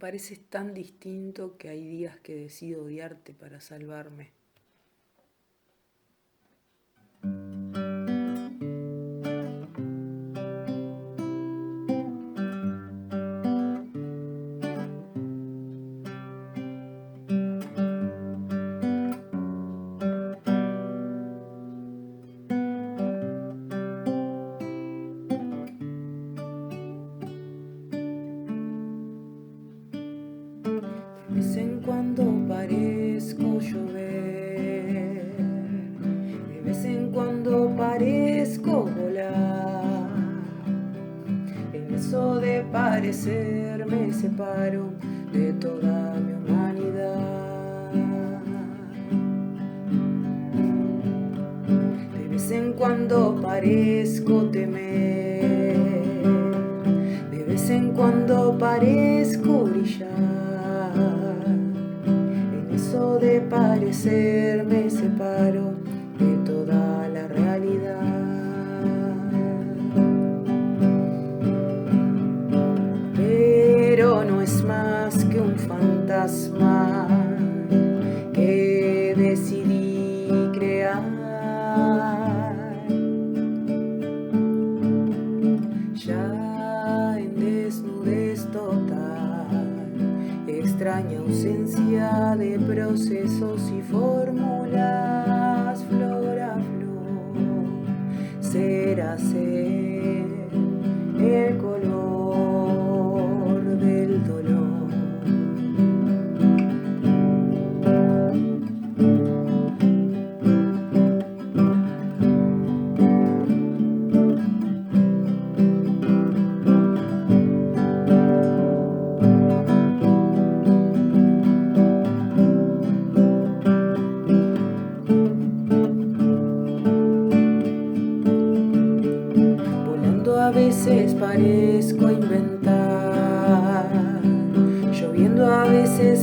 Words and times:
pareces 0.00 0.40
tan 0.48 0.74
distinto 0.74 1.56
que 1.56 1.68
hay 1.68 1.86
días 1.86 2.18
que 2.18 2.34
decido 2.34 2.82
odiarte 2.86 3.32
para 3.34 3.60
salvarme. 3.60 4.39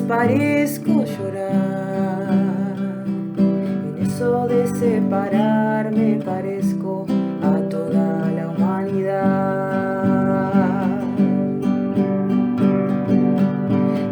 Parezco 0.08 1.04
llorar. 1.04 2.76
En 3.38 3.98
eso 4.02 4.48
de 4.48 4.68
separarme 4.68 6.20
parezco 6.24 7.06
a 7.44 7.60
toda 7.70 8.32
la 8.32 8.50
humanidad. 8.50 9.68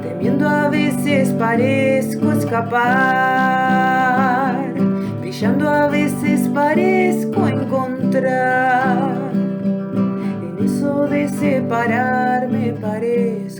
Temiendo 0.04 0.48
a 0.48 0.70
veces 0.70 1.30
parezco 1.34 2.32
escapar. 2.34 2.76
Brillando 5.22 5.70
a 5.70 5.88
veces 5.88 6.48
parezco 6.50 7.48
encontrar. 7.48 9.16
En 10.44 10.58
eso 10.64 11.08
de 11.08 11.30
separarme 11.30 12.74
parezco 12.82 13.55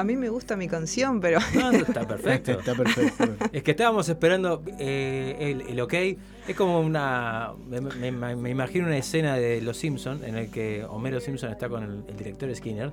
A 0.00 0.04
mí 0.04 0.16
me 0.16 0.30
gusta 0.30 0.56
mi 0.56 0.66
canción, 0.66 1.20
pero. 1.20 1.40
No, 1.54 1.70
está 1.72 2.08
perfecto. 2.08 2.52
está 2.52 2.74
perfecto. 2.74 3.36
Es 3.52 3.62
que 3.62 3.72
estábamos 3.72 4.08
esperando 4.08 4.62
eh, 4.78 5.62
el, 5.68 5.78
ok. 5.78 5.92
Es 6.48 6.56
como 6.56 6.80
una. 6.80 7.52
Me, 7.68 8.48
imagino 8.50 8.86
una 8.86 8.96
escena 8.96 9.36
de 9.36 9.60
Los 9.60 9.76
Simpsons 9.76 10.22
en 10.22 10.36
el 10.36 10.50
que 10.50 10.84
Homero 10.88 11.20
Simpson 11.20 11.50
está 11.50 11.68
con 11.68 11.82
el, 11.82 12.02
el 12.08 12.16
director 12.16 12.54
Skinner 12.56 12.90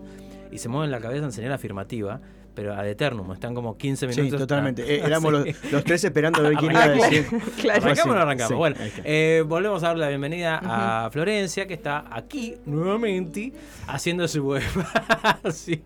y 0.51 0.57
se 0.57 0.69
mueve 0.69 0.85
en 0.85 0.91
la 0.91 0.99
cabeza 0.99 1.25
en 1.25 1.31
señal 1.31 1.53
afirmativa 1.53 2.19
pero 2.57 2.73
ad 2.73 2.87
eternum, 2.87 3.31
están 3.33 3.53
como 3.53 3.77
15 3.77 4.07
minutos. 4.07 4.31
Sí, 4.31 4.37
totalmente. 4.37 4.81
Eh, 4.81 5.03
éramos 5.05 5.31
los, 5.31 5.83
tres 5.83 6.03
esperando 6.03 6.39
a 6.39 6.49
ver 6.49 6.57
quién 6.57 6.71
iba 6.71 6.83
a 6.83 6.89
decir. 6.89 7.27
Claro. 7.61 7.83
Arrancamos 7.83 8.11
o 8.11 8.15
no 8.15 8.21
arrancamos. 8.23 8.57
bueno, 8.57 8.75
eh, 9.03 9.43
volvemos 9.45 9.83
a 9.83 9.89
darle 9.89 10.01
la 10.01 10.09
bienvenida 10.09 10.59
a 10.63 11.11
Florencia, 11.11 11.67
que 11.67 11.75
está 11.75 12.05
aquí 12.09 12.55
nuevamente 12.65 13.53
haciendo 13.85 14.27
su 14.27 14.55
espacio, 14.55 15.77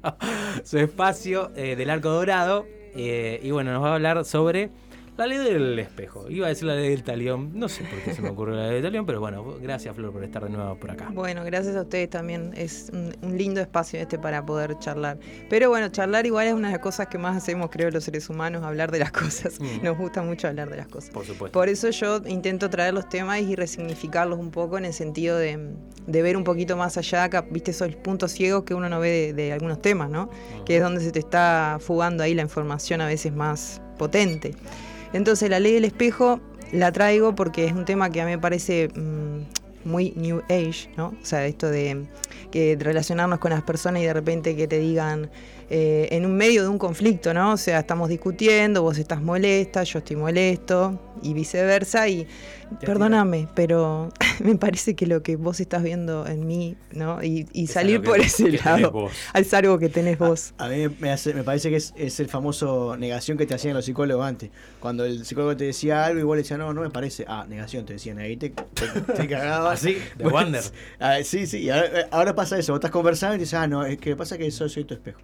su 0.64 0.78
espacio 0.78 1.52
eh, 1.58 1.76
del 1.76 1.90
arco 1.90 2.10
dorado. 2.10 2.66
y 2.96 3.52
bueno, 3.52 3.74
nos 3.74 3.84
va 3.84 3.90
a 3.90 3.96
hablar 3.96 4.24
sobre 4.24 4.70
la 5.18 5.28
ley 5.28 5.38
del 5.38 5.78
espejo. 5.78 6.30
Iba 6.30 6.48
a 6.48 6.50
decir 6.50 6.66
la 6.66 6.76
ley 6.76 6.90
del 6.90 7.04
talión. 7.04 7.52
No 7.54 7.70
sé 7.70 7.84
por 7.84 8.00
qué 8.00 8.14
se 8.14 8.22
me 8.22 8.30
ocurrió 8.30 8.56
la 8.56 8.68
ley 8.68 8.76
del 8.76 8.84
talión, 8.84 9.06
pero 9.06 9.20
bueno, 9.20 9.58
gracias 9.62 9.96
Flor 9.96 10.12
por 10.12 10.24
estar 10.24 10.44
de 10.44 10.50
nuevo 10.50 10.76
por 10.76 10.92
acá. 10.92 11.10
Bueno, 11.14 11.44
gracias 11.44 11.76
a 11.76 11.82
ustedes 11.82 12.10
también. 12.10 12.52
Es 12.56 12.90
un, 12.94 13.38
lindo 13.38 13.62
espacio 13.62 14.00
este 14.00 14.18
para 14.18 14.46
poder 14.46 14.80
charlar. 14.80 15.20
Pero 15.50 15.70
bueno, 15.70 15.90
charlar 15.90 16.26
igual 16.26 16.48
es 16.48 16.54
una 16.54 16.70
de 16.70 16.74
las 16.74 16.82
cosas 16.82 17.08
que 17.08 17.18
más 17.18 17.38
hacemos, 17.38 17.70
creo, 17.70 17.92
los 17.92 18.04
seres 18.04 18.30
humanos, 18.30 18.64
hablar 18.64 18.92
de 18.92 19.00
las 19.00 19.12
cosas. 19.22 19.60
Mm. 19.60 19.84
Nos 19.84 19.98
gusta 19.98 20.22
mucho 20.22 20.48
hablar 20.48 20.70
de 20.70 20.78
las 20.78 20.88
cosas. 20.88 21.12
Por 21.12 21.26
supuesto. 21.26 21.58
Por 21.58 21.70
eso 21.70 21.90
yo 21.90 22.22
intento 22.26 22.70
traer 22.70 22.94
los 22.94 23.08
temas 23.10 23.42
y 23.42 23.56
resignificarlos 23.56 24.40
un 24.40 24.52
poco 24.52 24.78
en 24.78 24.86
el 24.86 24.94
sentido 24.94 25.38
de, 25.38 25.76
ver 26.08 26.38
un 26.38 26.44
poquito 26.44 26.78
más 26.78 26.98
allá, 26.98 27.30
viste 27.50 27.72
esos 27.72 27.96
puntos 27.98 28.32
ciegos 28.32 28.64
que 28.64 28.74
uno 28.74 28.90
no 28.90 29.00
ve 29.00 29.34
de, 29.34 29.52
algunos 29.52 29.82
temas, 29.82 30.10
¿no? 30.10 30.30
Que 30.66 30.78
es 30.78 30.82
donde 30.82 31.02
se 31.02 31.12
te 31.12 31.20
está 31.20 31.78
fugando 31.80 32.24
ahí 32.24 32.34
la 32.34 32.42
información 32.42 33.02
a 33.02 33.08
veces 33.08 33.34
más 33.34 33.82
potente. 33.98 34.56
Entonces 35.14 35.50
la 35.50 35.60
ley 35.60 35.74
del 35.74 35.86
espejo 35.86 36.40
la 36.72 36.92
traigo 36.92 37.36
porque 37.36 37.66
es 37.66 37.74
un 37.74 37.86
tema 37.86 38.10
que 38.10 38.22
a 38.22 38.26
mí 38.26 38.32
me 38.32 38.40
parece 38.40 38.88
mm, 38.88 39.90
muy 39.90 40.14
New 40.16 40.42
Age, 40.50 40.90
¿no? 40.96 41.08
O 41.22 41.26
sea, 41.26 41.46
esto 41.46 41.70
de 41.70 42.06
que 42.52 42.78
relacionarnos 42.80 43.40
con 43.40 43.52
las 43.52 43.64
personas 43.64 44.02
y 44.02 44.06
de 44.06 44.14
repente 44.14 44.56
que 44.56 44.68
te 44.68 44.80
digan 44.80 45.30
eh, 45.70 46.10
en 46.12 46.26
un 46.26 46.36
medio 46.36 46.64
de 46.64 46.68
un 46.68 46.78
conflicto, 46.78 47.34
¿no? 47.34 47.54
O 47.54 47.58
sea, 47.58 47.80
estamos 47.80 48.10
discutiendo, 48.10 48.84
vos 48.84 48.98
estás 48.98 49.22
molesta, 49.22 49.84
yo 49.84 50.00
estoy 50.00 50.18
molesto 50.18 51.00
y 51.22 51.34
viceversa 51.34 52.08
y 52.08 52.28
perdóname, 52.82 53.48
pero 53.56 54.10
me 54.46 54.56
parece 54.56 54.96
que 54.96 55.06
lo 55.06 55.24
que 55.24 55.36
vos 55.36 55.60
estás 55.60 55.84
viendo 55.84 56.26
en 56.28 56.48
mí, 56.48 56.76
¿no? 56.92 57.24
Y, 57.24 57.68
salir 57.68 58.02
por 58.02 58.20
ese 58.20 58.52
lado, 58.52 59.10
es 59.34 59.54
algo 59.54 59.80
que 59.80 59.90
tenés 59.90 60.18
vos. 60.18 60.54
A, 60.58 60.68
mí 60.68 60.88
me, 61.00 61.16
me, 61.34 61.44
parece 61.44 61.70
que 61.70 61.76
es, 61.76 62.20
el 62.20 62.28
famoso 62.28 62.98
negación 62.98 63.38
que 63.38 63.46
te 63.46 63.54
hacían 63.54 63.74
los 63.74 63.86
psicólogos 63.86 64.26
antes. 64.26 64.50
Cuando 64.80 65.06
el 65.06 65.26
psicólogo 65.26 65.56
te 65.56 65.66
decía 65.66 66.06
algo, 66.06 66.20
igual 66.20 66.38
le 66.38 66.44
decía, 66.44 66.58
no, 66.58 66.74
no 66.74 66.82
me 66.82 66.90
parece. 66.90 67.26
Ah, 67.28 67.46
negación, 67.48 67.86
te 67.86 67.94
decían, 67.94 68.20
ahí 68.20 68.38
te, 68.38 68.50
te, 68.50 69.28
cagabas. 69.28 69.72
Así, 69.82 69.98
de 70.18 70.28
Wander. 70.28 70.64
Ah, 71.00 71.18
sí, 71.24 71.48
sí, 71.48 71.70
ahora, 71.70 72.08
ahora, 72.12 72.36
pasa 72.36 72.58
eso, 72.58 72.74
vos 72.74 72.78
estás 72.78 72.92
conversando 72.92 73.36
y 73.36 73.40
dices, 73.40 73.56
ah, 73.56 73.68
no, 73.68 73.86
es 73.86 73.98
que 73.98 74.16
pasa 74.16 74.38
que 74.38 74.50
soy, 74.52 74.70
soy 74.70 74.84
tu 74.84 74.94
espejo. 74.94 75.22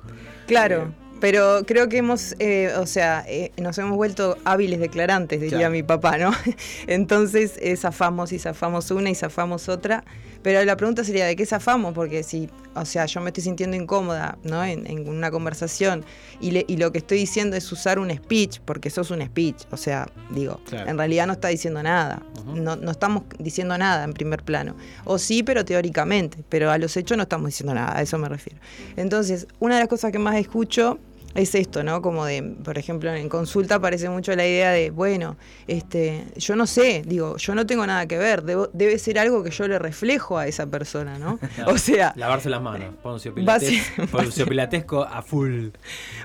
Claro. 0.47 0.93
Pero 1.19 1.63
creo 1.65 1.89
que 1.89 1.97
hemos, 1.97 2.35
eh, 2.39 2.71
o 2.77 2.85
sea, 2.85 3.25
eh, 3.27 3.51
nos 3.57 3.77
hemos 3.77 3.95
vuelto 3.95 4.37
hábiles 4.45 4.79
declarantes, 4.79 5.41
diría 5.41 5.69
mi 5.69 5.83
papá, 5.83 6.17
¿no? 6.17 6.31
Entonces 6.87 7.53
eh, 7.61 7.75
zafamos 7.77 8.31
y 8.31 8.39
zafamos 8.39 8.91
una 8.91 9.09
y 9.09 9.15
zafamos 9.15 9.69
otra. 9.69 10.03
Pero 10.47 10.63
la 10.63 10.77
pregunta 10.77 11.03
sería, 11.03 11.25
¿de 11.25 11.35
qué 11.35 11.45
zafamos? 11.45 11.93
Porque 11.93 12.23
si, 12.23 12.49
o 12.73 12.85
sea, 12.85 13.05
yo 13.05 13.19
me 13.19 13.31
estoy 13.31 13.43
sintiendo 13.43 13.75
incómoda, 13.75 14.37
¿no? 14.43 14.63
En, 14.63 15.09
una 15.09 15.29
conversación 15.29 16.05
y, 16.39 16.63
y, 16.71 16.77
lo 16.77 16.93
que 16.93 16.99
estoy 16.99 17.17
diciendo 17.17 17.57
es 17.57 17.69
usar 17.69 17.99
un 17.99 18.09
speech, 18.15 18.61
porque 18.63 18.87
eso 18.87 19.01
es 19.01 19.11
un 19.11 19.21
speech. 19.25 19.63
O 19.71 19.75
sea, 19.75 20.07
digo, 20.29 20.61
en 20.71 20.97
realidad 20.97 21.27
no 21.27 21.33
está 21.33 21.49
diciendo 21.49 21.83
nada. 21.83 22.21
no, 22.45 22.77
no 22.77 22.91
estamos 22.91 23.23
diciendo 23.39 23.77
nada 23.77 24.05
en 24.05 24.13
primer 24.13 24.41
plano. 24.41 24.77
O 25.03 25.19
sí, 25.19 25.43
pero 25.43 25.65
teóricamente. 25.65 26.37
Pero 26.47 26.71
a 26.71 26.77
los 26.77 26.95
hechos 26.95 27.17
no 27.17 27.23
estamos 27.23 27.47
diciendo 27.47 27.73
nada, 27.73 27.97
a 27.97 28.01
eso 28.01 28.17
me 28.17 28.29
refiero. 28.29 28.57
Entonces, 28.95 29.47
una 29.59 29.75
de 29.75 29.81
las 29.81 29.89
cosas 29.89 30.13
que 30.13 30.19
más 30.19 30.37
escucho 30.37 30.97
es 31.37 31.53
esto, 31.53 31.83
¿no? 31.83 32.01
Como 32.01 32.25
de, 32.25 32.41
por 32.41 32.77
ejemplo, 32.77 33.13
en 33.13 33.29
consulta 33.29 33.75
aparece 33.75 34.09
mucho 34.09 34.35
la 34.35 34.45
idea 34.45 34.71
de, 34.71 34.89
bueno, 34.89 35.37
este, 35.67 36.25
yo 36.35 36.55
no 36.55 36.65
sé, 36.65 37.03
digo, 37.05 37.37
yo 37.37 37.53
no 37.53 37.65
tengo 37.67 37.85
nada 37.85 38.07
que 38.07 38.17
ver, 38.17 38.43
debe 38.43 38.97
ser 38.97 39.19
algo 39.19 39.43
que 39.43 39.51
yo 39.51 39.67
le 39.67 39.77
reflejo 39.77 40.39
a 40.39 40.47
esa 40.47 40.65
persona, 40.65 41.19
¿no? 41.19 41.39
o 41.67 41.77
sea... 41.77 42.13
Lavarse 42.15 42.49
las 42.49 42.61
manos, 42.61 42.95
poncio, 43.03 43.35
pilatesco 44.47 45.03
a 45.03 45.21
full. 45.21 45.67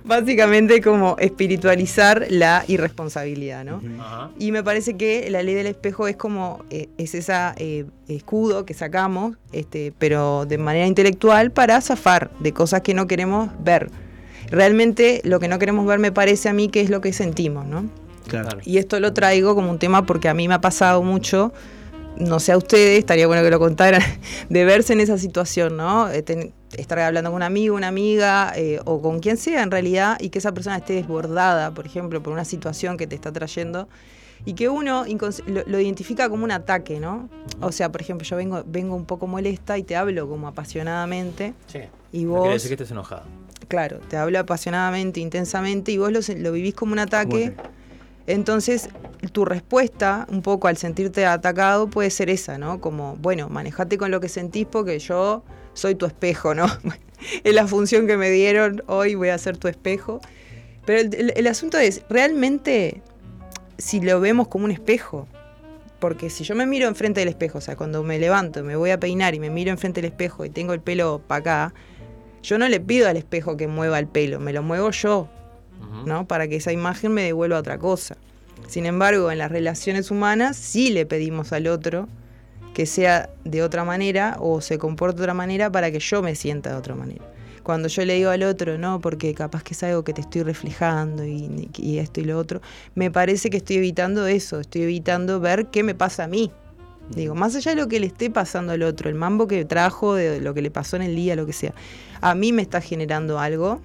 Básicamente 0.03 0.81
como 0.81 1.17
espiritualizar 1.19 2.27
la 2.31 2.65
irresponsabilidad, 2.67 3.65
¿no? 3.65 3.83
Y 4.39 4.51
me 4.51 4.65
parece 4.65 4.97
que 4.97 5.29
la 5.31 5.43
ley 5.43 5.55
del 5.55 5.67
espejo 5.67 6.09
es 6.09 6.17
como, 6.17 6.65
eh, 6.71 6.89
es 6.97 7.15
esa 7.15 7.55
eh, 7.59 7.85
escudo 8.09 8.65
que 8.65 8.73
sacamos, 8.73 9.37
este, 9.53 9.93
pero 9.99 10.47
de 10.47 10.57
manera 10.57 10.87
intelectual 10.87 11.51
para 11.51 11.79
zafar 11.83 12.31
de 12.41 12.53
cosas 12.53 12.81
que 12.81 12.95
no 12.95 13.07
queremos 13.07 13.51
ver 13.63 13.91
realmente 14.53 15.21
lo 15.25 15.41
que 15.41 15.49
no 15.49 15.59
queremos 15.59 15.87
ver 15.87 15.99
me 15.99 16.13
parece 16.13 16.49
a 16.49 16.53
mí 16.53 16.69
que 16.69 16.83
es 16.83 16.91
lo 16.91 17.01
que 17.01 17.13
sentimos, 17.13 17.67
¿no? 17.67 17.87
Claro. 18.29 18.61
Y 18.65 18.79
esto 18.79 19.01
lo 19.01 19.13
traigo 19.13 19.55
como 19.55 19.71
un 19.71 19.79
tema 19.79 20.07
porque 20.07 20.29
a 20.29 20.35
mí 20.35 20.47
me 20.47 20.55
ha 20.55 20.61
pasado 20.61 21.03
mucho, 21.03 21.53
no 22.17 22.39
sé 22.39 22.53
a 22.53 22.57
ustedes, 22.57 22.99
estaría 22.99 23.27
bueno 23.27 23.43
que 23.43 23.51
lo 23.51 23.59
contaran, 23.59 24.03
de 24.49 24.65
verse 24.65 24.93
en 24.93 25.01
esa 25.01 25.19
situación, 25.19 25.77
¿no? 25.77 26.11
Eh, 26.11 26.53
estar 26.77 26.99
hablando 27.01 27.31
con 27.31 27.37
un 27.37 27.43
amigo, 27.43 27.75
una 27.75 27.89
amiga 27.89 28.53
eh, 28.55 28.79
o 28.85 29.03
con 29.03 29.21
quien 29.21 29.37
sea 29.37 29.63
en 29.63 29.71
realidad 29.71 30.19
y 30.21 30.29
que 30.29 30.39
esa 30.39 30.53
persona 30.53 30.77
esté 30.77 30.95
desbordada, 30.95 31.73
por 31.73 31.87
ejemplo, 31.87 32.23
por 32.23 32.33
una 32.33 32.45
situación 32.45 32.97
que 32.97 33.07
te 33.07 33.15
está 33.15 33.33
trayendo 33.33 33.89
y 34.45 34.55
que 34.55 34.69
uno 34.69 35.05
lo, 35.47 35.81
identifica 35.81 36.29
como 36.29 36.45
un 36.45 36.51
ataque, 36.51 36.99
¿no? 36.99 37.29
O 37.61 37.71
sea, 37.71 37.93
por 37.93 38.01
ejemplo, 38.01 38.27
yo 38.27 38.37
vengo, 38.37 38.63
vengo 38.67 38.97
un 38.97 39.05
poco 39.05 39.27
molesta 39.27 39.79
y 39.79 39.83
te 39.83 39.95
hablo 39.95 40.29
como 40.29 40.49
apasionadamente. 40.49 41.55
Sí. 41.69 41.81
Y 42.13 42.25
vos. 42.25 42.41
quiere 42.41 42.55
decir 42.55 42.69
que 42.71 42.75
estés 42.75 42.91
enojado. 42.91 43.23
Claro, 43.69 43.99
te 44.09 44.17
hablo 44.17 44.39
apasionadamente, 44.39 45.21
intensamente 45.21 45.93
y 45.93 45.99
vos 45.99 46.13
lo, 46.13 46.53
vivís 46.53 46.75
como 46.75 46.93
un 46.93 46.99
ataque. 46.99 47.55
Entonces, 48.27 48.89
tu 49.33 49.45
respuesta, 49.45 50.27
un 50.31 50.43
poco 50.43 50.69
al 50.69 50.77
sentirte 50.77 51.27
atacado, 51.27 51.89
puede 51.89 52.11
ser 52.11 52.31
esa, 52.31 52.59
¿no? 52.59 52.81
Como, 52.81 53.17
bueno, 53.17 53.49
manejate 53.49 53.99
con 53.99 54.11
lo 54.11 54.21
que 54.21 54.29
sentís 54.29 54.67
porque 54.67 54.99
yo 54.99 55.43
soy 55.75 55.95
tu 55.95 56.07
espejo, 56.07 56.55
¿no? 56.55 56.67
es 57.45 57.55
la 57.55 57.67
función 57.67 58.07
que 58.07 58.17
me 58.17 58.31
dieron, 58.31 58.83
hoy 58.87 59.15
voy 59.15 59.31
a 59.31 59.39
ser 59.39 59.57
tu 59.57 59.69
espejo. 59.69 60.21
Pero 60.85 61.09
el, 61.13 61.47
asunto 61.47 61.79
es, 61.79 62.03
realmente, 62.09 63.03
si 63.79 64.01
lo 64.01 64.21
vemos 64.21 64.49
como 64.49 64.65
un 64.65 64.73
espejo, 64.73 65.29
porque 66.01 66.31
si 66.31 66.43
yo 66.43 66.57
me 66.57 66.67
miro 66.67 66.89
enfrente 66.89 67.21
del 67.21 67.29
espejo, 67.29 67.59
o 67.59 67.61
sea, 67.61 67.77
cuando 67.77 68.03
me 68.03 68.19
levanto, 68.19 68.65
me 68.65 68.75
voy 68.75 68.91
a 68.91 68.99
peinar 68.99 69.35
y 69.35 69.41
me 69.41 69.51
miro 69.51 69.71
enfrente 69.71 70.01
del 70.01 70.11
espejo 70.11 70.45
y 70.45 70.51
tengo 70.51 70.73
el 70.73 70.81
pelo 70.81 71.23
para 71.25 71.39
acá, 71.41 71.75
yo 72.43 72.59
no 72.59 72.69
le 72.69 72.81
pido 72.81 73.09
al 73.09 73.17
espejo 73.17 73.57
que 73.57 73.69
mueva 73.69 73.99
el 73.99 74.07
pelo, 74.07 74.41
me 74.41 74.53
lo 74.53 74.63
muevo 74.63 74.91
yo, 74.91 75.29
¿no? 76.05 76.27
Para 76.27 76.49
que 76.49 76.57
esa 76.57 76.73
imagen 76.73 77.13
me 77.13 77.23
devuelva 77.23 77.59
otra 77.59 77.79
cosa. 77.79 78.17
Sin 78.69 78.87
embargo, 78.87 79.31
en 79.31 79.39
las 79.39 79.51
relaciones 79.51 80.11
humanas 80.11 80.57
sí 80.57 80.91
le 80.91 81.07
pedimos 81.07 81.53
al 81.53 81.67
otro 81.67 82.09
que 82.75 82.87
sea 82.87 83.29
de 83.45 83.63
otra 83.63 83.85
manera 83.85 84.37
o 84.41 84.61
se 84.61 84.79
comporte 84.79 85.19
de 85.19 85.23
otra 85.25 85.35
manera 85.35 85.71
para 85.71 85.91
que 85.91 86.01
yo 86.01 86.23
me 86.23 86.35
sienta 86.35 86.71
de 86.71 86.77
otra 86.77 86.95
manera. 86.95 87.25
Cuando 87.63 87.89
yo 87.89 88.05
le 88.05 88.15
digo 88.15 88.31
al 88.31 88.43
otro, 88.43 88.77
no, 88.77 89.01
porque 89.01 89.35
capaz 89.35 89.63
que 89.63 89.75
es 89.75 89.83
algo 89.85 90.03
que 90.03 90.13
te 90.13 90.23
estoy 90.23 90.43
reflejando 90.43 91.25
y, 91.25 91.71
y 91.77 91.99
esto 91.99 92.21
y 92.21 92.25
lo 92.25 92.39
otro, 92.39 92.61
me 92.95 93.11
parece 93.11 93.51
que 93.51 93.59
estoy 93.59 93.77
evitando 93.77 94.27
eso, 94.27 94.59
estoy 94.59 94.83
evitando 94.83 95.39
ver 95.39 95.67
qué 95.67 95.83
me 95.83 95.95
pasa 95.95 96.25
a 96.25 96.29
mí. 96.29 96.51
Digo, 97.15 97.35
más 97.35 97.55
allá 97.55 97.75
de 97.75 97.81
lo 97.81 97.89
que 97.89 98.01
le 98.01 98.07
esté 98.07 98.31
pasando 98.31 98.73
al 98.73 98.83
otro, 98.83 99.09
el 99.09 99.15
mambo 99.15 99.47
que 99.47 99.65
trajo, 99.65 100.15
de 100.15 100.41
lo 100.41 100.55
que 100.55 100.63
le 100.63 100.71
pasó 100.71 100.97
en 100.97 101.03
el 101.03 101.15
día, 101.15 101.37
lo 101.37 101.47
que 101.47 101.53
sea, 101.53 101.75
a 102.21 102.35
mí 102.35 102.53
me 102.53 102.63
está 102.63 102.81
generando 102.81 103.39
algo, 103.39 103.81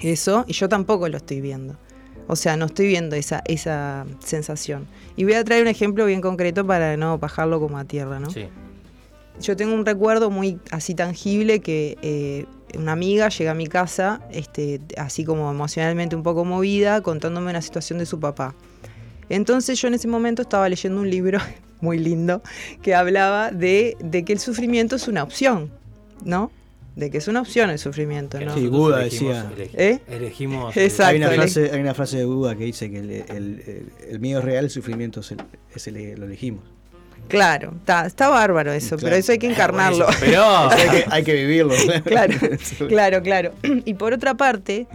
eso, 0.00 0.44
y 0.46 0.54
yo 0.54 0.68
tampoco 0.68 1.08
lo 1.08 1.18
estoy 1.18 1.40
viendo. 1.40 1.76
O 2.26 2.36
sea, 2.36 2.56
no 2.56 2.66
estoy 2.66 2.86
viendo 2.86 3.16
esa, 3.16 3.42
esa 3.44 4.06
sensación. 4.20 4.86
Y 5.16 5.24
voy 5.24 5.34
a 5.34 5.44
traer 5.44 5.62
un 5.62 5.68
ejemplo 5.68 6.06
bien 6.06 6.20
concreto 6.20 6.66
para 6.66 6.96
no 6.96 7.18
bajarlo 7.18 7.60
como 7.60 7.76
a 7.76 7.84
tierra, 7.84 8.20
¿no? 8.20 8.30
Sí. 8.30 8.46
Yo 9.40 9.56
tengo 9.56 9.74
un 9.74 9.84
recuerdo 9.84 10.30
muy 10.30 10.58
así 10.70 10.94
tangible 10.94 11.60
que 11.60 11.96
eh, 12.02 12.46
una 12.78 12.92
amiga 12.92 13.28
llega 13.30 13.50
a 13.50 13.54
mi 13.54 13.66
casa, 13.66 14.20
este, 14.30 14.80
así 14.96 15.24
como 15.24 15.50
emocionalmente 15.50 16.14
un 16.14 16.22
poco 16.22 16.44
movida, 16.44 17.00
contándome 17.00 17.50
una 17.50 17.62
situación 17.62 17.98
de 17.98 18.06
su 18.06 18.20
papá. 18.20 18.54
Entonces 19.28 19.80
yo 19.80 19.88
en 19.88 19.94
ese 19.94 20.08
momento 20.08 20.42
estaba 20.42 20.68
leyendo 20.68 21.00
un 21.00 21.10
libro 21.10 21.38
muy 21.80 21.98
lindo 21.98 22.42
que 22.82 22.94
hablaba 22.94 23.50
de, 23.50 23.96
de 24.00 24.24
que 24.24 24.32
el 24.32 24.38
sufrimiento 24.38 24.96
es 24.96 25.08
una 25.08 25.22
opción, 25.22 25.70
¿no? 26.24 26.50
de 26.96 27.10
que 27.10 27.18
es 27.18 27.28
una 27.28 27.40
opción 27.40 27.70
el 27.70 27.78
sufrimiento. 27.78 28.38
¿no? 28.40 28.54
Sí, 28.54 28.66
Buda 28.66 28.98
decía. 28.98 29.50
¿Eh? 29.74 30.00
Elegimos. 30.08 30.76
Exacto. 30.76 31.10
Hay 31.10 31.16
una, 31.16 31.30
frase, 31.30 31.70
hay 31.72 31.80
una 31.80 31.94
frase 31.94 32.18
de 32.18 32.24
Buda 32.24 32.54
que 32.56 32.64
dice 32.64 32.90
que 32.90 32.98
el, 32.98 33.10
el, 33.10 33.92
el, 34.08 34.20
miedo 34.20 34.40
es 34.40 34.44
real, 34.44 34.64
el 34.64 34.70
sufrimiento 34.70 35.20
es, 35.20 35.34
es 35.74 35.86
el, 35.86 36.18
lo 36.18 36.26
elegimos. 36.26 36.64
Claro, 37.28 37.74
está, 37.78 38.06
está 38.06 38.28
bárbaro 38.28 38.72
eso, 38.72 38.96
pero 38.98 39.14
eso 39.14 39.30
hay 39.30 39.38
que 39.38 39.46
encarnarlo. 39.48 40.06
pero 40.18 40.44
hay, 41.10 41.22
que, 41.22 41.34
vivirlo. 41.34 41.74
claro, 42.04 42.34
claro, 42.88 43.22
claro. 43.22 43.52
Y 43.84 43.94
por 43.94 44.12
otra 44.12 44.34
parte, 44.34 44.88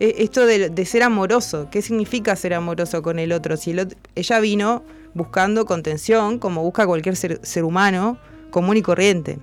eh, 0.00 0.14
esto 0.18 0.46
de, 0.46 0.68
de, 0.68 0.84
ser 0.84 1.04
amoroso, 1.04 1.68
¿qué 1.70 1.82
significa 1.82 2.34
ser 2.34 2.54
amoroso 2.54 3.02
con 3.02 3.20
el 3.20 3.30
otro? 3.30 3.56
Si 3.56 3.70
el 3.70 3.96
ella 4.16 4.40
vino 4.40 4.82
buscando 5.16 5.64
contención, 5.64 6.38
como 6.38 6.62
busca 6.62 6.86
cualquier 6.86 7.16
ser, 7.16 7.40
ser 7.42 7.64
humano 7.64 8.18
común 8.50 8.76
y 8.76 8.82
corriente. 8.82 9.38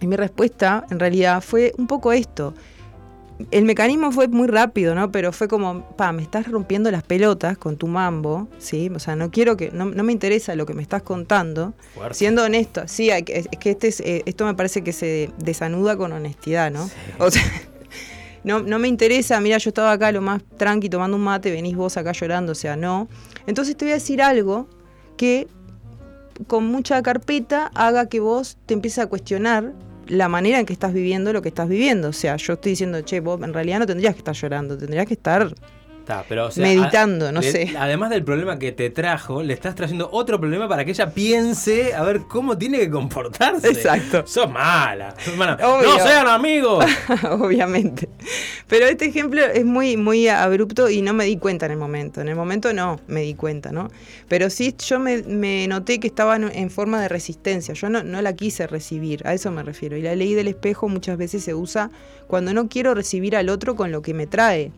Y 0.00 0.06
mi 0.06 0.16
respuesta, 0.16 0.84
en 0.90 1.00
realidad, 1.00 1.42
fue 1.42 1.72
un 1.78 1.86
poco 1.86 2.12
esto. 2.12 2.52
El 3.50 3.64
mecanismo 3.64 4.12
fue 4.12 4.28
muy 4.28 4.46
rápido, 4.46 4.94
¿no? 4.94 5.10
Pero 5.10 5.32
fue 5.32 5.48
como, 5.48 5.96
pa, 5.96 6.12
me 6.12 6.22
estás 6.22 6.46
rompiendo 6.50 6.90
las 6.90 7.02
pelotas 7.02 7.56
con 7.56 7.76
tu 7.76 7.86
mambo, 7.86 8.48
¿sí? 8.58 8.90
O 8.94 8.98
sea, 8.98 9.16
no 9.16 9.30
quiero 9.30 9.56
que, 9.56 9.70
no, 9.70 9.86
me 9.86 10.12
interesa 10.12 10.54
lo 10.54 10.66
que 10.66 10.74
me 10.74 10.82
estás 10.82 11.02
contando. 11.02 11.72
Siendo 12.12 12.44
honesto, 12.44 12.82
sí, 12.86 13.10
es 13.10 13.24
que 13.24 13.70
este 13.70 13.88
eh, 14.00 14.22
esto 14.26 14.44
me 14.44 14.54
parece 14.54 14.84
que 14.84 14.92
se 14.92 15.30
desanuda 15.38 15.96
con 15.96 16.12
honestidad, 16.12 16.70
¿no? 16.70 16.88
O 17.18 17.30
sea, 17.30 17.42
no, 18.44 18.60
no 18.60 18.78
me 18.78 18.88
interesa, 18.88 19.40
mira, 19.40 19.56
yo 19.56 19.70
estaba 19.70 19.90
acá 19.92 20.12
lo 20.12 20.20
más 20.20 20.42
tranqui 20.58 20.90
tomando 20.90 21.16
un 21.16 21.24
mate, 21.24 21.50
venís 21.50 21.74
vos 21.74 21.96
acá 21.96 22.12
llorando, 22.12 22.52
o 22.52 22.54
sea, 22.54 22.76
no. 22.76 23.08
Entonces 23.46 23.74
te 23.74 23.86
voy 23.86 23.92
a 23.92 23.94
decir 23.94 24.20
algo 24.20 24.68
que 25.16 25.48
con 26.46 26.66
mucha 26.66 27.02
carpeta 27.02 27.70
haga 27.74 28.08
que 28.08 28.20
vos 28.20 28.58
te 28.66 28.74
empieces 28.74 28.98
a 28.98 29.06
cuestionar 29.06 29.72
la 30.06 30.28
manera 30.28 30.58
en 30.58 30.66
que 30.66 30.72
estás 30.72 30.92
viviendo 30.92 31.32
lo 31.32 31.42
que 31.42 31.48
estás 31.48 31.68
viviendo. 31.68 32.08
O 32.08 32.12
sea, 32.12 32.36
yo 32.36 32.54
estoy 32.54 32.72
diciendo, 32.72 33.00
che, 33.02 33.20
vos 33.20 33.40
en 33.42 33.54
realidad 33.54 33.78
no 33.78 33.86
tendrías 33.86 34.14
que 34.14 34.18
estar 34.18 34.34
llorando, 34.34 34.76
tendrías 34.76 35.06
que 35.06 35.14
estar 35.14 35.54
meditando, 36.56 37.32
no 37.32 37.42
sé. 37.42 37.74
Además 37.78 38.10
del 38.10 38.24
problema 38.24 38.58
que 38.58 38.72
te 38.72 38.90
trajo, 38.90 39.42
le 39.42 39.54
estás 39.54 39.74
trayendo 39.74 40.08
otro 40.12 40.38
problema 40.40 40.68
para 40.68 40.84
que 40.84 40.90
ella 40.90 41.10
piense 41.12 41.94
a 41.94 42.02
ver 42.02 42.22
cómo 42.28 42.56
tiene 42.58 42.78
que 42.78 42.90
comportarse. 42.90 43.68
Exacto. 43.68 44.26
Sos 44.26 44.50
mala. 44.50 45.14
No 45.36 45.98
sean 45.98 46.28
amigos. 46.28 46.84
Obviamente. 47.30 48.08
Pero 48.68 48.86
este 48.86 49.06
ejemplo 49.06 49.44
es 49.44 49.64
muy, 49.64 49.96
muy 49.96 50.28
abrupto 50.28 50.88
y 50.88 51.02
no 51.02 51.12
me 51.12 51.24
di 51.24 51.36
cuenta 51.36 51.66
en 51.66 51.72
el 51.72 51.78
momento. 51.78 52.20
En 52.20 52.28
el 52.28 52.36
momento 52.36 52.72
no 52.72 53.00
me 53.06 53.22
di 53.22 53.34
cuenta, 53.34 53.72
¿no? 53.72 53.90
Pero 54.28 54.50
sí 54.50 54.74
yo 54.86 54.98
me, 54.98 55.66
noté 55.68 56.00
que 56.00 56.06
estaba 56.06 56.36
en 56.36 56.70
forma 56.70 57.00
de 57.00 57.08
resistencia. 57.08 57.74
Yo 57.74 57.88
no, 57.88 58.02
no 58.02 58.22
la 58.22 58.34
quise 58.34 58.66
recibir, 58.66 59.26
a 59.26 59.34
eso 59.34 59.50
me 59.50 59.62
refiero. 59.62 59.96
Y 59.96 60.02
la 60.02 60.14
ley 60.14 60.34
del 60.34 60.48
espejo 60.48 60.88
muchas 60.88 61.18
veces 61.18 61.44
se 61.44 61.54
usa 61.54 61.90
cuando 62.26 62.52
no 62.54 62.68
quiero 62.68 62.94
recibir 62.94 63.36
al 63.36 63.48
otro 63.48 63.76
con 63.76 63.92
lo 63.92 64.02
que 64.02 64.14
me 64.14 64.26
trae. 64.26 64.72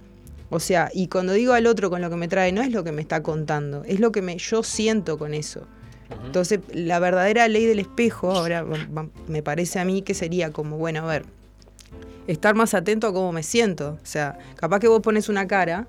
O 0.51 0.61
sea, 0.61 0.91
y 0.95 1.09
cuando 1.09 1.33
digo 1.33 1.53
al 1.53 1.67
otro 1.67 1.91
con 1.91 2.01
lo 2.01 2.11
que 2.11 2.17
me 2.17 2.29
trae, 2.29 2.53
no 2.53 2.63
es 2.63 2.73
lo 2.73 2.85
que 2.85 2.93
me 2.93 3.03
está 3.03 3.23
contando, 3.23 3.83
es 3.85 4.01
lo 4.01 4.13
que 4.13 4.23
me, 4.23 4.37
yo 4.39 4.63
siento 4.63 5.19
con 5.19 5.35
eso. 5.35 5.67
Entonces, 6.25 6.61
la 6.73 7.01
verdadera 7.01 7.49
ley 7.49 7.67
del 7.67 7.81
espejo, 7.81 8.31
ahora 8.31 8.65
me 9.27 9.43
parece 9.43 9.81
a 9.81 9.85
mí 9.85 10.03
que 10.03 10.15
sería 10.15 10.53
como, 10.53 10.77
bueno, 10.79 11.01
a 11.03 11.07
ver, 11.07 11.25
estar 12.27 12.55
más 12.55 12.75
atento 12.75 13.09
a 13.09 13.13
cómo 13.13 13.33
me 13.33 13.43
siento. 13.43 13.99
O 14.03 14.07
sea, 14.07 14.39
capaz 14.55 14.81
que 14.81 14.89
vos 14.89 15.01
pones 15.01 15.29
una 15.29 15.47
cara, 15.47 15.89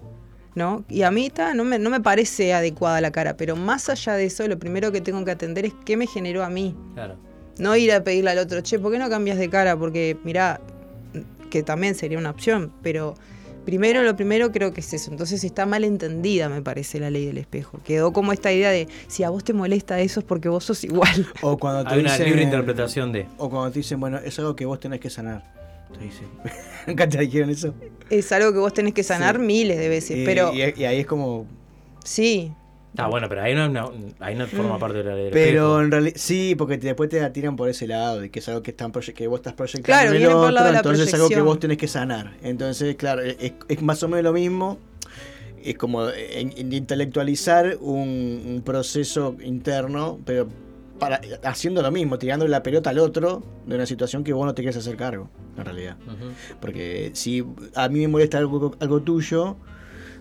¿no? 0.56 0.84
Y 0.90 1.04
a 1.04 1.12
mí 1.12 1.28
está, 1.28 1.54
no, 1.54 1.64
me, 1.64 1.78
no 1.78 1.90
me 1.90 2.02
parece 2.02 2.54
adecuada 2.54 3.00
la 3.02 3.12
cara, 3.12 3.38
pero 3.38 3.56
más 3.56 3.90
allá 3.90 4.14
de 4.14 4.26
eso, 4.26 4.48
lo 4.48 4.58
primero 4.58 4.92
que 4.92 5.02
tengo 5.02 5.24
que 5.24 5.32
atender 5.32 5.66
es 5.66 5.74
qué 5.86 5.98
me 5.98 6.08
generó 6.08 6.44
a 6.44 6.50
mí. 6.50 6.76
Claro. 6.96 7.16
No 7.60 7.76
ir 7.76 7.92
a 7.92 8.04
pedirle 8.04 8.32
al 8.32 8.40
otro, 8.40 8.62
che, 8.62 8.80
¿por 8.80 8.92
qué 8.92 9.00
no 9.00 9.10
cambias 9.10 9.38
de 9.38 9.50
cara? 9.50 9.78
Porque, 9.78 10.18
mirá, 10.24 10.62
que 11.50 11.64
también 11.64 11.96
sería 11.96 12.18
una 12.18 12.30
opción, 12.30 12.72
pero 12.82 13.16
primero, 13.68 14.02
lo 14.02 14.16
primero 14.16 14.50
creo 14.54 14.72
que 14.72 14.80
es 14.80 14.94
eso. 14.94 15.12
Entonces 15.12 15.44
está 15.44 15.66
mal 15.66 15.84
entendida, 15.84 16.48
me 16.48 16.62
parece, 16.62 17.02
la 17.02 17.10
ley 17.10 17.26
del 17.26 17.38
espejo. 17.38 17.82
Quedó 17.84 18.14
como 18.14 18.32
esta 18.32 18.50
idea 18.54 18.72
de 18.72 18.88
si 19.10 19.24
a 19.24 19.30
vos 19.30 19.44
te 19.44 19.52
molesta 19.52 20.00
eso 20.00 20.22
es 20.22 20.26
porque 20.26 20.48
vos 20.48 20.64
sos 20.64 20.86
igual. 20.86 21.28
O 21.42 21.58
cuando 21.58 21.84
te 21.84 21.94
Hay 21.96 22.00
una 22.00 22.14
dicen- 22.14 22.26
libre 22.28 22.44
interpretación 22.44 23.12
de. 23.12 23.26
O 23.38 23.50
cuando 23.50 23.70
te 23.72 23.80
dicen, 23.80 24.00
bueno, 24.00 24.20
es 24.24 24.40
algo 24.40 24.56
que 24.56 24.66
vos 24.66 24.80
tenés 24.80 25.02
que 25.02 25.10
sanar. 25.10 25.44
Te 25.94 26.04
dicen. 26.06 26.28
¿Nunca 26.88 27.10
te 27.10 27.18
dijeron 27.20 27.50
eso? 27.50 27.74
Es 28.10 28.32
algo 28.32 28.54
que 28.54 28.60
vos 28.60 28.74
tenés 28.74 28.94
que 28.94 29.04
sanar 29.04 29.36
Sí. 29.36 29.42
miles 29.42 29.78
de 29.78 29.90
veces. 29.90 30.18
Y- 30.20 30.24
pero 30.26 30.54
y, 30.54 30.62
y 30.80 30.86
ahí 30.86 31.02
es 31.02 31.06
como. 31.06 31.46
sí, 32.06 32.54
Ah, 32.98 33.08
bueno, 33.08 33.28
pero 33.30 33.42
ahí 33.44 33.54
no, 33.56 33.70
no- 33.70 33.92
ahí 34.20 34.36
no 34.36 34.48
forma 34.48 34.80
parte 34.80 34.98
de 35.00 35.04
la 35.04 35.16
ley 35.16 35.30
Pero 35.32 35.66
espejo. 35.78 35.82
en 35.82 35.92
realidad, 35.92 36.16
sí, 36.18 36.56
porque 36.56 36.78
te- 36.78 36.88
después 36.88 37.10
te 37.10 37.22
la 37.22 37.32
tiran 37.32 37.56
por 37.56 37.70
ese 37.70 37.88
lado, 37.88 38.20
de 38.22 38.30
que 38.32 38.40
es 38.40 38.48
algo 38.50 38.64
que, 38.64 38.72
están 38.72 38.92
que 38.92 39.28
vos 39.28 39.38
estás 39.40 39.54
proyectando 39.54 39.86
Claro, 39.86 40.10
en 40.10 40.14
el 40.16 40.20
viene 40.20 40.34
por 40.34 40.48
el 40.50 40.56
lado 40.56 40.66
otro, 40.66 40.66
de 40.68 40.72
la 40.74 40.78
entonces 40.80 41.08
es 41.08 41.14
algo 41.14 41.28
que 41.28 41.36
proyección. 41.36 41.46
vos 41.46 41.60
tenés 41.60 41.78
que 41.78 41.88
sanar. 41.88 42.34
Entonces, 42.42 42.96
claro, 42.96 43.22
es, 43.22 43.54
es 43.68 43.82
más 43.82 44.02
o 44.04 44.08
menos 44.08 44.24
lo 44.24 44.34
mismo. 44.34 44.80
Es 45.64 45.78
como 45.78 46.08
en- 46.10 46.54
en 46.58 46.72
intelectualizar 46.74 47.78
un, 47.82 48.44
un 48.48 48.62
proceso 48.64 49.36
interno, 49.44 50.20
pero 50.26 50.48
para 50.98 51.22
haciendo 51.44 51.82
lo 51.84 51.92
mismo, 51.92 52.18
tirando 52.18 52.48
la 52.48 52.64
pelota 52.64 52.90
al 52.90 52.98
otro 53.00 53.44
de 53.68 53.76
una 53.76 53.86
situación 53.86 54.24
que 54.24 54.34
vos 54.34 54.46
no 54.46 54.56
te 54.56 54.64
quieres 54.64 54.78
hacer 54.78 54.96
cargo, 54.98 55.30
en 55.58 55.66
realidad. 55.66 55.98
Porque 56.60 57.12
si 57.14 57.44
a 57.76 57.88
mí 57.90 58.00
me 58.00 58.08
molesta 58.08 58.38
algo, 58.40 58.76
algo 58.80 59.02
tuyo, 59.02 59.58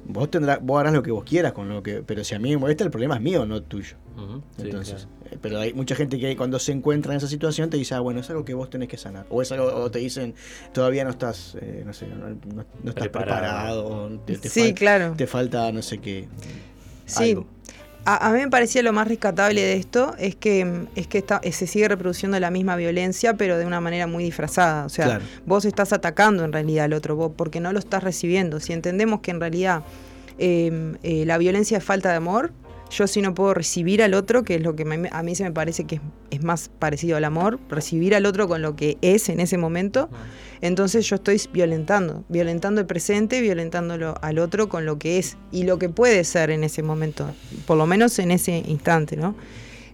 vos 0.08 0.30
tendrás, 0.30 0.58
vos 0.62 0.80
harás 0.80 0.92
lo 0.92 1.02
que 1.02 1.10
vos 1.10 1.24
quieras 1.24 1.52
con 1.52 1.68
lo 1.68 1.82
que. 1.82 2.02
Pero 2.06 2.24
si 2.24 2.34
a 2.34 2.38
mí 2.38 2.50
me 2.50 2.56
molesta, 2.58 2.84
el 2.84 2.90
problema 2.90 3.16
es 3.16 3.20
mío, 3.20 3.44
no 3.46 3.62
tuyo. 3.62 3.96
Entonces, 4.58 5.06
claro. 5.06 5.34
eh, 5.34 5.38
pero 5.42 5.58
hay 5.60 5.72
mucha 5.74 5.94
gente 5.94 6.18
que 6.18 6.36
cuando 6.36 6.58
se 6.58 6.72
encuentra 6.72 7.12
en 7.12 7.18
esa 7.18 7.28
situación 7.28 7.68
te 7.70 7.76
dice, 7.76 7.94
ah, 7.94 8.00
bueno, 8.00 8.20
es 8.20 8.30
algo 8.30 8.44
que 8.44 8.54
vos 8.54 8.70
tenés 8.70 8.88
que 8.88 8.96
sanar. 8.96 9.26
O 9.30 9.42
es 9.42 9.52
algo, 9.52 9.66
o 9.66 9.90
te 9.90 9.98
dicen, 9.98 10.34
todavía 10.72 11.04
no 11.04 11.10
estás, 11.10 11.56
eh, 11.60 11.82
no 11.84 11.92
sé, 11.92 12.06
no, 12.08 12.28
no- 12.28 12.36
no 12.82 12.90
estás 12.90 12.94
Preparado. 13.08 13.84
preparado. 13.84 13.86
o 13.86 14.10
te, 14.20 14.38
te 14.38 14.48
sí, 14.48 14.72
claro. 14.74 15.14
te 15.16 15.26
falta 15.26 15.70
no 15.72 15.82
sé 15.82 15.98
qué. 15.98 16.28
Sí. 17.04 17.30
algo. 17.30 17.46
A, 18.06 18.28
a 18.28 18.32
mí 18.32 18.38
me 18.38 18.48
parecía 18.48 18.82
lo 18.82 18.92
más 18.92 19.08
rescatable 19.08 19.60
de 19.60 19.74
esto 19.74 20.14
es 20.18 20.34
que, 20.36 20.86
es 20.94 21.06
que 21.08 21.18
está, 21.18 21.40
se 21.50 21.66
sigue 21.66 21.88
reproduciendo 21.88 22.38
la 22.40 22.50
misma 22.50 22.76
violencia, 22.76 23.34
pero 23.34 23.58
de 23.58 23.66
una 23.66 23.80
manera 23.80 24.06
muy 24.06 24.22
disfrazada. 24.24 24.84
O 24.86 24.88
sea, 24.88 25.04
Claro. 25.06 25.24
vos 25.44 25.64
estás 25.64 25.92
atacando 25.92 26.44
en 26.44 26.52
realidad 26.52 26.84
al 26.86 26.92
otro, 26.92 27.16
vos, 27.16 27.32
porque 27.36 27.60
no 27.60 27.72
lo 27.72 27.78
estás 27.80 28.02
recibiendo. 28.04 28.60
Si 28.60 28.72
entendemos 28.72 29.20
que 29.20 29.32
en 29.32 29.40
realidad 29.40 29.82
eh, 30.38 30.94
eh, 31.02 31.24
la 31.26 31.36
violencia 31.38 31.78
es 31.78 31.84
falta 31.84 32.10
de 32.10 32.16
amor, 32.16 32.52
yo 32.90 33.06
sí 33.06 33.20
no 33.20 33.34
puedo 33.34 33.52
recibir 33.54 34.02
al 34.02 34.14
otro, 34.14 34.42
que 34.44 34.54
es 34.56 34.62
lo 34.62 34.76
que 34.76 34.84
me- 34.84 35.08
a 35.12 35.22
mí 35.22 35.34
se 35.34 35.44
me 35.44 35.52
parece 35.52 35.84
que 35.84 35.96
es, 35.96 36.00
es 36.30 36.42
más 36.42 36.68
parecido 36.78 37.16
al 37.16 37.24
amor, 37.24 37.58
recibir 37.68 38.14
al 38.14 38.26
otro 38.26 38.48
con 38.48 38.62
lo 38.62 38.76
que 38.76 38.96
es 39.02 39.28
en 39.28 39.40
ese 39.40 39.58
momento, 39.58 40.08
entonces 40.60 41.06
yo 41.08 41.16
estoy 41.16 41.40
violentando, 41.52 42.24
violentando 42.28 42.80
el 42.80 42.86
presente, 42.86 43.40
violentándolo 43.40 44.14
al 44.22 44.38
otro 44.38 44.68
con 44.68 44.86
lo 44.86 44.98
que 44.98 45.18
es 45.18 45.36
y 45.52 45.64
lo 45.64 45.78
que 45.78 45.88
puede 45.88 46.24
ser 46.24 46.50
en 46.50 46.64
ese 46.64 46.82
momento, 46.82 47.30
por 47.66 47.76
lo 47.76 47.86
menos 47.86 48.18
en 48.18 48.30
ese 48.30 48.62
instante, 48.66 49.16
¿no? 49.16 49.34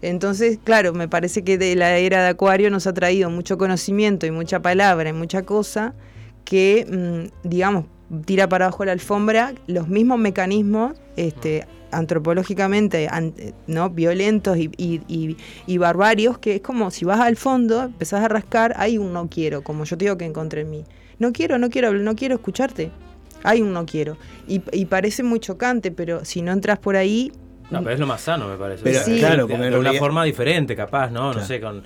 Entonces, 0.02 0.58
claro, 0.62 0.92
me 0.92 1.08
parece 1.08 1.44
que 1.44 1.58
de 1.58 1.76
la 1.76 1.96
era 1.98 2.22
de 2.24 2.30
Acuario 2.30 2.70
nos 2.70 2.86
ha 2.88 2.92
traído 2.92 3.30
mucho 3.30 3.56
conocimiento 3.56 4.26
y 4.26 4.32
mucha 4.32 4.60
palabra 4.60 5.10
y 5.10 5.12
mucha 5.12 5.42
cosa 5.42 5.94
que, 6.44 6.86
mm, 7.44 7.48
digamos, 7.48 7.84
tira 8.24 8.48
para 8.48 8.66
abajo 8.66 8.84
la 8.84 8.92
alfombra 8.92 9.54
los 9.66 9.88
mismos 9.88 10.18
mecanismos 10.18 10.92
este, 11.16 11.66
antropológicamente 11.90 13.08
an- 13.10 13.34
no 13.66 13.90
violentos 13.90 14.56
y, 14.56 14.70
y- 14.76 15.00
y- 15.08 15.36
y 15.66 15.78
barbarios 15.78 16.38
que 16.38 16.56
es 16.56 16.60
como 16.62 16.90
si 16.90 17.04
vas 17.04 17.20
al 17.20 17.36
fondo, 17.36 17.82
empezás 17.84 18.22
a 18.24 18.28
rascar, 18.28 18.74
hay 18.76 18.98
un 18.98 19.12
no 19.12 19.28
quiero, 19.28 19.62
como 19.62 19.84
yo 19.84 19.96
te 19.96 20.04
digo 20.04 20.16
que 20.18 20.24
encontré 20.24 20.62
en 20.62 20.70
mí. 20.70 20.84
No 21.18 21.32
quiero, 21.32 21.58
no 21.58 21.70
quiero, 21.70 21.92
no 21.92 22.14
quiero 22.16 22.34
escucharte. 22.34 22.90
Hay 23.44 23.60
un 23.60 23.72
no 23.72 23.86
quiero. 23.86 24.16
Y, 24.46 24.62
y 24.72 24.86
parece 24.86 25.22
muy 25.22 25.40
chocante, 25.40 25.90
pero 25.90 26.24
si 26.24 26.42
no 26.42 26.52
entras 26.52 26.78
por 26.78 26.96
ahí, 26.96 27.32
No, 27.70 27.78
pero 27.80 27.94
es 27.94 28.00
lo 28.00 28.06
más 28.06 28.20
sano, 28.20 28.48
me 28.48 28.56
parece. 28.56 28.82
Pero, 28.84 29.00
claro, 29.18 29.46
de, 29.46 29.78
una 29.78 29.92
forma 29.94 30.24
diferente, 30.24 30.76
capaz, 30.76 31.10
¿no? 31.10 31.32
No 31.32 31.44
sé, 31.44 31.60
con. 31.60 31.82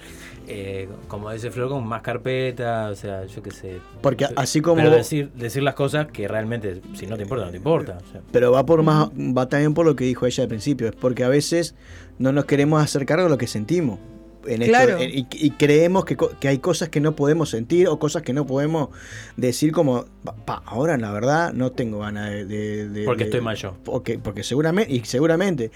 Eh, 0.49 0.89
como 1.09 1.31
dice 1.33 1.51
Flor, 1.51 1.69
con 1.69 1.87
más 1.87 2.03
carpeta, 2.03 2.89
o 2.91 2.95
sea, 2.95 3.25
yo 3.27 3.43
qué 3.43 3.51
sé. 3.51 3.79
Porque 4.01 4.27
así 4.37 4.61
como 4.61 4.77
Pero 4.83 4.91
decir, 4.91 5.31
decir 5.35 5.63
las 5.63 5.75
cosas 5.75 6.07
que 6.07 6.29
realmente, 6.29 6.81
si 6.95 7.07
no 7.07 7.17
te 7.17 7.23
importa, 7.23 7.45
no 7.47 7.51
te 7.51 7.57
importa. 7.57 7.99
o 8.07 8.13
sea. 8.13 8.21
Pero 8.33 8.53
va 8.53 8.65
por 8.67 8.83
más, 8.83 9.09
va 9.11 9.49
también 9.49 9.75
por 9.75 9.87
lo 9.87 9.97
que 9.97 10.05
dijo 10.05 10.27
ella 10.27 10.43
al 10.45 10.49
principio, 10.49 10.89
es 10.89 10.95
porque 10.95 11.25
a 11.25 11.29
veces 11.29 11.75
no 12.19 12.33
nos 12.33 12.45
queremos 12.45 12.83
hacer 12.83 13.05
cargo 13.07 13.25
de 13.25 13.31
lo 13.31 13.39
que 13.39 13.47
sentimos. 13.47 13.99
En 14.47 14.63
esto, 14.63 14.71
Claro. 14.77 14.99
en- 15.01 15.11
y, 15.11 15.27
y 15.33 15.51
creemos 15.51 16.05
que, 16.05 16.17
hay 16.47 16.59
cosas 16.59 16.89
que 16.89 17.01
no 17.01 17.17
podemos 17.17 17.51
sentir 17.51 17.89
o 17.89 17.99
cosas 17.99 18.23
que 18.23 18.33
no 18.33 18.47
podemos 18.47 18.91
decir 19.37 19.73
como, 19.73 20.05
"Pa, 20.23 20.37
pa, 20.37 20.63
ahora 20.67 20.97
la 20.99 21.11
verdad 21.11 21.53
no 21.53 21.73
tengo 21.73 21.99
ganas 21.99 22.31
de... 22.31 22.45
de- 22.45 22.89
de- 22.89 23.05
Porque 23.05 23.25
de- 23.25 23.31
estoy 23.31 23.41
mal 23.41 23.57
yo. 23.57 23.75
Porque, 23.85 24.21
porque 24.21 24.45
seguramente, 24.45 24.93
y 24.95 25.01
seguramente, 25.05 25.73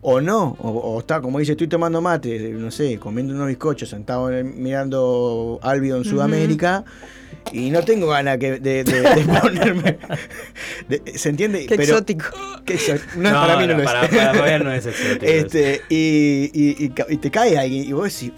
o 0.00 0.20
no, 0.20 0.56
o, 0.60 0.68
o 0.70 0.98
está 1.00 1.20
como 1.20 1.38
dice, 1.40 1.52
estoy 1.52 1.66
tomando 1.68 2.00
mate, 2.00 2.50
no 2.50 2.70
sé, 2.70 2.98
comiendo 2.98 3.34
unos 3.34 3.48
bizcochos, 3.48 3.88
sentado 3.88 4.30
en 4.30 4.34
el- 4.38 4.44
mirando 4.44 5.58
Albion 5.62 5.96
en 5.96 6.00
Ujú. 6.02 6.10
Sudamérica, 6.10 6.84
y 7.52 7.70
no 7.70 7.82
tengo 7.82 8.06
ganas 8.08 8.38
que- 8.38 8.60
de, 8.60 8.84
de- 8.84 9.00
de 9.02 9.24
ponerme... 9.40 9.98
de- 10.88 11.02
¿Se 11.18 11.30
entiende? 11.30 11.60
qué 11.66 11.76
Pero- 11.76 11.82
exótico. 11.94 12.26
que 12.64 12.74
eso- 12.74 12.94
no, 13.16 13.30
para 13.30 13.56
mí 13.58 13.66
no, 13.66 13.76
lo 13.78 13.84
para, 13.84 14.02
es. 14.04 14.08
para 14.14 14.34
Fabián 14.34 14.64
no 14.64 14.72
es 14.72 14.86
exótico. 14.86 15.24
este, 15.26 15.82
y, 15.88 16.50
y, 16.52 16.84
y 16.84 16.88
ca- 16.90 17.06
y 17.08 17.16
te 17.16 17.30
cae 17.30 17.58
alguien 17.58 17.84
y 17.84 17.92
vos 17.92 18.04
decís, 18.12 18.32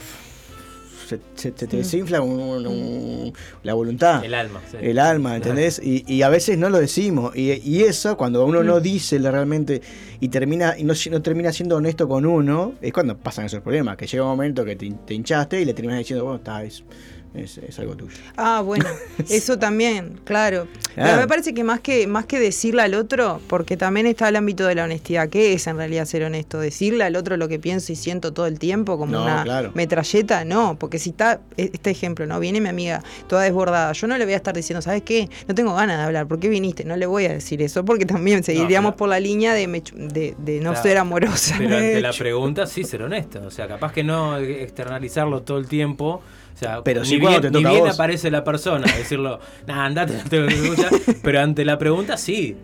se, 1.11 1.21
se- 1.35 1.53
se 1.57 1.67
te 1.67 1.77
desinfla 1.77 2.21
un- 2.23 2.41
un- 2.41 2.67
un- 2.67 3.33
la 3.63 3.75
voluntad. 3.75 4.25
El 4.25 4.35
alma. 4.35 4.61
sí. 4.71 4.77
El 4.81 4.99
alma, 4.99 5.37
¿entendés? 5.37 5.81
Y, 5.83 6.05
y 6.07 6.23
a 6.23 6.29
veces 6.29 6.57
no 6.59 6.71
lo 6.71 6.79
decimos. 6.79 7.37
Y, 7.37 7.53
y 7.69 7.83
eso, 7.83 8.17
cuando 8.17 8.45
uno 8.47 8.63
Mm. 8.63 8.67
no 8.67 8.81
dice 8.81 9.19
la- 9.19 9.31
realmente 9.31 9.83
y 10.21 10.29
termina 10.29 10.77
y 10.79 10.85
no, 10.85 10.95
termina 11.23 11.53
siendo 11.53 11.77
honesto 11.77 12.09
con 12.09 12.25
uno, 12.27 12.75
es 12.81 12.93
cuando 12.93 13.17
pasan 13.17 13.47
esos 13.47 13.61
problemas. 13.61 13.97
Que 13.97 14.07
llega 14.07 14.23
un 14.23 14.31
momento 14.31 14.65
que 14.65 14.77
te, 14.77 14.91
te 15.07 15.15
hinchaste 15.15 15.61
y 15.61 15.65
le 15.65 15.75
terminas 15.75 15.99
diciendo, 15.99 16.25
bueno, 16.25 16.39
está, 16.39 16.63
es, 16.65 16.83
es, 17.35 17.59
es 17.59 17.79
algo 17.79 17.95
tuyo. 17.97 18.17
Ah, 18.37 18.61
bueno, 18.65 18.87
eso 19.29 19.59
también, 19.59 20.21
claro. 20.25 20.67
Pero 20.97 21.17
me 21.19 21.29
parece 21.29 21.55
que 21.55 21.63
más 21.65 21.81
que 21.81 22.07
más 22.09 22.27
que 22.27 22.41
decirle 22.41 22.83
al 22.83 22.95
otro, 22.95 23.41
porque 23.47 23.77
también 23.77 24.07
está 24.07 24.29
el 24.29 24.37
ámbito 24.37 24.67
de 24.67 24.75
la 24.75 24.85
honestidad. 24.85 25.29
¿Qué 25.29 25.53
es 25.53 25.67
en 25.69 25.77
realidad 25.77 26.05
ser 26.05 26.25
honesto? 26.25 26.59
Decirle 26.59 27.05
al 27.05 27.15
otro 27.17 27.37
lo 27.37 27.49
que 27.49 27.59
pienso 27.59 27.93
y 27.93 27.97
siento 27.97 28.33
todo 28.33 28.47
el 28.47 28.59
tiempo 28.59 28.99
como 28.99 29.13
No, 29.13 29.23
una 29.23 29.45
claro. 29.45 29.71
metralleta, 29.75 30.45
no, 30.45 30.77
porque 30.79 30.99
si 30.99 31.11
está 31.11 31.41
e- 31.57 31.71
este 31.73 31.91
ejemplo, 31.91 32.27
no 32.27 32.41
viene 32.41 32.61
mi 32.61 32.69
amiga 32.69 33.03
toda 33.29 33.43
desbordada, 33.45 33.93
yo 33.93 34.07
no 34.09 34.19
le 34.19 34.25
voy 34.25 34.35
a 34.35 34.37
estar 34.37 34.55
diciendo, 34.55 34.83
¿sabes 34.83 35.03
qué? 35.03 35.31
No 35.47 35.55
tengo 35.55 35.75
ganas 35.75 35.99
de 35.99 36.03
hablar, 36.05 36.27
¿por 36.27 36.41
qué 36.41 36.49
viniste? 36.49 36.85
No 36.85 36.97
le 36.97 37.07
voy 37.07 37.27
a 37.27 37.33
decir 37.33 37.63
eso, 37.63 37.85
porque 37.85 38.05
también 38.05 38.43
seguiríamos 38.43 38.91
claro. 38.91 38.97
por 38.97 39.09
la 39.09 39.21
línea 39.21 39.55
de, 39.55 39.69
me 39.69 39.81
de, 39.95 40.35
de 40.37 40.61
no 40.61 40.71
Claro. 40.73 40.83
ser 40.83 40.99
amorosa. 40.99 41.55
Pero 41.59 41.77
ante 41.77 42.01
la 42.01 42.13
pregunta, 42.13 42.67
sí 42.67 42.83
ser 42.85 43.03
honesto. 43.03 43.41
O 43.47 43.51
sea, 43.51 43.69
capaz 43.69 43.93
que 43.93 44.03
no 44.05 44.37
externalizarlo 44.39 45.43
todo 45.43 45.59
el 45.59 45.67
tiempo. 45.67 46.23
O 46.55 46.59
sea, 46.61 46.83
Pero 46.85 47.05
sí 47.05 47.17
bien, 47.29 47.41
te 47.43 47.49
ni 47.51 47.53
toca 47.63 47.71
bien 47.71 47.85
vos. 47.85 47.95
aparece 47.95 48.31
la 48.31 48.43
persona, 48.45 48.87
decirlo, 48.97 49.41
nah, 49.67 49.85
andate, 49.85 50.15
no 50.15 50.29
tengo 50.29 50.47
que 50.49 50.55
escuchar. 50.55 50.91
Pero 51.23 51.41
ante 51.41 51.65
la 51.65 51.79
pregunta, 51.79 52.17
sí. 52.17 52.57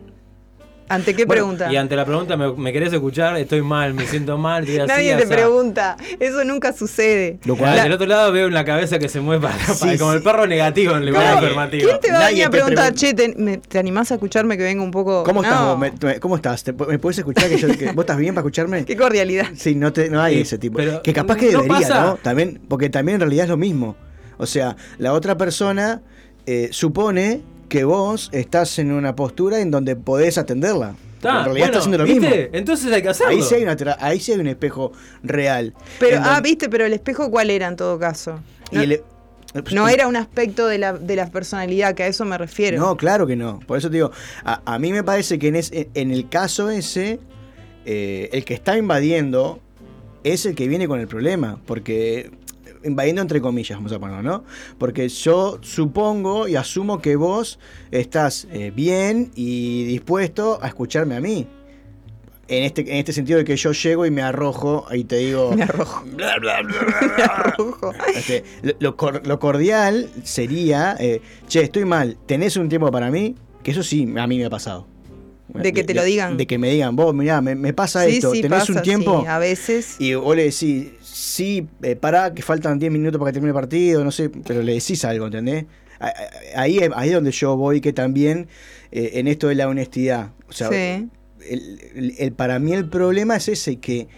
¿Ante 0.89 1.15
qué 1.17 1.25
Bueno, 1.25 1.43
pregunta? 1.43 1.73
Y 1.73 1.75
ante 1.77 1.97
la 1.97 2.05
pregunta, 2.05 2.37
¿me, 2.37 2.53
me 2.53 2.73
querés 2.73 2.93
escuchar? 2.93 3.37
Estoy 3.39 3.61
mal, 3.61 3.93
me 3.93 4.07
siento 4.07 4.39
mal. 4.39 4.65
te 4.65 4.71
digo 4.71 4.85
así, 4.85 4.93
Nadie 4.93 5.17
te 5.17 5.27
pregunta, 5.27 5.97
eso 6.21 6.45
nunca 6.45 6.73
sucede. 6.73 7.41
Lo 7.45 7.57
cual- 7.57 7.83
Del 7.83 7.91
otro 7.91 8.07
lado 8.07 8.31
veo 8.31 8.47
una 8.47 8.65
cabeza 8.65 9.01
que 9.01 9.09
se 9.09 9.19
mueve 9.19 9.43
para, 9.49 9.59
Sí, 9.75 9.81
para- 9.81 9.99
como 9.99 10.13
sí. 10.13 10.17
el 10.19 10.23
perro 10.23 10.47
negativo 10.47 10.93
en 10.93 10.99
el 11.03 11.07
lugar 11.09 11.25
Nadie- 11.25 11.39
afirmativo. 11.45 11.89
¿Quién 11.89 12.01
te 12.01 12.11
va 12.13 12.17
a 12.19 12.21
Nadie 12.21 12.35
venir 12.35 12.45
a 12.47 12.51
te 12.51 12.57
preguntar, 12.57 12.93
pregun- 12.93 12.99
che, 13.01 13.15
te, 13.15 13.35
me- 13.37 13.57
¿te 13.59 13.79
animás 13.81 14.13
a 14.13 14.15
escucharme 14.15 14.57
que 14.57 14.63
venga 14.63 14.81
un 14.85 14.93
poco... 14.93 15.25
¿Cómo 15.25 15.43
estás 15.43 15.61
vos? 15.61 15.77
Me- 15.77 15.93
me- 16.01 16.21
¿Cómo 16.21 16.37
estás? 16.37 16.63
¿Te- 16.63 16.73
¿Me 16.73 17.01
puedes 17.01 17.19
escuchar? 17.19 17.49
Que 17.49 17.59
yo, 17.59 17.67
que- 17.77 17.87
¿Vos 17.91 18.05
estás 18.05 18.17
bien 18.19 18.33
para 18.37 18.43
escucharme? 18.43 18.85
Qué 18.85 18.97
cordialidad. 18.97 19.47
Sí, 19.57 19.75
no, 19.75 19.93
te, 19.93 20.09
no 20.09 20.23
hay 20.23 20.37
Sí, 20.37 20.41
ese 20.43 20.59
tipo. 20.59 20.77
pero 20.77 21.03
Que 21.03 21.13
capaz 21.13 21.35
que 21.37 21.51
no 21.51 21.63
debería, 21.63 21.89
pasa. 21.89 22.01
¿no? 22.07 22.17
También, 22.19 22.61
porque 22.69 22.91
también 22.91 23.17
en 23.17 23.23
realidad 23.23 23.47
es 23.47 23.51
lo 23.51 23.57
mismo. 23.57 23.97
O 24.39 24.47
sea, 24.47 24.77
la 24.99 25.13
otra 25.13 25.37
persona 25.37 26.03
eh, 26.47 26.69
supone 26.73 27.43
que 27.69 27.85
vos 27.85 28.29
estás 28.33 28.79
en 28.79 28.93
una 28.93 29.17
postura 29.17 29.61
en 29.61 29.71
donde 29.71 29.97
podés 29.97 30.39
atenderla. 30.39 30.95
En 31.17 31.23
realidad 31.23 31.47
bueno, 31.51 31.65
está 31.65 31.79
haciendo 31.79 31.99
lo 31.99 32.05
¿viste? 32.05 32.21
mismo. 32.21 32.37
Entonces 32.53 32.93
hay 32.93 33.03
que 33.03 33.09
hacerlo. 33.09 33.33
Ahí 33.33 33.43
sí, 33.43 33.55
hay 33.57 33.63
una 33.65 33.77
ahí 34.01 34.21
sí 34.21 34.33
hay 34.33 34.39
un 34.39 34.47
espejo 34.47 34.93
real. 35.25 35.75
Pero, 35.99 36.19
ah, 36.21 36.35
donde- 36.35 36.43
viste, 36.43 36.69
pero 36.69 36.85
el 36.85 36.93
espejo, 36.93 37.31
¿cuál 37.31 37.51
era 37.51 37.67
en 37.67 37.75
todo 37.77 37.99
caso? 37.99 38.39
y 38.71 38.77
No, 38.77 38.83
el- 38.83 39.03
no 39.73 39.89
era 39.89 40.07
un 40.07 40.15
aspecto 40.17 40.67
de 40.69 40.79
la, 40.79 40.93
de 40.93 41.17
la 41.17 41.31
personalidad, 41.31 41.95
que 41.95 42.03
a 42.05 42.07
eso 42.07 42.25
me 42.27 42.37
refiero. 42.39 42.79
No, 42.79 42.97
claro 42.97 43.27
que 43.27 43.35
no. 43.35 43.59
Por 43.67 43.79
eso 43.79 43.89
te 43.89 43.95
digo, 43.97 44.11
a, 44.45 44.61
a 44.75 44.79
mí 44.79 44.93
me 44.93 45.03
parece 45.03 45.39
que 45.39 45.49
en, 45.49 45.57
es- 45.57 45.73
en 45.73 46.11
el 46.13 46.29
caso 46.29 46.69
ese, 46.71 47.19
eh, 47.87 48.29
el 48.33 48.45
que 48.45 48.55
está 48.55 48.77
invadiendo 48.77 49.61
es 50.25 50.45
el 50.47 50.55
que 50.55 50.69
viene 50.69 50.87
con 50.87 51.01
el 51.01 51.09
problema. 51.09 51.59
Porque, 51.67 52.31
invadiendo 52.87 53.23
entre 53.23 53.41
comillas, 53.41 53.77
vamos 53.77 53.93
a 53.93 53.99
ponerlo, 53.99 54.23
¿no? 54.23 54.45
Porque 54.79 55.09
yo 55.09 55.59
supongo 55.63 56.49
y 56.49 56.57
asumo 56.57 57.01
que 57.01 57.17
vos 57.17 57.59
estás 57.91 58.47
eh, 58.51 58.73
bien 58.75 59.33
y 59.35 59.85
dispuesto 59.85 60.59
a 60.63 60.69
escucharme 60.69 61.17
a 61.17 61.21
mí. 61.21 61.47
En 62.49 62.63
este, 62.63 62.83
en 62.83 62.99
este 62.99 63.13
sentido 63.13 63.39
de 63.39 63.45
que 63.45 63.57
yo 63.57 63.73
llego 63.73 64.07
y 64.07 64.11
me 64.13 64.23
arrojo 64.23 64.87
y 64.93 65.03
te 65.05 65.17
digo... 65.17 65.53
Me 65.57 65.65
arrojo. 65.65 66.05
Bla, 66.15 66.39
bla, 66.39 66.63
bla, 66.63 66.77
Me 67.17 67.23
arrojo. 67.25 67.93
Este, 68.15 68.45
lo, 68.79 68.97
lo 69.25 69.39
cordial 69.41 70.09
sería, 70.23 70.97
eh, 71.01 71.21
che, 71.49 71.63
estoy 71.63 71.85
mal, 71.85 72.17
¿tenés 72.27 72.57
un 72.57 72.69
tiempo 72.69 72.91
para 72.93 73.11
mí? 73.11 73.35
Que 73.65 73.73
eso 73.73 73.83
sí, 73.83 74.15
a 74.17 74.27
mí 74.29 74.39
me 74.39 74.45
ha 74.45 74.51
pasado. 74.51 74.87
De 75.49 75.73
que 75.73 75.85
te 75.85 75.95
lo 75.95 76.03
digan. 76.05 76.37
De 76.37 76.47
que 76.47 76.59
me 76.59 76.71
digan, 76.71 76.97
vos, 76.97 77.15
mirá, 77.15 77.41
me, 77.41 77.73
pasa 77.73 78.07
esto, 78.07 78.33
tenés 78.33 78.69
un 78.69 78.83
tiempo. 78.83 79.25
a 79.27 79.39
veces. 79.39 79.97
Y 79.99 80.15
vos 80.15 80.35
le 80.35 80.45
decís, 80.45 80.89
sí, 81.03 81.67
eh, 81.83 81.97
pará, 81.97 82.35
que 82.35 82.43
faltan 82.43 82.79
10 82.79 82.93
minutos 82.93 83.19
para 83.19 83.31
que 83.31 83.35
termine 83.35 83.51
el 83.51 83.55
partido, 83.55 84.05
no 84.05 84.11
sé, 84.11 84.29
pero 84.29 84.63
le 84.63 84.75
decís 84.75 85.05
algo, 85.05 85.27
¿entendés? 85.27 85.67
Ahí, 86.55 86.79
ahí 86.95 87.09
es 87.09 87.15
donde 87.15 87.31
yo 87.31 87.57
voy, 87.57 87.81
que 87.81 87.93
también 87.93 88.49
eh, 88.93 89.13
en 89.15 89.29
esto 89.29 89.49
de 89.49 89.55
la 89.55 89.69
honestidad. 89.69 90.33
O 90.49 90.53
sea, 90.53 90.69
el, 90.71 92.33
para 92.37 92.59
mí 92.59 92.73
el 92.73 92.89
problema 92.89 93.37
es 93.37 93.49
ese, 93.49 93.77
que 93.77 94.09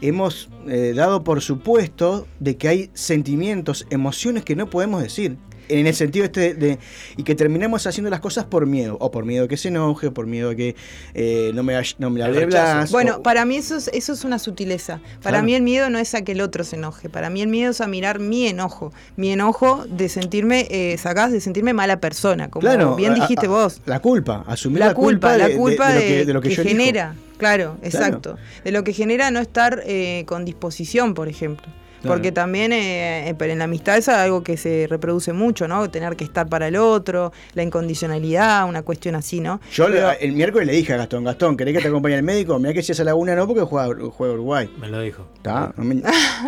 hemos 0.00 0.50
eh, 0.68 0.92
dado 0.94 1.24
por 1.24 1.40
supuesto 1.40 2.26
de 2.40 2.56
que 2.56 2.68
hay 2.68 2.90
sentimientos, 2.92 3.86
emociones 3.90 4.44
que 4.44 4.56
no 4.56 4.68
podemos 4.68 5.02
decir 5.02 5.36
en 5.68 5.86
el 5.86 5.94
sentido 5.94 6.24
este 6.24 6.54
de, 6.54 6.78
y 7.16 7.22
que 7.22 7.34
terminamos 7.34 7.86
haciendo 7.86 8.10
las 8.10 8.20
cosas 8.20 8.44
por 8.44 8.66
miedo, 8.66 8.96
o 9.00 9.10
por 9.10 9.24
miedo 9.24 9.48
que 9.48 9.56
se 9.56 9.68
enoje, 9.68 10.08
o 10.08 10.14
por 10.14 10.26
miedo 10.26 10.50
de 10.50 10.56
que 10.56 10.76
eh, 11.14 11.52
no 11.54 11.62
me 11.62 11.80
no 11.98 12.10
me 12.10 12.22
hable 12.22 12.48
Bueno, 12.90 13.22
para 13.22 13.44
mí 13.44 13.56
eso 13.56 13.76
es, 13.76 13.90
eso 13.92 14.12
es 14.12 14.24
una 14.24 14.38
sutileza. 14.38 15.00
Para 15.22 15.42
mí 15.42 15.54
el 15.54 15.62
miedo 15.62 15.90
no 15.90 15.98
es 15.98 16.14
a 16.14 16.22
que 16.22 16.32
el 16.32 16.40
otro 16.40 16.64
se 16.64 16.76
enoje. 16.76 17.08
Para 17.08 17.30
mí 17.30 17.42
el 17.42 17.48
miedo 17.48 17.70
es 17.70 17.80
a 17.80 17.86
mirar 17.86 18.18
mi 18.18 18.46
enojo. 18.46 18.92
Mi 19.16 19.30
enojo 19.30 19.84
de 19.88 20.08
sentirme, 20.08 20.66
eh, 20.70 20.96
sacás 20.98 21.32
de 21.32 21.40
sentirme 21.40 21.72
mala 21.72 22.00
persona, 22.00 22.48
como 22.48 22.96
bien 22.96 23.14
dijiste 23.14 23.48
vos. 23.48 23.80
La 23.86 24.00
culpa, 24.00 24.44
asumir 24.46 24.80
la, 24.80 24.94
culpa, 24.94 25.36
la 25.36 25.50
culpa 25.50 25.92
de, 25.92 26.24
lo 26.26 26.40
que, 26.40 26.50
genera. 26.50 27.14
Claro, 27.38 27.76
exacto. 27.82 28.36
De 28.64 28.70
lo 28.70 28.84
que 28.84 28.92
genera 28.92 29.30
no 29.30 29.40
estar 29.40 29.82
eh, 29.84 30.24
con 30.26 30.44
disposición, 30.44 31.14
por 31.14 31.28
ejemplo. 31.28 31.66
Porque 32.02 32.32
también 32.32 32.72
eh, 32.72 33.28
eh 33.28 33.36
en 33.38 33.58
la 33.58 33.64
amistad 33.64 33.96
es 33.96 34.08
algo 34.08 34.42
que 34.42 34.56
se 34.56 34.86
reproduce 34.88 35.32
mucho, 35.32 35.68
¿no? 35.68 35.90
Tener 35.90 36.16
que 36.16 36.24
estar 36.24 36.48
para 36.48 36.68
el 36.68 36.76
otro, 36.76 37.32
la 37.54 37.62
incondicionalidad, 37.62 38.68
una 38.68 38.82
cuestión 38.82 39.14
así, 39.14 39.40
¿no? 39.40 39.60
Yo 39.72 39.86
el 39.86 40.32
miércoles 40.32 40.66
le 40.66 40.72
dije 40.72 40.92
a 40.94 40.96
Gastón, 40.96 41.24
Gastón, 41.24 41.56
¿querés 41.56 41.76
que 41.76 41.82
te 41.82 41.88
acompañe 41.88 42.14
al 42.14 42.22
médico? 42.22 42.58
Mirá 42.58 42.72
que 42.72 42.82
si 42.82 42.92
es 42.92 43.00
a 43.00 43.04
la 43.04 43.14
una 43.14 43.34
no, 43.34 43.46
porque 43.46 43.62
juega, 43.62 43.94
juega 44.10 44.34
Uruguay. 44.34 44.70
Me 44.80 44.88
lo 44.88 45.00
dijo. 45.00 45.26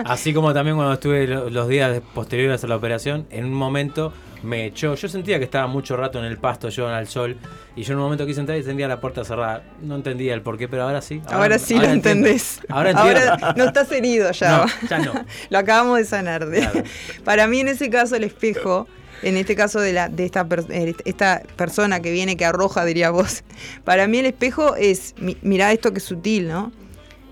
Así 0.05 0.33
como 0.33 0.53
también 0.55 0.77
cuando 0.77 0.95
estuve 0.95 1.27
los 1.27 1.69
días 1.69 2.01
posteriores 2.15 2.63
a 2.65 2.67
la 2.67 2.77
operación, 2.77 3.27
en 3.31 3.45
un 3.45 3.55
momento 3.55 4.13
me 4.45 4.67
echó. 4.67 4.95
Yo 4.95 5.09
sentía 5.09 5.39
que 5.39 5.45
estaba 5.45 5.67
mucho 5.67 5.97
rato 5.97 6.19
en 6.19 6.27
el 6.27 6.37
pasto, 6.37 6.69
yo 6.69 6.89
al 6.89 7.09
sol, 7.09 7.37
y 7.75 7.83
yo 7.83 7.93
en 7.93 7.99
un 7.99 8.05
momento 8.05 8.27
quise 8.27 8.41
entrar 8.41 8.59
y 8.59 8.63
sentía 8.63 8.87
la 8.87 9.01
puerta 9.01 9.25
cerrada. 9.25 9.63
No 9.83 9.97
entendía 9.97 10.35
el 10.35 10.43
porqué, 10.43 10.69
pero 10.69 10.85
ahora 10.85 11.01
sí. 11.01 11.21
Ahora, 11.27 11.59
sí 11.59 11.75
lo 11.75 11.85
entendés. 11.85 12.61
Ahora 12.69 12.91
entiendo. 12.91 13.55
no 13.57 13.65
estás 13.65 13.91
herido 13.93 14.31
ya. 14.33 14.67
ya 14.89 14.99
no. 14.99 15.13
lo 15.51 15.59
acabamos 15.59 15.99
de 15.99 16.05
sanar. 16.05 16.47
Para 17.25 17.47
mí, 17.47 17.61
en 17.61 17.69
ese 17.69 17.91
caso, 17.91 18.17
el 18.17 18.25
espejo. 18.25 18.87
En 19.23 19.39
este 19.39 19.57
caso 19.57 19.81
de, 19.81 19.95
la, 19.95 20.11
de 20.11 20.27
esta, 20.27 20.47
eh, 20.69 20.95
esta 21.07 21.43
persona 21.57 22.01
que 22.01 22.11
viene, 22.11 22.37
que 22.37 22.45
arroja, 22.45 22.85
diría 22.85 23.11
vos. 23.11 23.43
Para 23.85 24.07
mí 24.07 24.19
el 24.19 24.27
espejo 24.27 24.77
es, 24.77 25.15
mirá 25.41 25.73
esto 25.73 25.93
que 25.93 25.99
es 25.99 26.05
sutil, 26.05 26.47
¿no? 26.49 26.73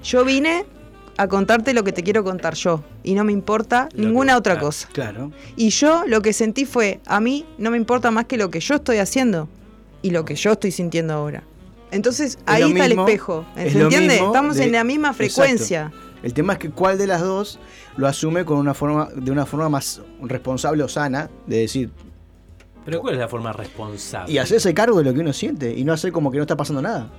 Yo 0.02 0.24
vine 0.24 0.64
a 1.22 1.28
contarte 1.28 1.72
lo 1.72 1.84
que 1.84 1.92
te 1.92 2.02
quiero 2.02 2.24
contar 2.24 2.54
yo 2.54 2.82
y 3.02 3.14
no 3.14 3.24
me 3.24 3.32
importa 3.32 3.88
ninguna 3.94 4.36
otra 4.36 4.58
cosa. 4.58 4.88
Claro. 4.92 5.32
Y 5.56 5.70
yo 5.70 6.04
lo 6.06 6.20
que 6.20 6.32
sentí 6.32 6.64
fue, 6.64 7.00
a 7.06 7.20
mí 7.20 7.46
no 7.58 7.70
me 7.70 7.76
importa 7.76 8.10
más 8.10 8.26
que 8.26 8.36
lo 8.36 8.50
que 8.50 8.60
yo 8.60 8.74
estoy 8.76 8.98
haciendo 8.98 9.48
y 10.02 10.10
lo 10.10 10.24
que 10.24 10.34
yo 10.34 10.52
estoy 10.52 10.70
sintiendo 10.70 11.14
ahora. 11.14 11.44
Entonces 11.90 12.38
ahí 12.46 12.70
está 12.70 12.86
el 12.86 12.92
espejo. 12.92 13.46
¿Se 13.54 13.80
entiende? 13.80 14.16
Estamos 14.16 14.58
en 14.58 14.72
la 14.72 14.84
misma 14.84 15.12
frecuencia. 15.12 15.92
El 16.22 16.34
tema 16.34 16.54
es 16.54 16.58
que 16.58 16.70
cuál 16.70 16.98
de 16.98 17.06
las 17.06 17.20
dos 17.20 17.58
lo 17.96 18.06
asume 18.06 18.44
con 18.44 18.58
una 18.58 18.74
forma, 18.74 19.08
de 19.14 19.30
una 19.30 19.44
forma 19.44 19.68
más 19.68 20.00
responsable 20.22 20.82
o 20.82 20.88
sana, 20.88 21.30
de 21.46 21.58
decir. 21.58 21.90
Pero 22.84 23.00
¿cuál 23.00 23.14
es 23.14 23.20
la 23.20 23.28
forma 23.28 23.52
responsable? 23.52 24.32
Y 24.32 24.38
hacerse 24.38 24.72
cargo 24.74 24.98
de 24.98 25.04
lo 25.04 25.14
que 25.14 25.20
uno 25.20 25.32
siente 25.32 25.72
y 25.72 25.84
no 25.84 25.92
hacer 25.92 26.12
como 26.12 26.30
que 26.30 26.38
no 26.38 26.42
está 26.42 26.56
pasando 26.56 26.82
nada 26.82 27.10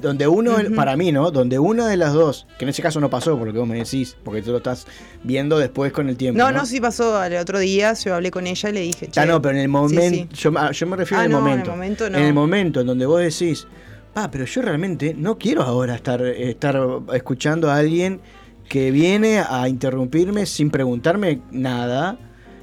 donde 0.00 0.26
uno, 0.26 0.56
para 0.74 0.96
mí, 0.96 1.12
¿no? 1.12 1.30
Donde 1.30 1.58
una 1.58 1.88
de 1.88 1.96
las 1.96 2.12
dos, 2.12 2.46
que 2.58 2.64
en 2.64 2.70
ese 2.70 2.82
caso 2.82 3.00
no 3.00 3.10
pasó 3.10 3.36
por 3.38 3.46
lo 3.46 3.52
que 3.52 3.58
vos 3.58 3.68
me 3.68 3.76
decís, 3.76 4.16
porque 4.24 4.42
tú 4.42 4.50
lo 4.50 4.58
estás 4.58 4.86
viendo 5.22 5.58
después 5.58 5.92
con 5.92 6.08
el 6.08 6.16
tiempo. 6.16 6.38
No, 6.38 6.50
no, 6.50 6.66
sí 6.66 6.80
pasó 6.80 7.22
el 7.22 7.36
otro 7.36 7.58
día, 7.58 7.92
yo 7.94 8.14
hablé 8.14 8.30
con 8.30 8.46
ella 8.46 8.68
y 8.68 8.72
le 8.72 8.80
dije, 8.80 9.08
che, 9.08 9.20
Ah, 9.20 9.26
no, 9.26 9.40
pero 9.40 9.54
en 9.54 9.62
el 9.62 9.68
momento, 9.68 10.34
Yo, 10.34 10.52
ah, 10.56 10.70
yo, 10.72 10.86
me 10.86 10.96
refiero 10.96 11.20
ah, 11.20 11.24
al 11.24 11.30
momento. 11.30 11.64
En 11.64 11.70
el 11.70 11.70
momento 11.70 12.10
no. 12.10 12.18
En 12.18 12.24
el 12.24 12.34
momento 12.34 12.80
en 12.80 12.86
donde 12.86 13.06
vos 13.06 13.20
decís, 13.20 13.66
ah, 14.14 14.30
pero 14.30 14.44
yo 14.44 14.62
realmente 14.62 15.14
no 15.14 15.38
quiero 15.38 15.62
ahora 15.62 15.94
estar, 15.94 16.22
estar 16.22 16.80
escuchando 17.12 17.70
a 17.70 17.76
alguien 17.76 18.20
que 18.68 18.90
viene 18.90 19.40
a 19.40 19.68
interrumpirme 19.68 20.46
sin 20.46 20.70
preguntarme 20.70 21.40
nada. 21.50 22.18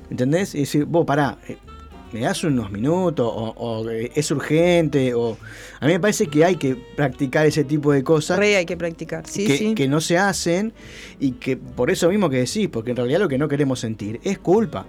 ¿Entendés? 0.10 0.56
Y 0.56 0.60
decir, 0.60 0.86
vos, 0.86 1.06
pará, 1.06 1.38
eh, 1.50 1.58
me 2.12 2.22
das 2.22 2.44
unos 2.44 2.72
minutos 2.72 3.30
o, 3.30 3.90
es 3.90 4.32
urgente 4.32 5.14
o 5.14 5.38
a 5.80 5.86
mí 5.86 5.94
me 5.94 6.00
parece 6.00 6.28
que 6.28 6.46
hay 6.46 6.56
que 6.56 6.76
practicar 6.76 7.46
ese 7.46 7.64
tipo 7.64 7.92
de 7.92 8.04
cosas 8.04 8.40
Re 8.40 8.56
hay 8.56 8.66
que 8.66 8.78
practicar 8.78 9.28
sí 9.28 9.46
que, 9.46 9.58
sí. 9.58 9.76
que 9.76 9.88
no 9.88 10.02
se 10.02 10.18
hacen 10.18 10.74
y 11.20 11.32
que 11.34 11.58
por 11.58 11.92
eso 11.92 12.10
mismo 12.10 12.30
que 12.30 12.38
decís 12.38 12.70
porque 12.70 12.92
en 12.92 12.98
realidad 12.98 13.20
lo 13.20 13.28
que 13.28 13.38
no 13.38 13.48
queremos 13.48 13.80
sentir 13.80 14.20
es 14.24 14.40
culpa. 14.40 14.86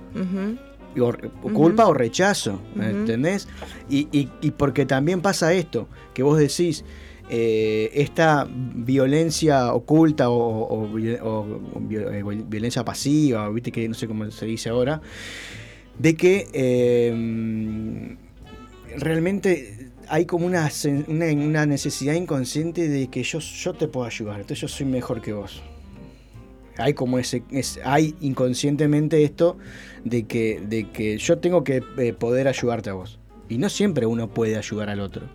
Culpa 1.55 1.87
o 1.87 1.95
rechazo 1.95 2.61
¿entendés? 2.77 3.49
Y, 3.89 4.09
y, 4.11 4.51
porque 4.53 4.87
también 4.87 5.21
pasa 5.21 5.53
esto 5.53 5.89
que 6.15 6.23
vos 6.23 6.39
decís 6.39 6.85
eh, 7.31 7.91
esta 7.93 8.49
violencia 8.51 9.75
oculta 9.75 10.31
o, 10.31 10.83
o, 10.83 10.89
violencia 10.89 12.85
pasiva, 12.85 13.49
viste 13.51 13.71
que 13.71 13.87
no 13.87 13.95
sé 13.95 14.09
cómo 14.09 14.31
se 14.31 14.47
dice 14.47 14.71
ahora, 14.71 15.03
de 15.99 16.15
que 16.15 16.49
em, 16.53 18.17
realmente 18.97 19.91
hay 20.09 20.25
como 20.25 20.47
una, 20.47 20.71
una, 21.09 21.67
necesidad 21.67 22.15
inconsciente 22.15 22.89
de 22.89 23.09
que 23.09 23.23
yo, 23.23 23.41
yo 23.41 23.75
te 23.75 23.89
puedo 23.89 24.07
ayudar, 24.07 24.41
entonces 24.41 24.61
yo 24.61 24.69
soy 24.69 24.87
mejor 24.87 25.21
que 25.21 25.33
vos. 25.33 25.63
Hay 26.79 26.95
como 26.95 27.19
ese, 27.19 27.43
hay 27.85 28.15
inconscientemente 28.21 29.25
esto 29.25 29.59
de 30.05 30.27
que, 30.27 30.63
de 30.67 30.91
que 30.91 31.19
yo 31.19 31.39
tengo 31.39 31.65
que 31.65 31.83
eh, 31.99 32.13
poder 32.13 32.47
ayudarte 32.47 32.91
a 32.91 32.93
vos. 32.93 33.19
Y 33.49 33.59
no 33.59 33.69
siempre 33.69 34.07
uno 34.07 34.29
puede 34.33 34.57
ayudar 34.57 34.89
al 34.89 35.01
otro. 35.01 35.29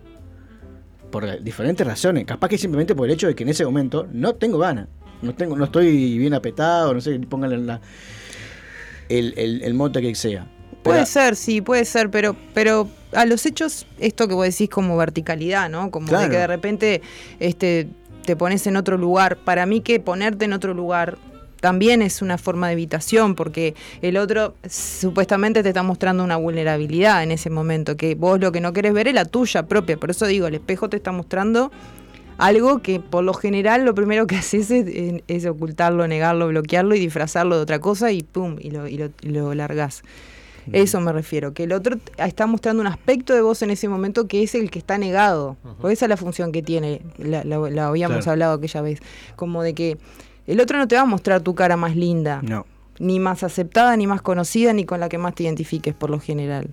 Por 1.10 1.42
diferentes 1.42 1.86
razones. 1.86 2.24
Capaz 2.24 2.48
que 2.48 2.56
simplemente 2.56 2.94
por 2.94 3.06
el 3.06 3.14
hecho 3.14 3.26
de 3.26 3.34
que 3.34 3.42
en 3.42 3.50
ese 3.50 3.64
momento 3.66 4.08
no 4.10 4.34
tengo 4.36 4.58
ganas. 4.58 4.88
No, 5.20 5.34
tengo, 5.34 5.54
no 5.54 5.64
estoy 5.64 6.16
bien 6.16 6.32
apetado, 6.32 6.94
no 6.94 7.00
sé, 7.02 7.18
pónganle 7.20 7.78
el, 9.10 9.34
el, 9.36 9.62
el 9.62 9.74
mote 9.74 10.00
que 10.00 10.14
sea. 10.14 10.50
Puede 10.84 11.06
ser, 11.06 11.36
sí, 11.36 11.60
puede 11.60 11.84
ser, 11.84 12.10
pero, 12.10 12.36
pero 12.52 12.88
a 13.12 13.24
los 13.24 13.46
hechos, 13.46 13.86
esto 13.98 14.28
que 14.28 14.34
vos 14.34 14.44
decís 14.44 14.68
como 14.68 14.96
verticalidad, 14.96 15.70
¿no? 15.70 15.90
Como 15.90 16.16
de 16.16 16.28
que 16.28 16.36
de 16.36 16.46
repente 16.46 17.02
este, 17.40 17.88
te 18.24 18.36
pones 18.36 18.66
en 18.66 18.76
otro 18.76 18.98
lugar. 18.98 19.36
Para 19.36 19.66
mí 19.66 19.80
que 19.80 20.00
ponerte 20.00 20.44
en 20.44 20.52
otro 20.52 20.74
lugar 20.74 21.18
también 21.60 22.02
es 22.02 22.20
una 22.20 22.36
forma 22.36 22.66
de 22.66 22.74
evitación, 22.74 23.34
porque 23.34 23.74
el 24.02 24.18
otro 24.18 24.54
supuestamente 24.68 25.62
te 25.62 25.70
está 25.70 25.82
mostrando 25.82 26.22
una 26.22 26.36
vulnerabilidad 26.36 27.22
en 27.22 27.30
ese 27.30 27.48
momento, 27.48 27.96
que 27.96 28.14
vos 28.14 28.38
lo 28.38 28.52
que 28.52 28.60
no 28.60 28.74
querés 28.74 28.92
ver 28.92 29.08
es 29.08 29.14
la 29.14 29.24
tuya 29.24 29.66
propia. 29.66 29.96
Por 29.96 30.10
eso 30.10 30.26
digo, 30.26 30.46
el 30.46 30.54
espejo 30.54 30.90
te 30.90 30.98
está 30.98 31.10
mostrando 31.10 31.72
algo 32.36 32.82
que 32.82 33.00
por 33.00 33.24
lo 33.24 33.32
general 33.32 33.84
lo 33.84 33.94
primero 33.94 34.26
que 34.26 34.36
haces 34.36 34.70
es, 34.70 35.46
ocultarlo, 35.46 36.06
negarlo, 36.06 36.48
bloquearlo 36.48 36.94
y 36.94 37.00
disfrazarlo 37.00 37.56
de 37.56 37.62
otra 37.62 37.78
cosa 37.78 38.12
y 38.12 38.22
pum, 38.22 38.56
y 38.60 38.70
lo, 38.70 38.86
y 38.86 38.98
lo, 38.98 39.10
y 39.22 39.28
lo 39.28 39.54
largás. 39.54 40.02
Eso 40.72 41.00
me 41.00 41.12
refiero, 41.12 41.52
que 41.52 41.64
el 41.64 41.72
otro 41.72 41.98
está 42.16 42.46
mostrando 42.46 42.80
un 42.80 42.86
aspecto 42.86 43.34
de 43.34 43.42
vos 43.42 43.62
en 43.62 43.70
ese 43.70 43.88
momento 43.88 44.26
que 44.26 44.42
es 44.42 44.54
el 44.54 44.70
que 44.70 44.78
está 44.78 44.98
negado. 44.98 45.56
Porque 45.80 45.94
esa 45.94 46.06
es 46.06 46.08
la 46.08 46.16
función 46.16 46.52
que 46.52 46.62
tiene, 46.62 47.02
la, 47.18 47.86
habíamos 47.86 48.26
hablado 48.26 48.54
aquella 48.54 48.80
vez, 48.82 49.00
como 49.36 49.62
de 49.62 49.74
que 49.74 49.98
el 50.46 50.60
otro 50.60 50.78
no 50.78 50.88
te 50.88 50.96
va 50.96 51.02
a 51.02 51.06
mostrar 51.06 51.40
tu 51.42 51.54
cara 51.54 51.76
más 51.76 51.96
linda. 51.96 52.42
Ni 52.98 53.18
más 53.18 53.42
aceptada, 53.42 53.96
ni 53.96 54.06
más 54.06 54.22
conocida, 54.22 54.72
ni 54.72 54.84
con 54.84 55.00
la 55.00 55.08
que 55.08 55.18
más 55.18 55.34
te 55.34 55.42
identifiques 55.42 55.94
por 55.94 56.10
lo 56.10 56.20
general. 56.20 56.70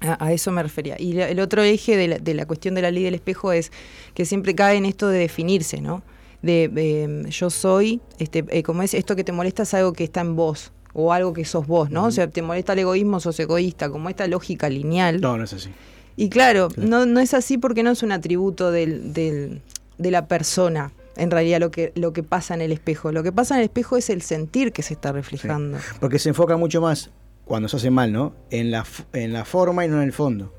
A, 0.00 0.32
eso 0.32 0.52
me 0.52 0.62
refería. 0.62 0.96
Y 0.98 1.18
el 1.20 1.40
otro 1.40 1.62
eje 1.62 1.96
de 1.96 2.34
la, 2.34 2.46
cuestión 2.46 2.74
de 2.74 2.82
la 2.82 2.90
ley 2.90 3.02
del 3.02 3.14
espejo 3.14 3.52
es 3.52 3.72
que 4.14 4.24
siempre 4.24 4.54
cae 4.54 4.76
en 4.76 4.84
esto 4.84 5.08
de 5.08 5.18
definirse, 5.18 5.80
¿no? 5.80 6.02
De 6.40 6.70
em, 7.02 7.26
yo 7.26 7.50
soy, 7.50 8.00
este, 8.20 8.44
eh, 8.50 8.62
como 8.62 8.84
es 8.84 8.94
esto 8.94 9.16
que 9.16 9.24
te 9.24 9.32
molesta 9.32 9.64
es 9.64 9.74
algo 9.74 9.92
que 9.92 10.04
está 10.04 10.20
en 10.20 10.36
vos, 10.36 10.72
o 11.00 11.12
algo 11.12 11.32
que 11.32 11.44
sos 11.44 11.64
vos, 11.68 11.90
¿no? 11.90 12.06
O 12.06 12.10
sea, 12.10 12.28
te 12.28 12.42
molesta 12.42 12.72
el 12.72 12.80
egoísmo, 12.80 13.20
sos 13.20 13.38
egoísta, 13.38 13.88
como 13.88 14.08
esta 14.08 14.26
lógica 14.26 14.68
lineal. 14.68 15.20
No, 15.20 15.36
no 15.36 15.44
es 15.44 15.52
así. 15.52 15.70
Y 16.16 16.28
claro, 16.28 16.68
no, 16.76 17.06
no 17.06 17.20
es 17.20 17.34
así 17.34 17.56
porque 17.56 17.84
no 17.84 17.92
es 17.92 18.02
un 18.02 18.10
atributo 18.10 18.72
del, 18.72 19.12
del, 19.12 19.62
de 19.96 20.10
la 20.10 20.26
persona, 20.26 20.90
en 21.16 21.30
realidad 21.30 21.60
lo 21.60 21.70
que, 21.70 21.92
lo 21.94 22.12
que 22.12 22.24
pasa 22.24 22.54
en 22.54 22.62
el 22.62 22.72
espejo. 22.72 23.12
Lo 23.12 23.22
que 23.22 23.30
pasa 23.30 23.54
en 23.54 23.60
el 23.60 23.66
espejo 23.66 23.96
es 23.96 24.10
el 24.10 24.22
sentir 24.22 24.72
que 24.72 24.82
se 24.82 24.94
está 24.94 25.12
reflejando. 25.12 25.78
Porque 26.00 26.18
se 26.18 26.30
enfoca 26.30 26.56
mucho 26.56 26.80
más, 26.80 27.10
cuando 27.44 27.68
se 27.68 27.76
hace 27.76 27.90
mal, 27.92 28.12
¿no? 28.12 28.34
En 28.50 28.72
la, 28.72 28.84
en 29.12 29.32
la 29.32 29.44
forma 29.44 29.84
y 29.84 29.88
no 29.88 29.98
en 29.98 30.02
el 30.02 30.12
fondo. 30.12 30.52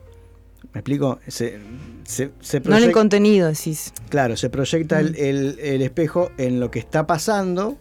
¿Me 0.74 0.80
explico? 0.80 1.20
Se, 1.28 1.60
se, 2.06 2.32
no 2.64 2.78
en 2.78 2.84
el 2.86 2.92
contenido, 2.94 3.50
decís. 3.50 3.92
Claro, 4.08 4.38
se 4.38 4.50
proyecta 4.50 5.02
el, 5.02 5.18
el, 5.18 5.60
el, 5.60 5.82
espejo 5.82 6.32
en 6.38 6.62
lo 6.62 6.72
que 6.72 6.80
está 6.80 7.08
pasando 7.08 7.78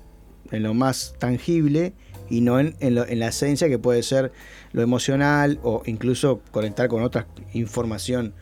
en 0.50 0.62
lo 0.64 0.74
más 0.74 1.14
tangible 1.18 1.92
y 2.30 2.40
no 2.40 2.60
en, 2.60 2.74
la 2.80 3.28
esencia 3.28 3.68
que 3.68 3.78
puede 3.78 4.02
ser 4.02 4.32
lo 4.72 4.82
emocional 4.82 5.58
o 5.62 5.82
incluso 5.86 6.40
conectar 6.50 6.88
con 6.88 7.02
otra 7.02 7.26
información 7.54 8.34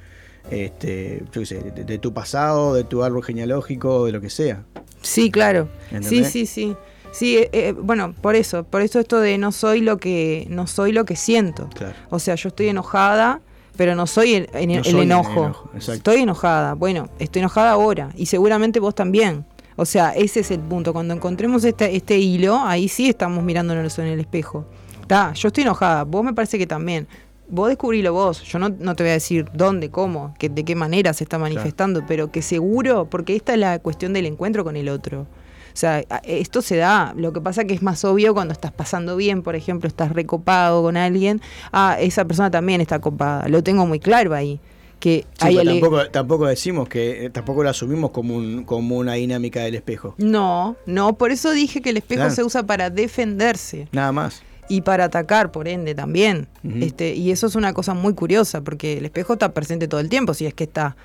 este, 0.51 1.23
de, 1.33 1.99
tu 1.99 2.13
pasado, 2.13 2.75
de 2.75 2.85
tu 2.85 3.03
árbol 3.03 3.25
genealógico, 3.25 4.07
de 4.07 4.13
lo 4.13 4.21
que 4.21 4.31
sea. 4.31 4.65
Sí, 5.03 5.31
claro. 5.31 5.69
Sí, 6.03 6.25
sí, 6.25 6.47
sí. 6.47 6.77
Sí, 7.13 7.39
eh, 7.39 7.49
eh, 7.53 7.73
bueno, 7.73 8.15
por 8.21 8.37
eso, 8.37 8.65
por 8.65 8.83
eso 8.83 9.01
esto 9.01 9.21
de 9.21 9.39
no 9.39 9.51
soy 9.51 9.81
lo 9.81 9.97
que 9.97 10.47
no 10.51 10.67
soy 10.67 10.93
lo 10.93 11.07
que 11.07 11.17
siento. 11.17 11.71
O 12.11 12.19
sea, 12.19 12.35
yo 12.35 12.49
estoy 12.49 12.69
enojada, 12.69 13.41
pero 13.77 13.95
no 13.95 14.07
soy 14.07 14.35
el, 14.35 14.49
enojo. 14.53 15.71
estoy 15.75 16.21
enojada. 16.21 16.75
Bueno, 16.75 17.09
estoy 17.19 17.41
enojada 17.41 17.71
ahora 17.71 18.11
y 18.17 18.27
seguramente 18.27 18.81
vos 18.81 18.95
también. 18.95 19.47
O 19.77 19.85
sea, 19.85 20.11
ese 20.11 20.41
es 20.41 20.51
el 20.51 20.61
punto. 20.61 20.93
Cuando 20.93 21.15
encontremos 21.15 21.65
este, 21.65 21.95
este 21.95 22.19
hilo, 22.19 22.59
ahí 22.59 22.89
sí 22.89 23.09
estamos 23.09 23.45
mirándonos 23.45 23.99
en 23.99 24.07
el 24.07 24.21
espejo. 24.21 24.65
Está, 25.03 25.33
yo 25.35 25.49
estoy 25.49 25.63
enojada, 25.63 26.05
vos 26.05 26.25
me 26.25 26.33
parece 26.33 26.59
que 26.59 26.67
también. 26.67 27.07
Vos 27.49 27.69
descubrilo 27.69 28.13
vos, 28.13 28.43
yo 28.43 28.59
no, 28.59 28.73
te 28.73 29.05
voy 29.05 29.11
a 29.11 29.13
decir 29.13 29.47
dónde, 29.55 29.89
cómo, 29.89 30.35
que, 30.37 30.49
de 30.49 30.65
qué 30.65 30.75
manera 30.75 31.13
se 31.13 31.23
está 31.23 31.39
manifestando, 31.39 32.05
pero 32.05 32.33
que 32.33 32.43
seguro, 32.43 33.09
porque 33.09 33.37
esta 33.37 33.53
es 33.53 33.61
la 33.61 33.79
cuestión 33.79 34.13
del 34.15 34.27
encuentro 34.27 34.65
con 34.65 34.75
el 34.75 34.89
otro. 34.89 35.21
O 35.21 35.79
sea, 35.79 36.01
esto 36.25 36.61
se 36.61 36.75
da, 36.75 37.15
lo 37.17 37.33
que 37.33 37.41
pasa 37.41 37.65
que 37.65 37.75
es 37.75 37.83
más 37.83 38.05
obvio 38.05 38.35
cuando 38.35 38.53
estás 38.53 38.73
pasando 38.73 39.15
bien, 39.15 39.43
por 39.43 39.55
ejemplo, 39.55 39.87
estás 39.87 40.11
recopado 40.11 40.83
con 40.83 40.97
alguien, 40.97 41.41
ah, 41.71 41.97
esa 42.01 42.25
persona 42.25 42.51
también 42.51 42.81
está 42.81 42.99
copada, 42.99 43.47
lo 43.49 43.63
tengo 43.63 43.87
muy 43.87 44.01
claro 44.01 44.35
ahí 44.35 44.59
que 44.99 45.27
tampoco, 45.39 46.09
tampoco 46.09 46.47
decimos 46.47 46.89
que 46.89 47.27
eh, 47.27 47.31
tampoco 47.31 47.63
lo 47.63 47.71
asumimos 47.71 48.11
como 48.11 48.35
un, 48.37 48.65
como 48.65 48.97
una 48.97 49.15
dinámica 49.15 49.61
del 49.61 49.75
espejo. 49.75 50.15
No, 50.19 50.77
no, 50.87 51.17
por 51.17 51.31
eso 51.31 51.51
dije 51.53 51.83
que 51.83 51.91
el 51.91 51.99
espejo 51.99 52.31
se 52.31 52.43
usa 52.43 52.63
para 52.65 52.91
defenderse. 52.91 53.89
Nada 53.93 54.13
más. 54.13 54.43
Y 54.69 54.81
para 54.81 55.05
atacar, 55.05 55.53
por 55.53 55.69
ende, 55.69 55.95
también. 55.95 56.49
este, 56.81 57.15
y 57.15 57.31
eso 57.31 57.47
es 57.47 57.55
una 57.55 57.73
cosa 57.73 57.95
muy 57.95 58.15
curiosa, 58.15 58.63
porque 58.63 58.99
el 58.99 59.05
espejo 59.05 59.35
está 59.35 59.53
presente 59.53 59.87
todo 59.87 60.01
el 60.01 60.09
tiempo, 60.09 60.35
si 60.35 60.47
es 60.47 60.55
que 60.55 60.65
está. 60.65 60.97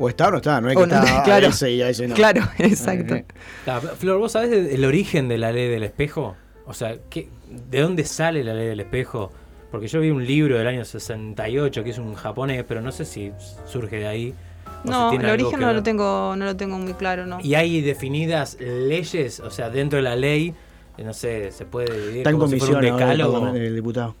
O 0.00 0.08
está 0.08 0.28
o 0.28 0.30
no 0.30 0.36
está, 0.36 0.60
no 0.60 0.70
es 0.70 0.76
que 0.76 0.82
está 0.84 1.22
claro, 1.24 1.46
a 1.46 1.50
ese 1.50 1.72
y 1.72 1.82
a 1.82 1.88
ese 1.88 2.06
no. 2.06 2.14
Claro, 2.14 2.42
exacto. 2.58 3.16
Flor, 3.98 4.18
¿vos 4.18 4.32
sabés 4.32 4.72
el 4.72 4.84
origen 4.84 5.26
de 5.28 5.38
la 5.38 5.50
ley 5.50 5.68
del 5.68 5.82
espejo? 5.82 6.36
O 6.66 6.74
sea, 6.74 6.96
¿qué, 7.10 7.28
¿de 7.70 7.80
dónde 7.80 8.04
sale 8.04 8.44
la 8.44 8.54
ley 8.54 8.68
del 8.68 8.80
espejo? 8.80 9.32
Porque 9.70 9.88
yo 9.88 10.00
vi 10.00 10.10
un 10.10 10.26
libro 10.26 10.56
del 10.56 10.66
año 10.66 10.84
68 10.84 11.84
que 11.84 11.90
es 11.90 11.98
un 11.98 12.14
japonés, 12.14 12.64
pero 12.66 12.80
no 12.80 12.90
sé 12.92 13.04
si 13.04 13.32
surge 13.66 13.96
de 13.96 14.06
ahí. 14.06 14.34
No, 14.84 15.12
el 15.12 15.28
origen 15.28 15.60
no 15.60 15.72
lo, 15.72 15.82
tengo, 15.82 16.34
no 16.36 16.44
lo 16.44 16.56
tengo 16.56 16.78
muy 16.78 16.94
claro, 16.94 17.26
¿no? 17.26 17.38
Y 17.42 17.54
hay 17.54 17.80
definidas 17.80 18.56
leyes, 18.60 19.40
o 19.40 19.50
sea, 19.50 19.70
dentro 19.70 19.96
de 19.96 20.02
la 20.02 20.14
ley, 20.14 20.54
eh, 20.96 21.04
no 21.04 21.12
sé, 21.12 21.50
se 21.50 21.64
puede 21.64 21.92
dividir 21.92 22.18
Está 22.18 22.30
en 22.30 22.38
comisión, 22.38 22.84
el 22.84 23.74
diputado. 23.74 24.14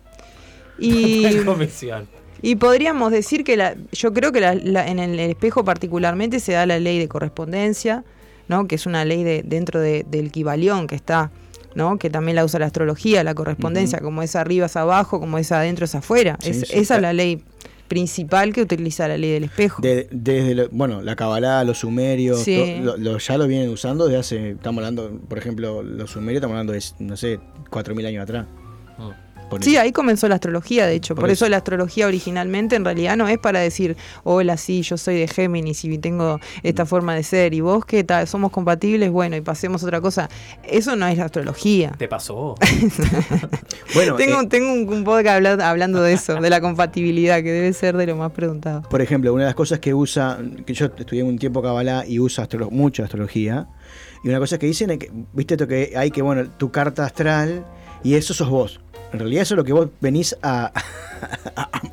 Y, 0.78 1.24
Está 1.26 1.38
en 1.38 1.44
comisión. 1.44 2.08
Y 2.42 2.56
podríamos 2.56 3.10
decir 3.10 3.44
que 3.44 3.56
la, 3.56 3.76
yo 3.92 4.12
creo 4.12 4.32
que 4.32 4.38
en 4.44 4.98
el 4.98 5.18
espejo 5.18 5.64
particularmente 5.64 6.40
se 6.40 6.52
da 6.52 6.66
la 6.66 6.78
ley 6.78 6.98
de 6.98 7.08
correspondencia, 7.08 8.04
¿no? 8.46 8.68
que 8.68 8.76
es 8.76 8.86
una 8.86 9.04
ley 9.04 9.24
de, 9.24 9.42
dentro 9.44 9.80
del 9.80 10.30
Kibalión 10.30 10.86
que 10.86 10.94
está 10.94 11.30
¿no? 11.74 11.98
que 11.98 12.10
también 12.10 12.36
la 12.36 12.44
usa 12.44 12.60
la 12.60 12.66
astrología, 12.66 13.24
la 13.24 13.34
correspondencia, 13.34 14.00
como 14.00 14.22
es 14.22 14.36
arriba 14.36 14.66
es 14.66 14.76
abajo, 14.76 15.20
como 15.20 15.38
es 15.38 15.52
adentro 15.52 15.84
es 15.84 15.94
afuera. 15.94 16.38
esa 16.42 16.96
es 16.96 17.02
la 17.02 17.12
ley 17.12 17.42
principal 17.88 18.52
que 18.52 18.62
utiliza 18.62 19.08
la 19.08 19.16
ley 19.16 19.30
del 19.32 19.44
espejo. 19.44 19.82
desde, 19.82 20.68
bueno, 20.68 21.02
la 21.02 21.16
Kabbalah, 21.16 21.64
los 21.64 21.78
sumerios, 21.78 22.44
ya 22.44 23.38
lo 23.38 23.46
vienen 23.46 23.70
usando 23.70 24.06
desde 24.06 24.18
hace, 24.18 24.50
estamos 24.50 24.78
hablando, 24.78 25.18
por 25.28 25.38
ejemplo, 25.38 25.82
los 25.82 26.10
sumerios, 26.10 26.38
estamos 26.38 26.54
hablando 26.54 26.72
de, 26.74 26.82
no 27.00 27.16
sé, 27.16 27.40
4.000 27.70 28.06
años 28.06 28.22
atrás. 28.22 28.46
Ah. 28.98 29.12
Sí, 29.60 29.76
ahí 29.76 29.92
comenzó 29.92 30.28
la 30.28 30.36
astrología, 30.36 30.86
de 30.86 30.94
hecho. 30.94 31.14
Por, 31.14 31.30
eso. 31.30 31.48
la 31.48 31.58
astrología 31.58 32.06
originalmente 32.06 32.76
en 32.76 32.84
realidad 32.84 33.16
no 33.16 33.28
es 33.28 33.38
para 33.38 33.60
decir, 33.60 33.96
hola, 34.24 34.56
sí, 34.56 34.82
yo 34.82 34.96
soy 34.96 35.16
de 35.18 35.28
Géminis 35.28 35.84
y 35.84 35.98
tengo 35.98 36.40
esta 36.62 36.84
mm. 36.84 36.86
forma 36.86 37.14
de 37.14 37.22
ser 37.22 37.54
y 37.54 37.60
vos 37.60 37.84
qué 37.84 38.04
tal, 38.04 38.26
somos 38.26 38.50
compatibles, 38.50 39.10
bueno, 39.10 39.36
y 39.36 39.40
pasemos 39.40 39.82
otra 39.82 40.00
cosa. 40.00 40.28
Eso 40.62 40.96
no 40.96 41.06
es 41.06 41.18
la 41.18 41.26
astrología. 41.26 41.92
¿Te 41.98 42.08
pasó? 42.08 42.54
bueno, 43.94 44.16
tengo, 44.16 44.40
eh, 44.42 44.46
tengo 44.48 44.72
un, 44.72 45.04
podcast 45.04 45.60
hablando 45.60 46.02
de 46.02 46.12
eso, 46.12 46.40
de 46.40 46.50
la 46.50 46.60
compatibilidad, 46.60 47.42
que 47.42 47.52
debe 47.52 47.72
ser 47.72 47.96
de 47.96 48.06
lo 48.06 48.16
más 48.16 48.32
preguntado. 48.32 48.82
Por 48.82 49.00
ejemplo, 49.02 49.32
una 49.32 49.44
de 49.44 49.48
las 49.48 49.54
cosas 49.54 49.78
que 49.78 49.94
usa, 49.94 50.38
que 50.66 50.74
yo 50.74 50.86
estudié 50.86 51.22
un 51.22 51.38
tiempo 51.38 51.62
Kabbalah 51.62 52.04
y 52.06 52.18
uso 52.18 52.46
mucho 52.70 53.02
astrología, 53.02 53.68
y 54.22 54.28
una 54.28 54.38
cosa 54.38 54.58
que 54.58 54.66
dicen 54.66 54.90
es 54.90 54.98
que, 54.98 55.10
viste, 55.32 55.54
esto 55.54 55.66
que 55.66 55.92
hay 55.96 56.10
que, 56.10 56.22
bueno, 56.22 56.50
tu 56.50 56.70
carta 56.70 57.04
astral 57.04 57.64
y 58.02 58.14
eso 58.14 58.34
sos 58.34 58.48
vos. 58.48 58.80
En 59.12 59.18
realidad 59.18 59.42
eso 59.42 59.54
es 59.54 59.56
lo 59.56 59.64
que 59.64 59.72
vos 59.72 59.88
venís 60.00 60.36
a, 60.42 60.72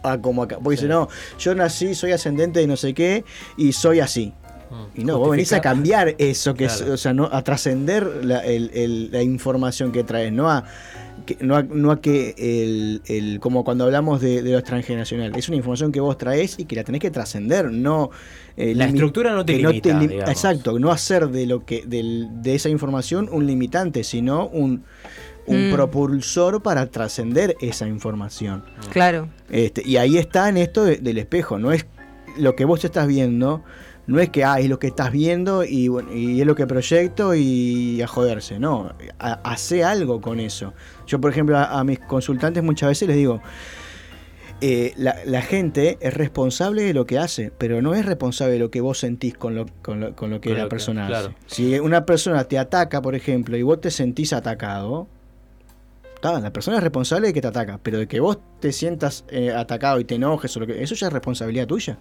a, 0.04 0.18
como 0.20 0.44
acá. 0.44 0.58
Porque 0.62 0.78
dice, 0.78 0.88
no, 0.88 1.08
yo 1.40 1.56
nací, 1.56 1.96
soy 1.96 2.12
ascendente 2.12 2.60
de 2.60 2.68
no 2.68 2.78
sé 2.78 2.94
qué 2.94 3.24
y 3.58 3.74
soy 3.74 4.00
así. 4.00 4.34
Mm. 4.70 5.02
Y 5.02 5.04
no, 5.06 5.20
vos 5.20 5.32
venís 5.32 5.54
a 5.54 5.62
cambiar 5.62 6.16
eso, 6.18 6.54
que 6.54 6.66
es, 6.66 6.82
o 6.82 6.98
sea, 6.98 7.14
no, 7.14 7.30
a 7.32 7.44
trascender 7.44 8.26
la, 8.26 8.44
la, 8.46 9.24
información 9.24 9.92
que 9.92 10.04
traes, 10.04 10.34
no 10.34 10.50
a, 10.50 10.66
que, 11.26 11.38
no 11.40 11.56
a, 11.56 11.64
no 11.64 11.92
a 11.92 12.02
que 12.02 12.36
el, 12.38 13.02
el, 13.06 13.40
como 13.40 13.64
cuando 13.64 13.86
hablamos 13.86 14.22
de, 14.22 14.42
de, 14.42 14.52
lo 14.52 14.64
transgeneracional, 14.64 15.36
es 15.36 15.48
una 15.48 15.58
información 15.58 15.92
que 15.92 16.00
vos 16.00 16.18
traes 16.18 16.60
y 16.60 16.66
que 16.66 16.76
la 16.76 16.84
tenés 16.84 17.02
que 17.02 17.12
trascender, 17.12 17.72
no 17.72 18.10
eh, 18.58 18.74
la 18.74 18.86
estructura 18.86 19.34
no 19.34 19.46
te 19.46 19.58
limita, 19.58 20.00
exacto, 20.32 20.80
no 20.80 20.92
hacer 20.92 21.28
de 21.28 21.46
lo 21.46 21.66
que 21.66 21.84
de 21.86 22.56
esa 22.56 22.70
información 22.70 23.28
un 23.32 23.46
limitante, 23.46 24.04
sino 24.04 24.48
un 24.48 24.84
un 25.48 25.70
mm. 25.70 25.74
propulsor 25.74 26.62
para 26.62 26.88
trascender 26.88 27.56
esa 27.60 27.88
información. 27.88 28.64
Claro. 28.92 29.30
Este, 29.50 29.82
y 29.86 29.98
ahí 29.98 30.18
está 30.18 30.50
en 30.50 30.58
esto 30.58 30.84
del 30.84 31.18
espejo, 31.18 31.60
no 31.60 31.72
es 31.72 31.86
lo 32.38 32.56
que 32.56 32.66
vos 32.66 32.84
estás 32.84 33.08
viendo, 33.08 33.64
no 34.08 34.20
es 34.20 34.30
que 34.30 34.44
ah, 34.44 34.60
es 34.60 34.70
lo 34.70 34.80
que 34.80 34.88
estás 34.88 35.12
viendo 35.12 35.64
y, 35.64 35.88
bueno, 35.88 36.14
y 36.14 36.40
es 36.40 36.48
lo 36.48 36.56
que 36.56 36.68
proyecto 36.68 37.34
y 37.36 38.02
a 38.02 38.08
joderse, 38.08 38.60
no, 38.60 38.94
hace 39.20 39.84
algo 39.84 40.22
con 40.22 40.40
eso. 40.40 40.74
Yo, 41.08 41.20
por 41.20 41.32
ejemplo, 41.32 41.58
a, 41.58 41.84
mis 41.84 42.00
consultantes 42.00 42.64
muchas 42.64 42.90
veces 42.90 43.08
les 43.08 43.18
digo, 43.18 43.42
eh, 44.62 44.94
la, 44.98 45.42
gente 45.42 45.98
es 46.02 46.14
responsable 46.14 46.84
de 46.84 46.94
lo 46.94 47.06
que 47.06 47.20
hace, 47.20 47.52
pero 47.58 47.82
no 47.82 47.94
es 47.94 48.06
responsable 48.06 48.54
de 48.54 48.60
lo 48.60 48.72
que 48.72 48.82
vos 48.82 49.00
sentís 49.00 49.36
con 49.36 49.56
lo, 49.56 49.66
con 49.82 50.00
lo, 50.00 50.42
que 50.42 50.54
la 50.54 50.70
persona 50.70 51.08
hace. 51.08 51.30
Si 51.48 51.78
una 51.80 52.06
persona 52.06 52.46
te 52.46 52.58
ataca, 52.58 53.02
por 53.02 53.16
ejemplo, 53.16 53.58
y 53.58 53.64
vos 53.64 53.82
te 53.82 53.92
sentís 53.92 54.34
atacado, 54.34 55.08
la 56.34 56.52
persona 56.52 56.78
es 56.78 56.84
responsable 56.84 57.28
de 57.28 57.34
que 57.34 57.42
te 57.42 57.48
ataca, 57.48 57.80
pero 57.82 57.98
de 58.00 58.08
que 58.08 58.20
vos 58.20 58.38
te 58.60 58.72
sientas 58.72 59.26
eh, 59.30 59.52
atacado 59.52 60.00
y 60.00 60.06
te 60.06 60.16
enojes 60.16 60.56
o 60.58 60.60
lo 60.60 60.68
que 60.68 60.82
eso 60.82 60.96
ya 60.96 61.08
es 61.08 61.14
responsabilidad 61.14 61.68
tuya. 61.68 61.98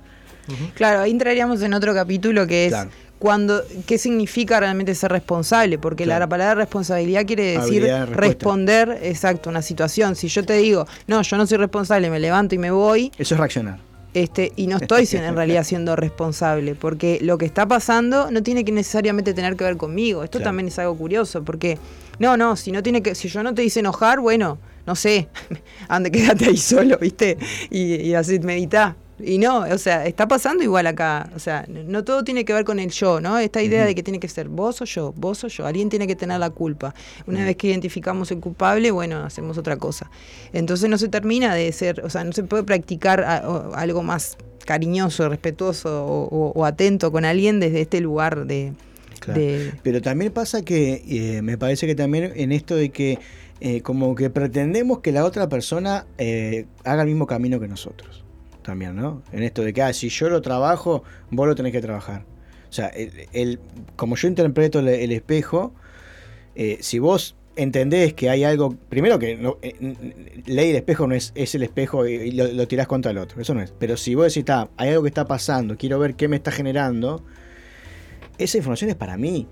Claro, 0.74 1.00
ahí 1.00 1.10
entraríamos 1.10 1.62
en 1.62 1.72
otro 1.72 1.94
capítulo 1.94 2.46
que 2.46 2.66
es 2.66 2.74
cuando 3.18 3.62
qué 3.86 3.96
significa 3.96 4.60
realmente 4.60 4.94
ser 4.94 5.10
responsable, 5.10 5.78
porque 5.78 6.04
la 6.04 6.28
palabra 6.28 6.54
responsabilidad 6.56 7.24
quiere 7.24 7.58
decir 7.58 7.82
responder 8.10 8.98
exacto 9.02 9.48
una 9.48 9.62
situación. 9.62 10.14
Si 10.16 10.28
yo 10.28 10.44
te 10.44 10.54
digo, 10.54 10.86
"No, 11.06 11.22
yo 11.22 11.36
no 11.38 11.46
soy 11.46 11.58
responsable, 11.58 12.10
me 12.10 12.20
levanto 12.20 12.54
y 12.54 12.58
me 12.58 12.70
voy", 12.70 13.10
eso 13.16 13.34
es 13.34 13.38
reaccionar. 13.38 13.78
Este, 14.14 14.52
y 14.54 14.68
no 14.68 14.76
estoy 14.76 15.08
en 15.12 15.34
realidad 15.34 15.64
siendo 15.64 15.96
responsable, 15.96 16.76
porque 16.76 17.18
lo 17.20 17.36
que 17.36 17.46
está 17.46 17.66
pasando 17.66 18.30
no 18.30 18.44
tiene 18.44 18.64
que 18.64 18.70
necesariamente 18.70 19.34
tener 19.34 19.56
que 19.56 19.64
ver 19.64 19.76
conmigo. 19.76 20.22
Esto 20.22 20.40
también 20.40 20.68
es 20.68 20.78
algo 20.78 20.96
curioso, 20.96 21.42
porque 21.42 21.78
no, 22.20 22.36
no, 22.36 22.54
si 22.54 22.70
no 22.70 22.82
tiene 22.82 23.02
que, 23.02 23.16
si 23.16 23.28
yo 23.28 23.42
no 23.42 23.54
te 23.54 23.64
hice 23.64 23.80
enojar, 23.80 24.20
bueno, 24.20 24.58
no 24.86 24.94
sé, 24.94 25.28
ande 25.88 26.12
quédate 26.12 26.46
ahí 26.46 26.56
solo, 26.56 26.96
¿viste? 26.98 27.38
Y, 27.70 27.96
y 27.96 28.14
así 28.14 28.38
medita. 28.38 28.96
Y 29.18 29.38
no, 29.38 29.60
o 29.60 29.78
sea, 29.78 30.06
está 30.06 30.26
pasando 30.26 30.64
igual 30.64 30.86
acá. 30.86 31.30
O 31.36 31.38
sea, 31.38 31.66
no 31.68 32.02
todo 32.02 32.24
tiene 32.24 32.44
que 32.44 32.52
ver 32.52 32.64
con 32.64 32.80
el 32.80 32.90
yo, 32.90 33.20
¿no? 33.20 33.38
Esta 33.38 33.62
idea 33.62 33.84
de 33.84 33.94
que 33.94 34.02
tiene 34.02 34.18
que 34.18 34.28
ser 34.28 34.48
vos 34.48 34.82
o 34.82 34.84
yo, 34.84 35.12
vos 35.16 35.44
o 35.44 35.48
yo. 35.48 35.66
Alguien 35.66 35.88
tiene 35.88 36.06
que 36.06 36.16
tener 36.16 36.40
la 36.40 36.50
culpa. 36.50 36.94
Una 37.26 37.44
vez 37.44 37.56
que 37.56 37.68
identificamos 37.68 38.30
el 38.32 38.40
culpable, 38.40 38.90
bueno, 38.90 39.24
hacemos 39.24 39.56
otra 39.56 39.76
cosa. 39.76 40.10
Entonces 40.52 40.90
no 40.90 40.98
se 40.98 41.08
termina 41.08 41.54
de 41.54 41.70
ser, 41.72 42.00
o 42.04 42.10
sea, 42.10 42.24
no 42.24 42.32
se 42.32 42.42
puede 42.42 42.64
practicar 42.64 43.22
algo 43.22 44.02
más 44.02 44.36
cariñoso, 44.64 45.28
respetuoso 45.28 46.04
o, 46.06 46.64
atento 46.64 47.12
con 47.12 47.24
alguien 47.24 47.60
desde 47.60 47.82
este 47.82 48.00
lugar 48.00 48.46
de... 48.46 48.72
Pero 49.82 50.02
también 50.02 50.32
pasa 50.32 50.62
que 50.62 51.02
eh, 51.08 51.40
me 51.40 51.56
parece 51.56 51.86
que 51.86 51.94
también 51.94 52.32
en 52.34 52.52
esto 52.52 52.76
de 52.76 52.90
que 52.90 53.18
eh, 53.60 53.80
como 53.80 54.14
que 54.14 54.28
pretendemos 54.28 54.98
que 54.98 55.12
la 55.12 55.24
otra 55.24 55.48
persona 55.48 56.04
eh, 56.18 56.66
haga 56.84 57.02
el 57.02 57.08
mismo 57.08 57.26
camino 57.26 57.58
que 57.58 57.66
nosotros 57.66 58.23
también, 58.64 58.96
¿no? 58.96 59.22
En 59.30 59.44
esto 59.44 59.62
de 59.62 59.72
que, 59.72 59.82
ah, 59.82 59.92
si 59.92 60.08
yo 60.08 60.28
lo 60.28 60.42
trabajo, 60.42 61.04
vos 61.30 61.46
lo 61.46 61.54
tenés 61.54 61.70
que 61.70 61.80
trabajar. 61.80 62.24
O 62.68 62.72
sea, 62.72 62.88
el, 62.88 63.60
como 63.94 64.16
yo 64.16 64.26
interpreto 64.26 64.80
el, 64.80 65.12
espejo, 65.12 65.72
eh, 66.56 66.78
si 66.80 66.98
vos 66.98 67.36
entendés 67.54 68.14
que 68.14 68.30
hay 68.30 68.42
algo, 68.42 68.74
primero 68.88 69.20
que 69.20 69.36
no, 69.36 69.58
eh, 69.62 69.76
ley 70.46 70.68
del 70.68 70.76
espejo 70.76 71.06
no 71.06 71.14
es, 71.14 71.30
es 71.36 71.54
el 71.54 71.62
espejo 71.62 72.04
y, 72.06 72.32
lo, 72.32 72.66
tirás 72.66 72.88
contra 72.88 73.12
el 73.12 73.18
otro, 73.18 73.40
eso 73.40 73.54
no 73.54 73.62
es. 73.62 73.72
Pero 73.78 73.96
si 73.96 74.16
vos 74.16 74.24
decís, 74.24 74.38
está, 74.38 74.70
hay 74.76 74.88
algo 74.88 75.02
que 75.02 75.08
está 75.08 75.26
pasando, 75.26 75.76
quiero 75.76 76.00
ver 76.00 76.16
qué 76.16 76.26
me 76.26 76.34
está 76.34 76.50
generando, 76.50 77.24
esa 78.38 78.56
información 78.56 78.90
es 78.90 78.96
para 78.96 79.16
mí. 79.16 79.46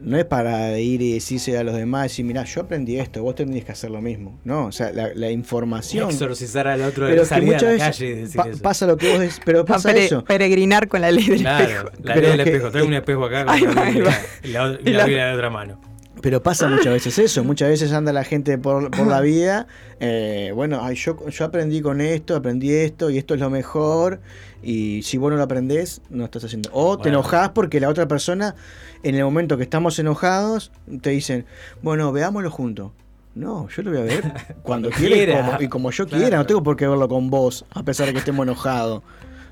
No 0.00 0.16
es 0.16 0.24
para 0.24 0.78
ir 0.78 1.02
y 1.02 1.12
decirse 1.12 1.56
a 1.58 1.64
los 1.64 1.74
demás, 1.74 2.04
decir, 2.04 2.24
mira, 2.24 2.44
yo 2.44 2.62
aprendí 2.62 2.98
esto, 2.98 3.22
vos 3.22 3.34
tendrías 3.34 3.64
que 3.64 3.72
hacer 3.72 3.90
lo 3.90 4.00
mismo. 4.00 4.38
No, 4.44 4.66
o 4.66 4.72
sea, 4.72 4.92
la, 4.92 5.30
información. 5.30 6.10
Exorcizar 6.10 6.68
al 6.68 6.82
otro 6.82 7.06
de 7.06 7.24
salir 7.24 7.56
a 7.56 7.62
la 7.62 7.78
calle 7.78 8.06
y 8.06 8.14
decir 8.14 8.40
eso. 8.48 8.62
Pasa 8.62 8.86
lo 8.86 8.96
que 8.96 9.10
vos 9.10 9.20
decís, 9.20 9.40
pero 9.44 9.64
pasa 9.66 9.92
eso. 9.92 10.24
Peregrinar 10.24 10.88
con 10.88 11.00
la 11.00 11.10
ley 11.10 11.26
del 11.26 11.46
espejo. 11.46 11.90
La 12.02 12.16
ley 12.16 12.30
del 12.30 12.40
espejo. 12.40 12.70
Traigo 12.70 12.88
un 12.88 12.94
espejo 12.94 13.24
acá 13.24 13.44
con 13.44 13.74
la, 13.74 14.22
la, 14.42 14.78
la, 14.82 15.06
de 15.06 15.34
otra 15.34 15.50
mano. 15.50 15.80
Pero 16.20 16.42
pasa 16.42 16.68
muchas 16.68 16.92
veces 16.92 17.18
eso, 17.18 17.44
muchas 17.44 17.68
veces 17.68 17.92
anda 17.92 18.12
la 18.12 18.24
gente 18.24 18.58
por, 18.58 18.90
por 18.90 19.06
la 19.06 19.20
vida, 19.20 19.66
eh, 20.00 20.52
bueno, 20.54 20.80
ay, 20.82 20.96
yo, 20.96 21.28
yo 21.28 21.44
aprendí 21.44 21.80
con 21.80 22.00
esto, 22.00 22.34
aprendí 22.34 22.72
esto 22.72 23.10
y 23.10 23.18
esto 23.18 23.34
es 23.34 23.40
lo 23.40 23.50
mejor, 23.50 24.20
y 24.62 25.02
si 25.02 25.16
vos 25.16 25.30
no 25.30 25.36
lo 25.36 25.42
aprendés, 25.42 26.00
no 26.10 26.24
estás 26.24 26.44
haciendo. 26.44 26.70
O 26.72 26.98
te 26.98 27.10
enojás 27.10 27.50
porque 27.50 27.80
la 27.80 27.88
otra 27.88 28.08
persona, 28.08 28.54
en 29.02 29.14
el 29.14 29.24
momento 29.24 29.56
que 29.56 29.62
estamos 29.62 29.98
enojados, 29.98 30.72
te 31.00 31.10
dicen, 31.10 31.46
bueno, 31.82 32.12
veámoslo 32.12 32.50
juntos. 32.50 32.90
No, 33.34 33.68
yo 33.68 33.82
lo 33.82 33.90
voy 33.90 34.00
a 34.00 34.02
ver 34.02 34.24
cuando 34.62 34.90
quiera 34.90 35.58
y 35.60 35.68
como, 35.68 35.92
yo 35.92 36.08
quiera, 36.08 36.38
no 36.38 36.46
tengo 36.46 36.62
por 36.62 36.76
qué 36.76 36.88
verlo 36.88 37.08
con 37.08 37.30
vos, 37.30 37.64
a 37.70 37.84
pesar 37.84 38.06
de 38.06 38.12
que 38.12 38.18
estemos 38.18 38.44
enojados. 38.44 39.02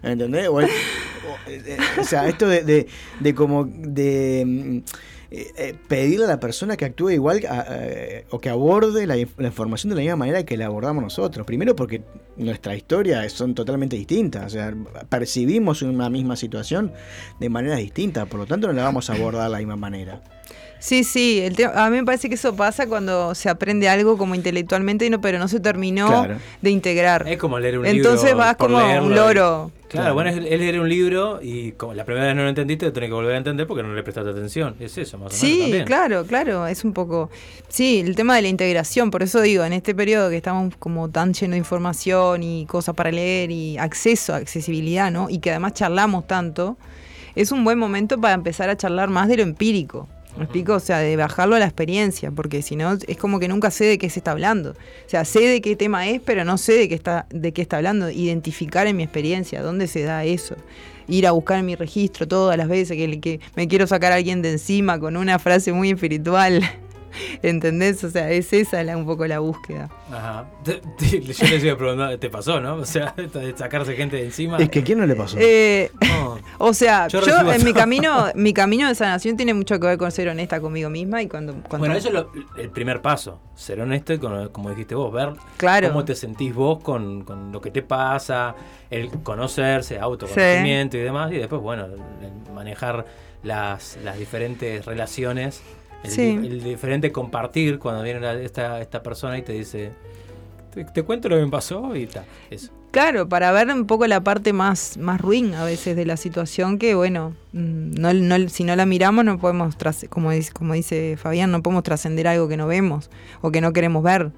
¿Entendés? 0.03 0.49
O, 0.49 0.61
eh, 0.61 0.69
sea, 2.03 2.29
esto 2.29 2.49
de, 2.49 2.63
de, 2.63 2.87
de 3.21 3.35
como 3.35 3.65
de 3.65 4.83
eh, 5.31 5.53
eh, 5.57 5.75
pedirle 5.89 6.27
a 6.27 6.29
la 6.29 6.41
persona 6.41 6.77
que 6.77 6.85
actúe 6.85 7.11
igual 7.11 7.41
eh, 7.43 8.27
o 8.31 8.41
que 8.41 8.49
aborde 8.49 9.07
la, 9.07 9.17
información 9.17 9.91
de 9.91 9.97
la 9.97 10.01
misma 10.03 10.17
manera 10.17 10.45
que 10.45 10.57
la 10.57 10.67
abordamos 10.67 11.03
nosotros. 11.03 11.47
Primero 11.47 11.75
porque 11.75 12.03
nuestra 12.37 12.77
historia 12.77 13.29
son 13.29 13.55
totalmente 13.55 13.97
distintas, 13.97 14.47
o 14.47 14.51
sea, 14.51 14.75
percibimos 15.09 15.83
una 15.83 16.09
misma 16.11 16.37
situación 16.37 16.93
de 17.41 17.49
manera 17.49 17.77
distinta, 17.77 18.27
por 18.27 18.41
lo 18.41 18.47
tanto 18.47 18.69
no 18.69 18.73
la 18.73 18.85
vamos 18.85 19.11
a 19.11 19.15
abordar 19.15 19.45
de 19.45 19.51
la 19.51 19.59
misma 19.59 19.77
manera. 19.77 20.23
Sí, 20.79 21.05
sí, 21.05 21.41
el 21.41 21.57
a 21.75 21.91
mí 21.91 21.97
me 21.97 22.05
parece 22.05 22.29
que 22.29 22.35
eso 22.35 22.55
pasa 22.55 22.87
cuando 22.87 23.35
se 23.35 23.49
aprende 23.49 23.89
algo 23.89 24.19
como 24.19 24.35
intelectualmente, 24.35 25.11
pero 25.19 25.39
no 25.39 25.49
se 25.49 25.61
terminó 25.61 26.27
de 26.61 26.71
integrar. 26.71 27.27
Es 27.27 27.39
como 27.39 27.59
leer 27.59 27.79
un 27.79 27.85
libro. 27.85 27.97
Entonces 27.97 28.35
vas 28.35 28.57
como 28.57 28.79
un 28.79 29.15
loro. 29.15 29.73
Claro, 29.89 30.15
bueno, 30.15 30.31
es, 30.31 30.37
leer 30.37 30.81
un 30.81 30.89
libro 30.89 31.39
y 31.41 31.73
como 31.73 31.95
la 31.95 32.05
primera 32.05 32.27
vez 32.27 32.35
no 32.35 32.43
lo 32.43 32.49
entendiste, 32.49 32.87
lo 32.87 32.93
tenés 32.93 33.09
que 33.09 33.15
volver 33.15 33.35
a 33.35 33.39
entender 33.39 33.67
porque 33.67 33.83
no 33.83 33.95
le 33.95 34.03
prestaste 34.03 34.31
atención. 34.31 34.75
Es 34.81 34.99
eso, 34.99 35.17
más 35.17 35.43
o 35.43 35.47
menos. 35.47 35.67
Sí, 35.69 35.83
claro, 35.85 36.27
claro, 36.27 36.67
es 36.67 36.85
un 36.85 36.93
poco. 36.93 37.31
Sí, 37.69 38.01
el 38.01 38.17
tema 38.17 38.35
de 38.37 38.43
la 38.43 38.49
integración, 38.49 39.11
por 39.11 39.23
eso 39.23 39.41
digo, 39.41 39.65
en 39.65 39.73
este 39.73 39.95
periodo 39.95 40.29
que 40.29 40.37
estamos 40.37 40.75
como 40.77 41.09
tan 41.09 41.33
lleno 41.35 41.53
de 41.53 41.59
información 41.59 42.43
y 42.43 42.67
cosas 42.67 42.95
para 42.95 43.11
leer 43.11 43.51
y 43.51 43.79
acceso, 43.79 44.35
accesibilidad, 44.35 45.11
¿no? 45.11 45.31
Y 45.31 45.39
que 45.39 45.51
además 45.51 45.75
charlamos 45.75 46.27
tanto, 46.27 46.77
es 47.37 47.53
un 47.53 47.65
buen 47.65 47.79
momento 47.79 48.21
para 48.21 48.35
empezar 48.35 48.69
a 48.69 48.77
charlar 48.77 49.09
más 49.09 49.29
de 49.29 49.37
lo 49.37 49.43
empírico. 49.45 50.09
¿Me 50.37 50.45
explico? 50.45 50.75
O 50.75 50.81
sea, 50.81 50.99
de 50.99 51.17
bajarlo 51.17 51.57
a 51.57 51.59
la 51.59 51.65
experiencia, 51.65 52.31
porque 52.31 52.61
si 52.61 52.77
no, 52.77 52.93
es 52.93 53.17
como 53.17 53.41
que 53.41 53.49
nunca 53.49 53.71
sé 53.71 53.85
de 53.85 53.99
qué 53.99 54.11
se 54.11 54.21
está 54.21 54.33
hablando. 54.33 54.71
O 54.71 55.09
sea, 55.09 55.25
sé 55.25 55.41
de 55.41 55.61
qué 55.61 55.77
tema 55.77 56.07
es, 56.09 56.21
pero 56.21 56.45
no 56.45 56.59
sé 56.59 56.75
de 56.75 56.89
qué 56.89 56.95
está, 56.95 57.27
de 57.31 57.53
qué 57.53 57.63
está 57.63 57.79
hablando. 57.79 58.11
Identificar 58.11 58.87
en 58.87 58.97
mi 58.97 59.03
experiencia 59.03 59.63
dónde 59.63 59.87
se 59.87 60.03
da 60.03 60.25
eso. 60.25 60.57
Ir 61.09 61.27
a 61.27 61.31
buscar 61.31 61.63
mi 61.63 61.75
registro 61.75 62.29
todas 62.29 62.59
las 62.59 62.69
veces 62.69 62.97
que, 62.97 63.21
que 63.21 63.41
me 63.55 63.67
quiero 63.67 63.87
sacar 63.87 64.13
a 64.13 64.17
alguien 64.17 64.43
de 64.43 64.53
encima 64.53 64.99
con 64.99 65.17
una 65.17 65.39
frase 65.39 65.73
muy 65.73 65.91
espiritual. 65.91 66.63
¿Entendés? 67.43 68.03
O 68.05 68.11
sea, 68.11 68.31
es 68.31 68.53
esa 68.53 68.83
la, 68.83 68.97
un 68.97 69.07
poco 69.07 69.27
la 69.27 69.39
búsqueda. 69.39 69.89
Ajá. 70.11 70.47
yo 70.65 71.21
les 71.21 71.65
iba 71.65 71.75
a 71.75 71.77
preguntar, 71.77 72.17
¿te 72.19 72.31
pasó, 72.31 72.61
no? 72.61 72.77
O 72.77 72.85
sea, 72.85 73.15
sacarse 73.57 73.95
gente 73.95 74.17
de 74.17 74.25
encima. 74.25 74.59
Es 74.59 74.69
que 74.69 74.83
¿quién 74.83 74.99
no 74.99 75.07
le 75.07 75.15
pasó? 75.15 75.37
Eh, 75.41 75.91
O 76.59 76.73
sea, 76.73 77.09
yo, 77.09 77.21
en 77.53 77.65
mi 77.65 77.73
camino, 77.73 78.27
mi 78.35 78.53
camino 78.53 78.89
de 78.89 78.95
sanación 78.95 79.37
tiene 79.37 79.55
mucho 79.55 79.79
que 79.79 79.87
ver 79.87 79.99
con 79.99 80.11
ser 80.11 80.29
honesta 80.29 80.61
conmigo 80.61 80.89
misma 80.89 81.23
y 81.23 81.29
cuando... 81.29 81.55
bueno, 81.79 81.95
eso 81.95 82.09
es 82.09 82.25
el 82.59 82.71
primer 82.71 83.03
paso, 83.03 83.41
ser 83.55 83.81
honesto 83.81 84.13
y 84.15 84.19
como 84.19 84.71
dijiste 84.71 84.95
vos, 84.95 85.13
ver 85.13 85.35
claro. 85.57 85.89
cómo 85.89 86.05
te 86.05 86.15
sentís 86.15 86.55
vos 86.55 86.83
con, 86.83 87.25
con, 87.25 87.53
lo 87.53 87.61
que 87.61 87.71
te 87.71 87.83
pasa, 87.83 88.55
el 88.91 89.11
conocerse, 89.23 89.99
autoconocimiento 89.99 90.97
y 90.97 91.01
demás, 91.01 91.33
y 91.33 91.37
después, 91.37 91.61
bueno, 91.61 91.87
manejar 92.55 93.05
las, 93.43 93.99
las 94.03 94.19
diferentes 94.19 94.85
relaciones 94.85 95.63
el, 96.05 96.63
diferente 96.63 97.13
compartir 97.13 97.79
cuando 97.79 98.03
viene 98.03 98.45
esta, 98.45 98.81
esta 98.81 99.03
persona 99.03 99.39
y 99.39 99.43
te 99.43 99.53
dice, 99.53 99.93
te, 100.93 101.03
cuento 101.03 101.29
lo 101.29 101.37
que 101.37 101.45
me 101.45 101.51
pasó 101.51 101.95
y 101.97 102.07
tal. 102.07 102.25
Eso. 102.51 102.73
Claro, 102.91 103.29
para 103.29 103.53
ver 103.53 103.69
un 103.69 103.87
poco 103.87 104.07
la 104.07 104.23
parte 104.23 104.53
más, 104.53 104.97
más 104.97 105.21
ruin 105.21 105.55
a 105.55 105.65
veces 105.65 105.97
de 105.97 106.07
la 106.07 106.17
situación 106.17 106.79
que, 106.79 106.95
bueno, 106.95 107.35
mm, 107.53 107.91
no, 108.01 108.15
no, 108.15 108.49
si 108.49 108.65
no 108.65 108.75
la 108.75 108.87
miramos 108.87 109.25
no 109.25 109.39
podemos, 109.39 109.77
como 110.09 110.31
dice, 110.31 110.53
como 110.53 110.73
dice 110.73 111.17
Fabián, 111.19 111.51
no 111.51 111.63
podemos 111.63 111.83
trascender 111.83 112.27
algo 112.27 112.49
que 112.49 112.57
no 112.57 112.67
vemos 112.67 113.11
o 113.43 113.51
que 113.51 113.61
no 113.61 113.73
queremos 113.73 114.03
ver. 114.03 114.31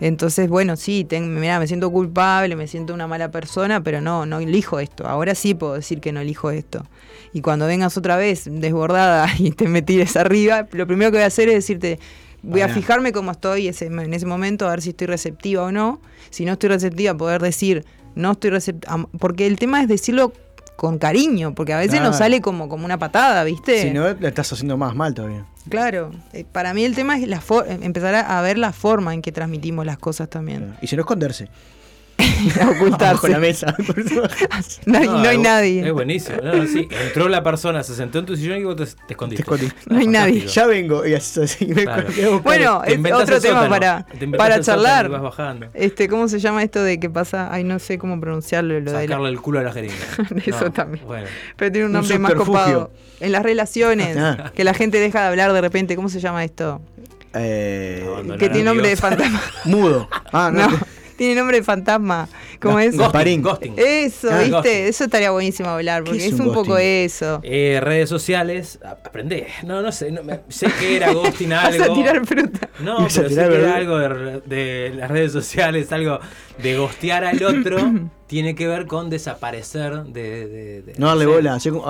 Entonces, 0.00 0.48
bueno, 0.48 0.76
sí, 0.76 1.06
mira, 1.10 1.58
me 1.58 1.66
siento 1.66 1.90
culpable, 1.90 2.54
me 2.56 2.66
siento 2.66 2.92
una 2.92 3.06
mala 3.06 3.30
persona, 3.30 3.82
pero 3.82 4.00
no, 4.00 4.26
no 4.26 4.40
elijo 4.40 4.78
esto. 4.78 5.06
Ahora 5.06 5.34
sí 5.34 5.54
puedo 5.54 5.74
decir 5.74 6.00
que 6.00 6.12
no 6.12 6.20
elijo 6.20 6.50
esto. 6.50 6.84
Y 7.32 7.40
cuando 7.40 7.66
vengas 7.66 7.96
otra 7.96 8.16
vez 8.16 8.44
desbordada 8.50 9.28
y 9.38 9.52
te 9.52 9.68
me 9.68 9.82
tires 9.82 10.16
arriba, 10.16 10.66
lo 10.72 10.86
primero 10.86 11.10
que 11.10 11.18
voy 11.18 11.24
a 11.24 11.28
hacer 11.28 11.48
es 11.48 11.54
decirte, 11.54 11.98
voy 12.42 12.60
a 12.60 12.68
fijarme 12.68 13.12
cómo 13.12 13.30
estoy 13.30 13.68
en 13.68 14.14
ese 14.14 14.26
momento, 14.26 14.66
a 14.66 14.70
ver 14.70 14.82
si 14.82 14.90
estoy 14.90 15.06
receptiva 15.06 15.62
o 15.62 15.72
no. 15.72 16.00
Si 16.30 16.44
no 16.44 16.52
estoy 16.52 16.68
receptiva, 16.68 17.16
poder 17.16 17.40
decir, 17.40 17.84
no 18.14 18.32
estoy 18.32 18.50
receptiva. 18.50 19.08
Porque 19.18 19.46
el 19.46 19.58
tema 19.58 19.80
es 19.82 19.88
decirlo 19.88 20.32
con 20.76 20.98
cariño, 20.98 21.54
porque 21.54 21.72
a 21.72 21.78
veces 21.78 22.00
nos 22.00 22.16
sale 22.16 22.40
como, 22.40 22.68
como 22.68 22.84
una 22.84 22.98
patada, 22.98 23.42
¿viste? 23.44 23.82
Si 23.82 23.90
no, 23.90 24.12
le 24.12 24.28
estás 24.28 24.52
haciendo 24.52 24.76
más 24.76 24.94
mal 24.94 25.14
todavía. 25.14 25.46
Claro, 25.68 26.12
eh, 26.32 26.44
para 26.50 26.74
mí 26.74 26.84
el 26.84 26.94
tema 26.94 27.18
es 27.18 27.26
la 27.26 27.42
empezar 27.80 28.14
a, 28.14 28.40
ver 28.42 28.58
la 28.58 28.72
forma 28.72 29.14
en 29.14 29.22
que 29.22 29.32
transmitimos 29.32 29.84
las 29.84 29.98
cosas 29.98 30.28
también. 30.30 30.76
Y 30.80 30.86
si 30.86 30.96
no 30.96 31.02
esconderse. 31.02 31.48
ocultarse. 32.76 33.28
la 33.28 33.38
mesa. 33.38 33.74
no, 34.86 34.98
hay, 34.98 35.06
no, 35.06 35.28
hay 35.28 35.38
nadie. 35.38 35.86
Es 35.86 35.92
buenísimo. 35.92 36.38
No, 36.42 36.66
sí. 36.66 36.88
Entró 37.06 37.28
la 37.28 37.42
persona, 37.42 37.82
se 37.82 37.94
sentó 37.94 38.18
en 38.18 38.26
tu 38.26 38.36
sillón 38.36 38.58
y 38.58 38.64
vos 38.64 38.76
te, 38.76 38.84
escondiste. 38.84 39.42
Te 39.42 39.42
escondiste. 39.42 39.80
No 39.86 39.98
hay 39.98 40.06
nadie. 40.06 40.46
Ya 40.46 40.66
vengo. 40.66 41.06
Y 41.06 41.14
así, 41.14 41.74
Bueno, 42.42 42.82
es 42.84 43.12
otro 43.12 43.40
tema 43.40 43.68
para, 43.68 44.06
para 44.36 44.60
charlar. 44.60 45.10
Este, 45.74 46.08
¿Cómo 46.08 46.28
se 46.28 46.38
llama 46.38 46.62
esto 46.62 46.82
de 46.82 46.98
que 46.98 47.10
pasa? 47.10 47.52
Ay, 47.52 47.64
no 47.64 47.78
sé 47.78 47.98
cómo 47.98 48.20
pronunciarlo. 48.20 48.80
Lo 48.80 48.90
Sacarle 48.90 49.28
el 49.28 49.40
culo 49.40 49.60
a 49.60 49.62
la 49.62 49.72
jeringa. 49.72 49.94
Eso 50.46 50.70
también. 50.70 51.04
Pero 51.56 51.72
tiene 51.72 51.86
un 51.86 51.92
nombre 51.92 52.18
más 52.18 52.34
copado. 52.34 52.90
En 53.18 53.32
las 53.32 53.42
relaciones, 53.42 54.16
ah. 54.18 54.52
que 54.54 54.62
la 54.62 54.74
gente 54.74 55.00
deja 55.00 55.22
de 55.22 55.28
hablar 55.28 55.52
de 55.52 55.60
repente. 55.60 55.96
¿Cómo 55.96 56.10
se 56.10 56.20
llama 56.20 56.44
esto? 56.44 56.82
Eh, 57.32 58.06
que 58.38 58.48
tiene 58.48 58.64
nombre 58.64 58.88
de 58.88 58.96
fantasma. 58.96 59.40
Mudo. 59.64 60.08
Ah, 60.32 60.50
no. 60.52 60.68
Tiene 61.16 61.34
nombre 61.34 61.58
de 61.58 61.62
fantasma. 61.62 62.28
¿Cómo 62.60 62.78
es? 62.78 62.96
Ghosting, 62.96 63.74
Eso, 63.76 64.28
ah, 64.30 64.42
¿viste? 64.42 64.88
Eso 64.88 65.04
estaría 65.04 65.30
buenísimo 65.30 65.68
hablar, 65.68 66.04
porque 66.04 66.26
es 66.26 66.38
un, 66.38 66.52
poco 66.52 66.76
eso. 66.78 67.40
Eh, 67.42 67.78
redes 67.82 68.08
sociales, 68.08 68.78
aprendé. 68.84 69.48
No, 69.64 69.82
no 69.82 69.92
sé. 69.92 70.10
No, 70.10 70.22
sé 70.48 70.66
que 70.78 70.96
era 70.96 71.12
ghosting 71.12 71.52
algo. 71.54 71.78
Vas 71.78 71.90
a 71.90 71.94
tirar 71.94 72.26
fruta. 72.26 72.68
No, 72.80 73.08
pero 73.14 73.28
sé 73.28 73.34
que 73.34 73.56
era 73.56 73.76
algo 73.76 73.98
de, 73.98 74.40
de, 74.46 74.92
las 74.94 75.10
redes 75.10 75.32
sociales, 75.32 75.90
algo 75.92 76.20
de 76.62 76.76
ghostear 76.76 77.24
al 77.24 77.42
otro. 77.42 77.78
tiene 78.26 78.54
que 78.56 78.66
ver 78.66 78.86
con 78.86 79.08
desaparecer 79.08 80.04
de... 80.04 80.94
no 80.98 81.06
darle 81.06 81.26
bola, 81.26 81.54
hacerle, 81.54 81.80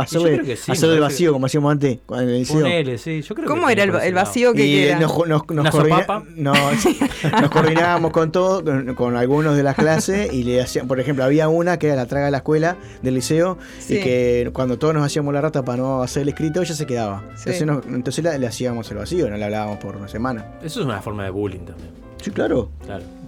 hacerle 0.68 0.94
el 0.94 1.00
vacío 1.00 1.32
como 1.32 1.46
hacíamos 1.46 1.72
antes 1.72 1.98
con 2.04 2.20
el 2.20 2.40
liceo. 2.40 2.98
sí, 2.98 3.22
yo 3.22 3.34
creo 3.34 3.48
¿Cómo 3.48 3.70
era 3.70 3.84
el, 3.84 4.14
vacío 4.14 4.52
que 4.52 4.88
era? 4.88 5.00
Nos, 5.00 5.16
nos, 5.26 5.48
nos, 5.48 5.74
nos 6.36 7.50
coordinábamos 7.50 8.12
con 8.12 8.32
todo, 8.32 8.62
con, 8.94 9.16
algunos 9.16 9.56
de 9.56 9.62
las 9.62 9.76
clases 9.76 10.32
y 10.32 10.44
le 10.44 10.60
hacían, 10.60 10.86
por 10.86 11.00
ejemplo, 11.00 11.24
había 11.24 11.48
una 11.48 11.78
que 11.78 11.86
era 11.86 11.96
la 11.96 12.06
traga 12.06 12.26
de 12.26 12.32
la 12.32 12.38
escuela 12.38 12.76
del 13.02 13.14
liceo 13.14 13.56
y 13.88 14.00
que 14.00 14.50
cuando 14.52 14.78
todos 14.78 14.92
nos 14.92 15.04
hacíamos 15.04 15.32
la 15.32 15.40
rata 15.40 15.64
para 15.64 15.78
no 15.78 16.02
hacer 16.02 16.22
el 16.22 16.28
escrito, 16.28 16.60
ella 16.60 16.74
se 16.74 16.86
quedaba. 16.86 17.24
Entonces, 17.46 18.24
le, 18.24 18.38
le 18.38 18.46
hacíamos 18.46 18.90
el 18.90 18.98
vacío, 18.98 19.30
no 19.30 19.36
le 19.36 19.44
hablábamos 19.44 19.78
por 19.78 19.96
una 19.96 20.08
semana. 20.08 20.58
Eso 20.62 20.80
es 20.80 20.86
una 20.86 21.00
forma 21.00 21.24
de 21.24 21.30
bullying 21.30 21.60
también. 21.60 22.05
Sí, 22.26 22.32
claro. 22.32 22.68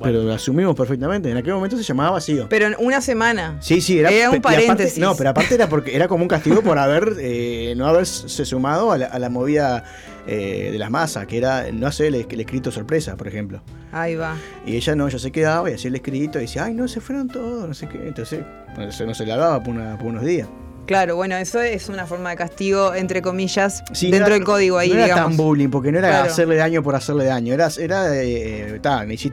Pero 0.03 0.25
lo 0.25 0.33
asumimos 0.33 0.75
perfectamente. 0.75 1.31
En 1.31 1.37
aquel 1.37 1.53
momento 1.55 1.77
se 1.77 1.85
llamaba 1.85 2.11
vacío. 2.11 2.49
Pero 2.49 2.67
en 2.67 2.75
una 2.81 3.01
semana. 3.01 3.57
Sí, 3.61 3.81
sí, 3.81 4.01
era, 4.01 4.29
un 4.29 4.43
paréntesis. 4.43 4.99
no, 4.99 5.15
pero 5.15 5.31
aparte 5.31 5.55
era 5.55 5.69
porque 5.69 5.95
era 5.95 6.09
como 6.09 6.25
un 6.25 6.29
castigo 6.29 6.63
por 6.63 6.81
haber 6.81 7.15
eh, 7.21 7.75
no 7.77 7.87
haberse 7.87 8.45
sumado 8.45 8.91
a 8.91 8.99
la, 8.99 9.29
movida 9.29 9.85
eh, 10.27 10.71
de 10.73 10.79
las 10.79 10.91
masas, 10.91 11.29
que 11.29 11.39
era 11.39 11.71
no 11.71 11.87
hacer 11.87 12.09
el, 12.09 12.41
escrito 12.41 12.73
sorpresa, 12.73 13.15
por 13.15 13.29
ejemplo. 13.29 13.63
Ahí 13.93 14.17
va. 14.17 14.37
Y 14.67 14.75
ella 14.75 14.97
no, 14.97 15.07
ella 15.07 15.21
se 15.21 15.31
quedaba 15.31 15.71
y 15.71 15.75
hacía 15.75 15.91
el 15.91 15.95
escrito 15.95 16.39
y 16.39 16.43
decía, 16.43 16.65
ay, 16.65 16.75
no, 16.75 16.89
se 16.89 17.01
fueron 17.01 17.29
todos, 17.29 17.69
no 17.69 17.75
sé 17.75 17.89
qué. 17.89 17.99
Entonces, 17.99 18.41
no 18.77 19.15
se 19.15 19.27
la 19.27 19.37
daba 19.37 19.63
por 19.63 19.77
unos 19.77 20.25
días. 20.25 20.49
Claro, 20.89 21.17
bueno, 21.17 21.37
eso 21.37 21.61
es 21.61 21.91
una 21.91 22.07
forma 22.07 22.31
de 22.31 22.37
castigo, 22.37 22.95
entre 22.95 23.21
comillas, 23.21 23.85
dentro 24.01 24.33
del 24.33 24.43
código 24.43 24.79
ahí, 24.79 24.89
no 24.89 25.05
era 25.05 25.15
tan 25.17 25.37
bullying, 25.37 25.69
porque 25.69 25.93
no 25.93 25.99
era 25.99 26.23
hacerle 26.23 26.57
daño 26.57 26.83
por 26.83 26.95
hacerle 26.95 27.27
daño. 27.27 27.53
Era, 27.53 27.69
era 27.79 28.07
eh, 28.15 28.81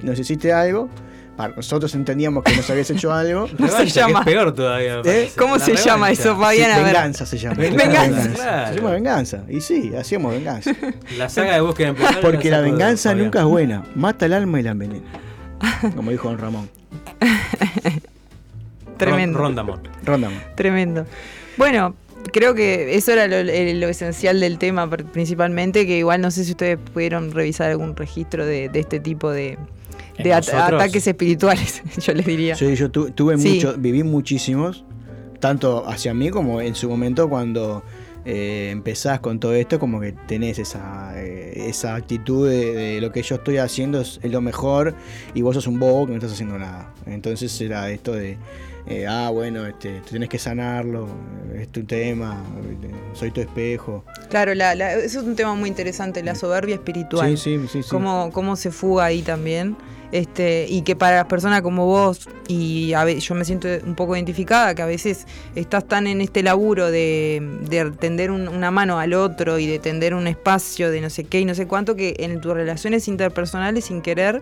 nos 0.04 0.20
hiciste 0.20 0.52
algo, 0.52 0.90
nosotros 1.56 1.96
entendíamos 1.96 2.44
que 2.44 2.58
nos 2.58 2.70
habías 2.70 2.90
hecho 2.90 3.14
algo. 3.14 3.48
¿Cómo 3.58 3.70
se 3.70 3.86
llama? 3.86 4.20
Es 4.20 4.26
peor 4.26 4.54
todavía. 4.54 5.00
¿Eh? 5.06 5.32
¿Cómo 5.38 5.58
se 5.58 5.78
llama 5.78 6.12
eso, 6.12 6.38
Fabián? 6.38 6.84
venganza 6.84 7.26
se 7.26 7.38
llama. 7.38 7.56
Venganza. 7.56 8.68
Se 8.68 8.76
llama 8.76 8.92
venganza. 8.92 9.44
Y 9.48 9.62
sí, 9.62 9.94
hacíamos 9.98 10.34
venganza. 10.34 10.74
La 11.18 11.30
saga 11.30 11.54
de 11.54 11.62
búsqueda 11.62 11.88
en 11.88 11.96
Porque 12.22 12.50
la 12.50 12.60
venganza 12.60 13.16
nunca 13.16 13.40
es 13.40 13.46
buena. 13.46 13.86
Mata 13.96 14.26
el 14.26 14.34
alma 14.34 14.60
y 14.60 14.64
la 14.64 14.72
envenena. 14.72 15.06
Como 15.96 16.12
dijo 16.12 16.28
don 16.28 16.38
Ramón. 16.38 16.70
Tremendo. 18.98 19.40
Rondamón. 19.40 19.80
Rondamón. 20.04 20.42
Tremendo. 20.56 21.06
Bueno, 21.58 21.96
creo 22.32 22.54
que 22.54 22.96
eso 22.96 23.12
era 23.12 23.28
lo, 23.28 23.88
esencial 23.88 24.40
del 24.40 24.58
tema 24.58 24.90
principalmente, 24.90 25.86
que 25.86 25.98
igual 25.98 26.22
no 26.22 26.32
sé 26.32 26.44
si 26.44 26.52
ustedes 26.52 26.78
pudieron 26.94 27.32
revisar 27.32 27.72
algún 27.72 27.96
registro 27.96 28.46
de, 28.46 28.70
este 28.74 29.00
tipo 29.00 29.32
de, 29.32 29.58
ataques 30.18 31.08
espirituales, 31.08 31.82
yo 32.00 32.14
les 32.14 32.26
diría. 32.26 32.56
Sí, 32.56 32.76
yo 32.76 32.90
tuve 32.90 33.38
mucho, 33.38 33.76
viví 33.78 34.04
muchísimos, 34.04 34.84
tanto 35.40 35.88
hacia 35.88 36.14
mí 36.14 36.30
como 36.30 36.62
en 36.62 36.76
su 36.76 36.90
momento 36.90 37.30
cuando 37.30 37.84
eh, 38.26 38.70
empezás 38.72 39.20
con 39.20 39.40
todo 39.40 39.54
esto, 39.54 39.80
como 39.80 40.00
que 40.00 40.12
tenés 40.12 40.58
esa, 40.58 41.14
eh, 41.16 41.68
esa 41.70 41.94
actitud 41.96 42.50
de, 42.50 43.00
lo 43.00 43.12
que 43.12 43.22
yo 43.22 43.36
estoy 43.36 43.58
haciendo 43.58 44.02
es, 44.02 44.20
lo 44.24 44.42
mejor 44.42 44.96
y 45.36 45.44
vos 45.44 45.56
sos 45.56 45.68
un 45.68 45.80
bobo 45.80 46.08
que 46.08 46.12
no 46.12 46.18
estás 46.18 46.34
haciendo 46.34 46.58
nada. 46.58 46.92
Entonces 47.06 47.62
era 47.62 47.90
esto 47.92 48.14
de 48.14 48.38
eh, 48.88 49.06
ah, 49.08 49.30
bueno, 49.32 49.66
este, 49.66 50.02
tenés 50.10 50.30
que 50.30 50.40
sanarlo, 50.40 51.08
es 51.56 51.70
tu 51.70 51.84
tema, 51.84 52.44
soy 53.14 53.32
tu 53.32 53.42
espejo. 53.42 54.04
Claro, 54.30 54.56
la, 54.56 54.74
eso 54.74 55.20
es 55.20 55.26
un 55.26 55.36
tema 55.36 55.54
muy 55.56 55.70
interesante, 55.70 56.24
la 56.24 56.36
soberbia 56.36 56.76
espiritual. 56.76 57.38
Sí, 57.38 57.60
sí, 57.60 57.68
sí. 57.68 57.84
sí. 57.84 57.90
Cómo, 57.90 58.32
cómo 58.32 58.56
se 58.56 58.72
fuga 58.72 59.06
ahí 59.06 59.22
también. 59.22 59.76
Este, 60.16 60.66
y 60.70 60.84
que 60.84 60.96
para 60.96 61.18
las 61.18 61.26
personas 61.26 61.62
como 61.62 61.88
vos, 61.88 62.30
y 62.48 62.94
a 62.94 63.06
yo 63.06 63.36
me 63.36 63.44
siento 63.44 63.68
un 63.86 63.96
poco 63.96 64.16
identificada, 64.16 64.74
que 64.74 64.82
a 64.82 64.86
veces 64.86 65.28
estás 65.56 65.86
tan 65.90 66.08
en 66.08 66.22
este 66.22 66.42
laburo 66.42 66.90
de, 66.90 67.46
de 67.68 67.92
tender 67.92 68.32
una 68.32 68.72
mano 68.72 68.98
al 68.98 69.14
otro 69.14 69.60
y 69.60 69.68
de 69.68 69.78
tender 69.78 70.14
un 70.14 70.28
espacio 70.28 70.90
de 70.90 71.02
no 71.02 71.10
sé 71.10 71.26
qué 71.26 71.42
y 71.42 71.46
no 71.46 71.54
sé 71.54 71.68
cuánto, 71.68 71.98
que 71.98 72.16
en 72.20 72.40
tus 72.40 72.54
relaciones 72.54 73.10
interpersonales 73.10 73.84
sin 73.84 74.02
querer 74.02 74.42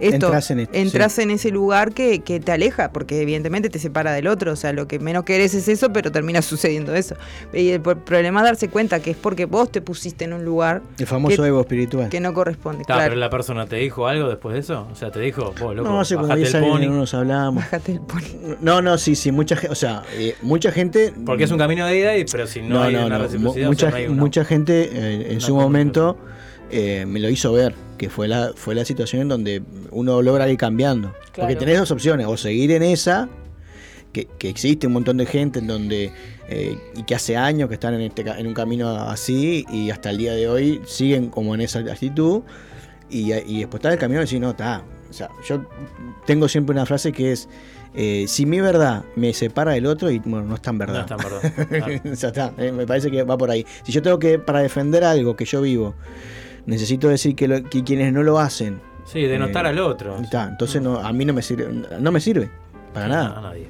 esto, 0.00 0.32
entras 0.72 1.18
en, 1.18 1.30
ese 1.30 1.50
lugar 1.50 1.92
que, 1.92 2.18
te 2.20 2.52
aleja, 2.52 2.92
porque 2.92 3.20
evidentemente 3.20 3.68
te 3.68 3.78
separa 3.78 4.12
del 4.12 4.26
otro, 4.26 4.52
o 4.52 4.56
sea, 4.56 4.72
lo 4.72 4.88
que 4.88 4.98
menos 4.98 5.24
querés 5.24 5.54
es 5.54 5.68
eso, 5.68 5.92
pero 5.92 6.10
termina 6.10 6.42
sucediendo 6.50 6.94
eso. 6.94 7.16
Y 7.52 7.70
el 7.70 7.80
problema 7.80 8.40
es 8.40 8.44
darse 8.44 8.68
cuenta 8.68 9.00
que 9.00 9.10
es 9.12 9.16
porque 9.16 9.44
vos 9.44 9.70
te 9.70 9.80
pusiste 9.80 10.24
en 10.24 10.32
un 10.32 10.44
lugar... 10.44 10.82
El 10.98 11.06
famoso 11.06 11.44
ego 11.44 11.60
espiritual. 11.60 12.08
Que 12.08 12.20
no 12.20 12.32
corresponde. 12.32 12.84
Claro, 12.84 13.02
pero 13.02 13.16
la 13.16 13.30
persona 13.30 13.66
te 13.66 13.76
dijo 13.76 14.06
algo 14.06 14.28
después 14.28 14.54
de 14.54 14.60
eso, 14.60 14.88
o 14.90 14.94
sea, 14.94 15.10
te 15.10 15.20
dijo, 15.20 15.54
vos, 15.60 15.76
loco, 15.76 15.88
no, 15.88 16.00
hace 16.00 16.16
como 16.16 16.34
10 16.34 16.54
años 16.56 16.80
no 16.80 16.96
nos 16.96 17.14
hablábamos. 17.14 17.64
Bájate 17.64 17.92
el 17.92 18.00
pony. 18.00 18.56
No, 18.60 18.80
no, 18.80 18.98
sí, 18.98 19.14
sí, 19.14 19.32
mucha 19.32 19.56
gente, 19.56 19.72
o 19.72 19.76
sea, 19.76 20.02
eh, 20.14 20.34
mucha 20.42 20.72
gente... 20.72 21.12
Porque 21.26 21.44
es 21.44 21.50
un 21.50 21.58
camino 21.58 21.86
de 21.86 21.98
ida, 21.98 22.10
pero 22.30 22.46
si 22.46 22.62
no, 22.62 22.82
hay 22.82 22.96
una 22.96 23.18
reciprocidad... 23.18 23.68
Mucha, 23.68 23.92
mucha 24.08 24.44
gente 24.44 24.90
eh, 24.92 25.32
en 25.32 25.40
su 25.40 25.54
momento 25.54 26.16
eh, 26.70 27.04
me 27.06 27.20
lo 27.20 27.28
hizo 27.28 27.52
ver 27.52 27.74
que 27.98 28.08
fue 28.08 28.28
la, 28.28 28.52
fue 28.54 28.74
la 28.74 28.84
situación 28.84 29.22
en 29.22 29.28
donde 29.28 29.62
uno 29.90 30.22
logra 30.22 30.48
ir 30.48 30.56
cambiando. 30.56 31.12
Porque 31.34 31.56
tenés 31.56 31.78
dos 31.78 31.90
opciones, 31.90 32.26
o 32.26 32.36
seguir 32.36 32.70
en 32.72 32.82
esa, 32.82 33.28
que, 34.12 34.28
existe 34.40 34.86
un 34.86 34.94
montón 34.94 35.16
de 35.18 35.26
gente 35.26 35.58
en 35.58 35.66
donde, 35.66 36.12
eh, 36.48 36.78
y 36.96 37.02
que 37.02 37.14
hace 37.14 37.36
años 37.36 37.68
que 37.68 37.74
están 37.74 37.94
en, 37.94 38.00
este, 38.00 38.22
en 38.22 38.46
un 38.46 38.54
camino 38.54 38.90
así, 38.90 39.66
y 39.70 39.90
hasta 39.90 40.10
el 40.10 40.18
día 40.18 40.32
de 40.32 40.48
hoy 40.48 40.80
siguen 40.86 41.28
como 41.28 41.54
en 41.54 41.60
esa 41.60 41.80
actitud, 41.80 42.42
y, 43.10 43.32
y 43.32 43.58
después 43.60 43.80
está 43.80 43.92
el 43.92 43.98
camino 43.98 44.20
y 44.20 44.24
decir, 44.24 44.40
no, 44.40 44.50
está. 44.50 44.82
O 45.10 45.12
sea, 45.12 45.28
yo 45.46 45.66
tengo 46.24 46.48
siempre 46.48 46.72
una 46.72 46.86
frase 46.86 47.12
que 47.12 47.32
es, 47.32 47.48
eh, 47.94 48.26
si 48.28 48.46
mi 48.46 48.60
verdad 48.60 49.04
me 49.16 49.32
separa 49.32 49.72
del 49.72 49.86
otro, 49.86 50.10
y 50.10 50.20
bueno, 50.20 50.46
no 50.46 50.54
es 50.54 50.62
tan 50.62 50.78
verdad. 50.78 51.06
No 51.08 51.16
es 51.16 51.22
tan 51.22 51.68
verdad. 51.68 52.06
está, 52.06 52.52
eh, 52.56 52.70
me 52.70 52.86
parece 52.86 53.10
que 53.10 53.24
va 53.24 53.36
por 53.36 53.50
ahí. 53.50 53.66
Si 53.82 53.92
yo 53.92 54.00
tengo 54.00 54.18
que, 54.18 54.38
para 54.38 54.60
defender 54.60 55.02
algo 55.02 55.34
que 55.34 55.44
yo 55.44 55.60
vivo, 55.60 55.94
necesito 56.66 57.08
decir 57.08 57.34
que, 57.34 57.62
quienes 57.84 58.12
no 58.12 58.22
lo 58.22 58.38
hacen. 58.38 58.80
Sí, 59.04 59.22
denotar 59.22 59.66
eh, 59.66 59.70
al 59.70 59.78
otro. 59.80 60.16
entonces 60.16 60.80
no, 60.80 60.98
a 60.98 61.12
mí 61.12 61.24
no 61.24 61.32
me 61.32 61.42
sirve, 61.42 61.68
no 61.98 62.12
me 62.12 62.20
sirve, 62.20 62.48
para 62.94 63.08
nada. 63.08 63.38
A 63.38 63.42
nadie. 63.42 63.68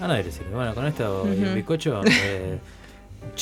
A 0.00 0.08
nadie 0.08 0.24
le 0.24 0.32
sirve. 0.32 0.54
Bueno, 0.54 0.74
con 0.74 0.86
esto, 0.86 1.26
el 1.26 1.54
bizcocho. 1.54 2.02
Eh, 2.06 2.58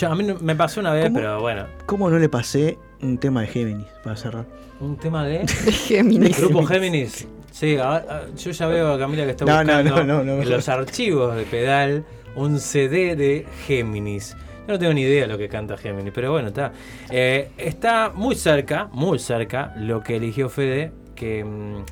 a 0.07 0.15
mí 0.15 0.27
me 0.41 0.55
pasó 0.55 0.81
una 0.81 0.93
vez, 0.93 1.11
pero 1.13 1.41
bueno. 1.41 1.67
¿Cómo 1.87 2.11
no 2.11 2.19
le 2.19 2.29
pasé 2.29 2.79
un 3.03 3.19
tema 3.19 3.41
de 3.43 3.47
Géminis 3.49 3.87
para 4.05 4.17
cerrar? 4.17 4.45
¿Un 4.79 4.97
tema 4.97 5.25
de? 5.25 5.47
Géminis. 5.89 6.39
Grupo 6.39 6.65
Géminis. 6.65 7.27
Sí, 7.51 7.77
yo 7.77 8.51
ya 8.51 8.67
veo 8.67 8.93
a 8.93 8.99
Camila 8.99 9.25
que 9.25 9.31
está 9.31 9.45
buscando 9.45 10.23
en 10.23 10.51
los 10.51 10.69
archivos 10.69 11.37
de 11.37 11.45
pedal 11.45 12.05
un 12.37 12.61
CD 12.61 13.17
de 13.17 13.47
Géminis 13.67 14.37
no 14.71 14.79
tengo 14.79 14.93
ni 14.93 15.03
idea 15.03 15.23
de 15.23 15.29
lo 15.29 15.39
que 15.39 15.49
canta 15.49 15.77
Gemini, 15.77 16.11
pero 16.11 16.33
bueno, 16.33 16.49
está. 16.49 16.73
Eh, 17.11 17.51
está 17.57 18.11
muy 18.15 18.35
cerca, 18.35 18.89
muy 18.93 19.19
cerca, 19.19 19.75
lo 19.77 20.03
que 20.03 20.17
eligió 20.17 20.49
Fede, 20.49 20.93
que 21.15 21.45
mm, 21.45 21.85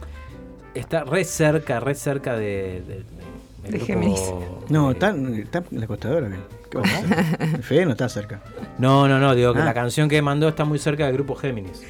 está 0.75 1.05
re 1.05 1.25
cerca, 1.25 1.81
re 1.81 1.95
cerca 1.95 2.37
de. 2.37 3.05
de, 3.69 3.79
Géminis. 3.81 4.33
No, 4.71 4.93
está, 4.93 5.11
está 5.11 5.63
en 5.71 5.81
la 5.81 5.87
costadora. 5.87 6.31
Fede 7.63 7.85
no 7.85 7.93
está 7.93 8.09
cerca. 8.09 8.41
No, 8.79 9.07
no, 9.09 9.19
no, 9.19 9.35
digo 9.35 9.53
que 9.53 9.61
ah. 9.61 9.65
la 9.65 9.75
canción 9.75 10.09
que 10.09 10.23
mandó 10.23 10.49
está 10.49 10.65
muy 10.65 10.79
cerca 10.79 11.05
del 11.07 11.15
grupo 11.15 11.35
Géminis. 11.35 11.83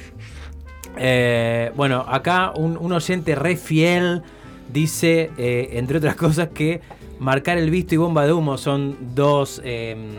Eh, 0.97 1.71
bueno, 1.75 2.05
acá 2.07 2.51
un, 2.55 2.91
oyente 2.91 3.35
re 3.35 3.55
fiel 3.55 4.23
dice, 4.71 5.31
eh, 5.37 5.69
entre 5.73 5.99
otras 5.99 6.15
cosas, 6.15 6.49
que 6.49 6.81
marcar 7.19 7.57
el 7.57 7.69
visto 7.69 7.95
y 7.95 7.97
bomba 7.97 8.25
de 8.25 8.33
humo 8.33 8.57
son 8.57 8.97
dos 9.13 9.61
em, 9.63 10.09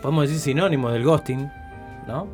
podemos 0.00 0.28
decir 0.28 0.40
sinónimos 0.40 0.92
del 0.92 1.04
ghosting, 1.04 1.50
¿no? 2.06 2.28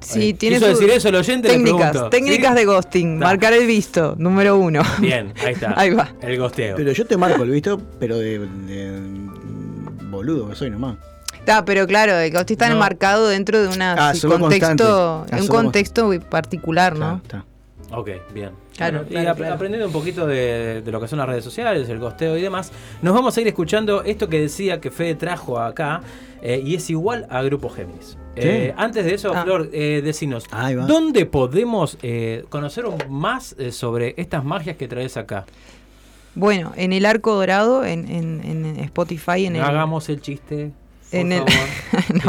Sí, 0.00 0.32
tiene 0.32 0.56
Quiso 0.56 0.68
decir 0.68 0.88
eso 0.88 1.08
el 1.10 1.16
oyente 1.16 1.48
técnicas, 1.48 2.08
técnicas 2.08 2.54
de 2.54 2.64
ghosting, 2.64 3.18
marcar 3.18 3.52
el 3.52 3.66
visto, 3.66 4.14
número 4.16 4.56
uno. 4.56 4.82
Bien, 4.98 5.34
ahí 5.44 5.52
está. 5.52 5.74
ahí 5.76 5.90
va. 5.90 6.08
El 6.22 6.38
ghosteo. 6.38 6.74
Pero 6.74 6.92
yo 6.92 7.06
te 7.06 7.18
marco 7.18 7.42
el 7.42 7.50
visto, 7.50 7.78
pero 7.98 8.18
de, 8.18 8.40
boludo 10.10 10.48
que 10.48 10.54
soy 10.54 10.70
nomás. 10.70 10.96
Está, 11.34 11.66
pero 11.66 11.86
claro, 11.86 12.16
el 12.16 12.32
ghosting 12.32 12.54
está 12.54 12.68
enmarcado 12.68 13.28
dentro 13.28 13.60
de 13.60 13.68
una 13.68 14.10
ah, 14.10 14.12
contexto, 14.22 15.26
un 15.38 15.46
contexto 15.48 16.06
muy 16.06 16.18
particular, 16.18 16.96
¿no? 16.96 17.20
está. 17.22 17.44
Ok, 17.92 18.10
bien. 18.32 18.50
Claro, 18.76 19.04
y 19.08 19.16
aprendiendo 19.16 19.86
un 19.86 19.92
poquito 19.92 20.26
de, 20.26 20.82
lo 20.86 21.00
que 21.00 21.08
son 21.08 21.18
las 21.18 21.28
redes 21.28 21.44
sociales, 21.44 21.88
el 21.88 21.98
costeo 21.98 22.36
y 22.36 22.42
demás, 22.42 22.72
nos 23.02 23.14
vamos 23.14 23.36
a 23.36 23.40
ir 23.40 23.48
escuchando 23.48 24.02
esto 24.02 24.28
que 24.28 24.40
decía 24.40 24.80
que 24.80 24.90
Fede 24.90 25.16
trajo 25.16 25.58
acá, 25.58 26.00
eh, 26.42 26.62
y 26.64 26.74
es 26.74 26.88
igual 26.88 27.26
a 27.30 27.42
Grupo 27.42 27.68
Géminis. 27.68 28.16
Eh, 28.36 28.72
antes 28.76 29.04
de 29.04 29.14
eso, 29.14 29.32
ah. 29.34 29.42
Flor, 29.42 29.68
eh, 29.72 30.00
decinos, 30.04 30.44
¿dónde 30.86 31.26
podemos 31.26 31.98
eh, 32.02 32.44
conocer 32.48 32.84
más 33.08 33.56
sobre 33.70 34.14
estas 34.16 34.44
magias 34.44 34.76
que 34.76 34.88
traes 34.88 35.16
acá? 35.16 35.46
Bueno, 36.34 36.72
en 36.76 36.92
el 36.92 37.06
Arco 37.06 37.34
Dorado, 37.34 37.84
en, 37.84 38.76
Spotify. 38.78 39.46
En 39.46 39.56
Hagamos 39.56 40.08
el 40.08 40.20
chiste. 40.20 40.70
En, 41.12 41.32
en 41.32 41.44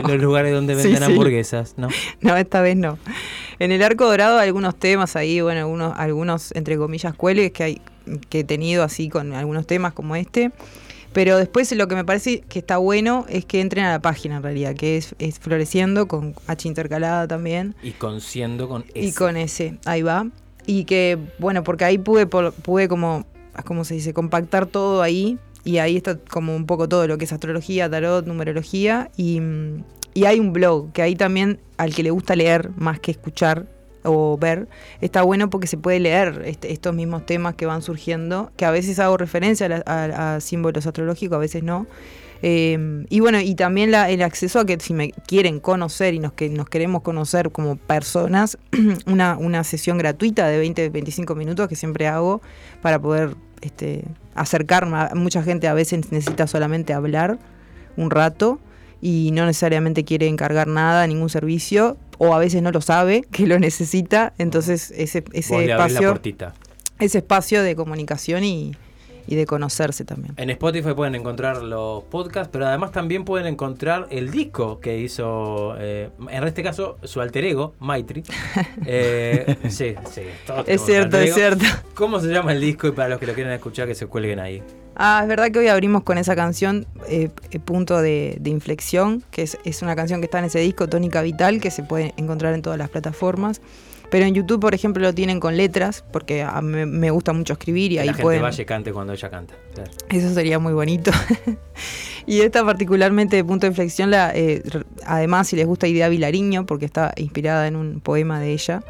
los 0.07 0.21
lugares 0.21 0.53
donde 0.53 0.75
venden 0.75 1.03
hamburguesas, 1.03 1.75
¿no? 1.77 1.87
No, 2.21 2.35
esta 2.37 2.61
vez 2.61 2.75
no. 2.75 2.97
En 3.59 3.71
el 3.71 3.83
Arco 3.83 4.05
Dorado 4.05 4.39
algunos 4.39 4.75
temas 4.77 5.15
ahí, 5.15 5.41
bueno, 5.41 5.61
algunos, 5.61 5.97
algunos 5.97 6.51
entre 6.55 6.77
comillas, 6.77 7.13
cuelgues 7.13 7.51
que 7.51 7.63
hay 7.63 7.81
que 8.29 8.39
he 8.39 8.43
tenido 8.43 8.83
así 8.83 9.09
con 9.09 9.33
algunos 9.33 9.67
temas 9.67 9.93
como 9.93 10.15
este. 10.15 10.51
Pero 11.13 11.37
después 11.37 11.69
lo 11.73 11.87
que 11.89 11.95
me 11.95 12.05
parece 12.05 12.39
que 12.39 12.59
está 12.59 12.77
bueno 12.77 13.25
es 13.27 13.43
que 13.43 13.59
entren 13.59 13.83
a 13.83 13.91
la 13.91 14.01
página 14.01 14.37
en 14.37 14.43
realidad, 14.43 14.75
que 14.75 14.97
es, 14.97 15.39
Floreciendo 15.39 16.07
con 16.07 16.35
H 16.47 16.67
intercalada 16.67 17.27
también. 17.27 17.75
Y 17.83 17.91
con 17.91 18.21
Siendo 18.21 18.69
con 18.69 18.85
S. 18.93 19.07
Y 19.07 19.11
con 19.11 19.35
S, 19.35 19.77
ahí 19.85 20.03
va. 20.03 20.27
Y 20.65 20.85
que, 20.85 21.17
bueno, 21.37 21.63
porque 21.63 21.83
ahí 21.83 21.97
pude, 21.97 22.27
pude 22.27 22.87
como, 22.87 23.25
¿cómo 23.65 23.83
se 23.83 23.95
dice? 23.95 24.13
Compactar 24.13 24.67
todo 24.67 25.01
ahí. 25.01 25.37
Y 25.63 25.77
ahí 25.77 25.97
está 25.97 26.17
como 26.17 26.55
un 26.55 26.65
poco 26.65 26.89
todo 26.89 27.07
lo 27.07 27.17
que 27.17 27.25
es 27.25 27.33
astrología, 27.33 27.89
tarot, 27.89 28.25
numerología. 28.25 29.11
Y, 29.17 29.41
y 30.13 30.25
hay 30.25 30.39
un 30.39 30.53
blog 30.53 30.91
que 30.91 31.01
ahí 31.01 31.15
también 31.15 31.59
al 31.77 31.93
que 31.93 32.03
le 32.03 32.11
gusta 32.11 32.35
leer 32.35 32.71
más 32.77 32.99
que 32.99 33.11
escuchar 33.11 33.67
o 34.03 34.37
ver, 34.37 34.67
está 34.99 35.21
bueno 35.21 35.49
porque 35.49 35.67
se 35.67 35.77
puede 35.77 35.99
leer 35.99 36.55
estos 36.63 36.93
mismos 36.93 37.25
temas 37.25 37.55
que 37.55 37.65
van 37.65 37.81
surgiendo, 37.81 38.51
que 38.57 38.65
a 38.65 38.71
veces 38.71 38.99
hago 38.99 39.17
referencia 39.17 39.83
a, 39.85 40.39
símbolos 40.39 40.85
astrológicos, 40.87 41.35
a 41.35 41.39
veces 41.39 41.63
no. 41.63 41.87
Em, 42.43 43.05
y 43.09 43.19
bueno, 43.19 43.39
y 43.39 43.53
también 43.53 43.93
el 43.93 44.21
acceso 44.23 44.59
a 44.59 44.65
que 44.65 44.79
si 44.79 44.93
me 44.93 45.11
quieren 45.11 45.59
conocer 45.59 46.15
y 46.15 46.19
nos, 46.19 46.33
que 46.33 46.49
nos 46.49 46.67
queremos 46.67 47.03
conocer 47.03 47.51
como 47.51 47.75
personas, 47.75 48.57
una, 49.05 49.37
una 49.37 49.63
sesión 49.63 49.99
gratuita 49.99 50.47
de 50.47 50.65
20-25 50.65 51.35
minutos 51.35 51.67
que 51.67 51.75
siempre 51.75 52.07
hago 52.07 52.41
para 52.81 52.99
poder 52.99 53.35
este, 53.61 54.05
acercarme. 54.35 54.97
A, 54.97 55.11
mucha 55.15 55.43
gente 55.43 55.67
a 55.67 55.73
veces 55.73 56.11
necesita 56.11 56.47
solamente 56.47 56.93
hablar 56.93 57.39
un 57.97 58.09
rato 58.09 58.59
y 59.01 59.31
no 59.33 59.45
necesariamente 59.45 60.03
quiere 60.03 60.27
encargar 60.27 60.67
nada, 60.67 61.07
ningún 61.07 61.29
servicio, 61.29 61.97
o 62.17 62.35
a 62.35 62.39
veces 62.39 62.61
no 62.61 62.71
lo 62.71 62.81
sabe 62.81 63.25
que 63.31 63.47
lo 63.47 63.59
necesita, 63.59 64.33
entonces 64.37 64.91
ese, 64.95 65.23
ese 65.33 65.65
espacio 65.65 66.19
ese 66.99 67.17
espacio 67.17 67.63
de 67.63 67.75
comunicación 67.75 68.43
y, 68.43 68.75
y 69.31 69.35
de 69.35 69.45
conocerse 69.45 70.03
también. 70.03 70.33
En 70.35 70.49
Spotify 70.49 70.93
pueden 70.93 71.15
encontrar 71.15 71.63
los 71.63 72.03
podcasts, 72.03 72.49
pero 72.51 72.67
además 72.67 72.91
también 72.91 73.23
pueden 73.23 73.47
encontrar 73.47 74.07
el 74.11 74.29
disco 74.29 74.81
que 74.81 74.99
hizo, 74.99 75.75
eh, 75.79 76.09
en 76.29 76.43
este 76.43 76.61
caso, 76.61 76.97
su 77.03 77.21
alter 77.21 77.45
ego, 77.45 77.73
Maitri. 77.79 78.23
Eh, 78.85 79.57
sí, 79.69 79.95
sí. 80.11 80.21
Es 80.65 80.81
cierto, 80.81 81.17
es 81.17 81.33
cierto. 81.33 81.63
¿Cómo 81.93 82.19
se 82.19 82.27
llama 82.27 82.51
el 82.51 82.59
disco? 82.59 82.87
Y 82.87 82.91
para 82.91 83.09
los 83.09 83.19
que 83.19 83.27
lo 83.27 83.33
quieran 83.33 83.53
escuchar, 83.53 83.87
que 83.87 83.95
se 83.95 84.07
cuelguen 84.07 84.39
ahí. 84.39 84.61
Ah, 84.95 85.19
es 85.21 85.27
verdad 85.29 85.49
que 85.51 85.59
hoy 85.59 85.67
abrimos 85.67 86.03
con 86.03 86.17
esa 86.17 86.35
canción, 86.35 86.85
eh, 87.07 87.29
Punto 87.63 88.01
de, 88.01 88.41
Inflexión, 88.43 89.23
que 89.31 89.43
es, 89.43 89.57
es, 89.63 89.81
una 89.81 89.95
canción 89.95 90.19
que 90.19 90.25
está 90.25 90.39
en 90.39 90.45
ese 90.45 90.59
disco, 90.59 90.89
Tónica 90.89 91.21
Vital, 91.21 91.61
que 91.61 91.71
se 91.71 91.83
puede 91.83 92.13
encontrar 92.17 92.53
en 92.53 92.61
todas 92.61 92.77
las 92.77 92.89
plataformas. 92.89 93.61
Pero 94.11 94.25
en 94.25 94.35
YouTube, 94.35 94.59
por 94.59 94.75
ejemplo, 94.75 95.01
lo 95.01 95.15
tienen 95.15 95.39
con 95.39 95.55
letras, 95.55 96.03
porque 96.11 96.43
a 96.43 96.61
mí 96.61 96.85
me 96.85 97.09
gusta 97.11 97.31
mucho 97.31 97.53
escribir 97.53 97.93
y 97.93 97.97
ahí 97.97 98.07
la 98.07 98.13
gente 98.13 98.23
pueden... 98.23 98.41
vaya 98.41 98.65
cante 98.65 98.91
cuando 98.91 99.13
ella 99.13 99.29
canta. 99.29 99.55
Eso 100.09 100.33
sería 100.33 100.59
muy 100.59 100.73
bonito. 100.73 101.11
y 102.27 102.41
esta 102.41 102.65
particularmente 102.65 103.37
de 103.37 103.45
punto 103.45 103.67
de 103.67 103.69
inflexión, 103.69 104.11
la, 104.11 104.35
eh, 104.35 104.61
además, 105.05 105.47
si 105.47 105.55
les 105.55 105.65
gusta 105.65 105.87
Idea 105.87 106.09
Vilariño, 106.09 106.65
porque 106.65 106.83
está 106.83 107.13
inspirada 107.15 107.67
en 107.67 107.77
un 107.77 108.01
poema 108.01 108.41
de 108.41 108.51
ella, 108.51 108.83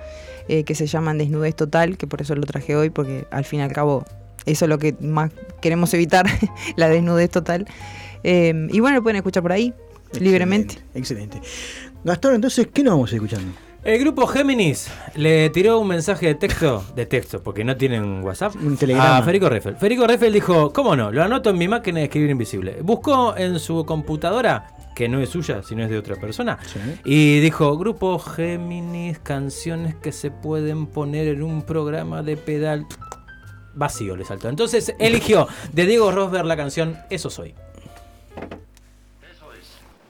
eh, 0.48 0.64
que 0.64 0.74
se 0.74 0.88
llama 0.88 1.14
Desnudez 1.14 1.56
Total, 1.56 1.98
que 1.98 2.08
por 2.08 2.24
eso 2.24 2.34
lo 2.34 2.42
traje 2.42 2.76
hoy, 2.76 2.90
porque 2.90 3.28
al 3.30 3.46
fin 3.46 3.60
y 3.60 3.64
al 3.64 3.72
cabo 3.72 4.04
eso 4.48 4.66
es 4.66 4.70
lo 4.70 4.80
que 4.80 4.96
más 5.02 5.32
queremos 5.62 5.94
evitar, 5.94 6.26
la 6.78 6.90
desnudez 6.90 7.30
total. 7.30 7.68
Eh, 8.24 8.70
y 8.72 8.80
bueno, 8.80 8.98
lo 8.98 9.04
pueden 9.04 9.18
escuchar 9.18 9.44
por 9.44 9.52
ahí, 9.52 9.72
libremente. 10.20 10.80
Excelente. 10.96 11.40
Gastón, 12.04 12.34
entonces, 12.34 12.68
¿qué 12.74 12.82
nos 12.82 12.94
vamos 12.94 13.12
a 13.12 13.16
ir 13.16 13.22
escuchando? 13.22 13.71
El 13.84 13.98
grupo 13.98 14.28
Géminis 14.28 14.92
le 15.16 15.50
tiró 15.50 15.80
un 15.80 15.88
mensaje 15.88 16.28
de 16.28 16.36
texto, 16.36 16.86
de 16.96 17.08
texto, 17.08 17.42
porque 17.42 17.64
no 17.64 17.76
tienen 17.76 18.24
WhatsApp, 18.24 18.56
un 18.56 18.78
telegrama. 18.78 19.18
a 19.18 19.24
Federico 19.24 19.50
Reffel. 19.50 19.76
Federico 19.76 20.06
Reffel 20.06 20.32
dijo, 20.32 20.72
¿cómo 20.72 20.96
no? 20.96 21.12
Lo 21.12 21.24
anoto 21.24 21.50
en 21.50 21.58
mi 21.58 21.68
máquina 21.68 21.98
de 21.98 22.06
escribir 22.06 22.30
invisible. 22.30 22.78
Buscó 22.84 23.36
en 23.36 23.60
su 23.60 23.84
computadora, 23.84 24.68
que 24.96 25.10
no 25.10 25.20
es 25.20 25.30
suya, 25.30 25.64
sino 25.64 25.84
es 25.84 25.90
de 25.90 25.98
otra 25.98 26.16
persona, 26.18 26.60
y 27.04 27.40
dijo, 27.40 27.76
grupo 27.76 28.20
Géminis, 28.20 29.18
canciones 29.18 29.96
que 29.96 30.12
se 30.12 30.30
pueden 30.30 30.86
poner 30.86 31.30
en 31.30 31.42
un 31.42 31.64
programa 31.64 32.22
de 32.22 32.38
pedal 32.38 32.86
vacío, 33.74 34.16
le 34.16 34.26
saltó. 34.26 34.48
Entonces 34.48 34.94
eligió 35.00 35.48
de 35.74 35.88
Diego 35.88 36.12
Rosberg 36.12 36.46
la 36.46 36.56
canción 36.56 37.00
Eso 37.10 37.32
Soy. 37.32 37.56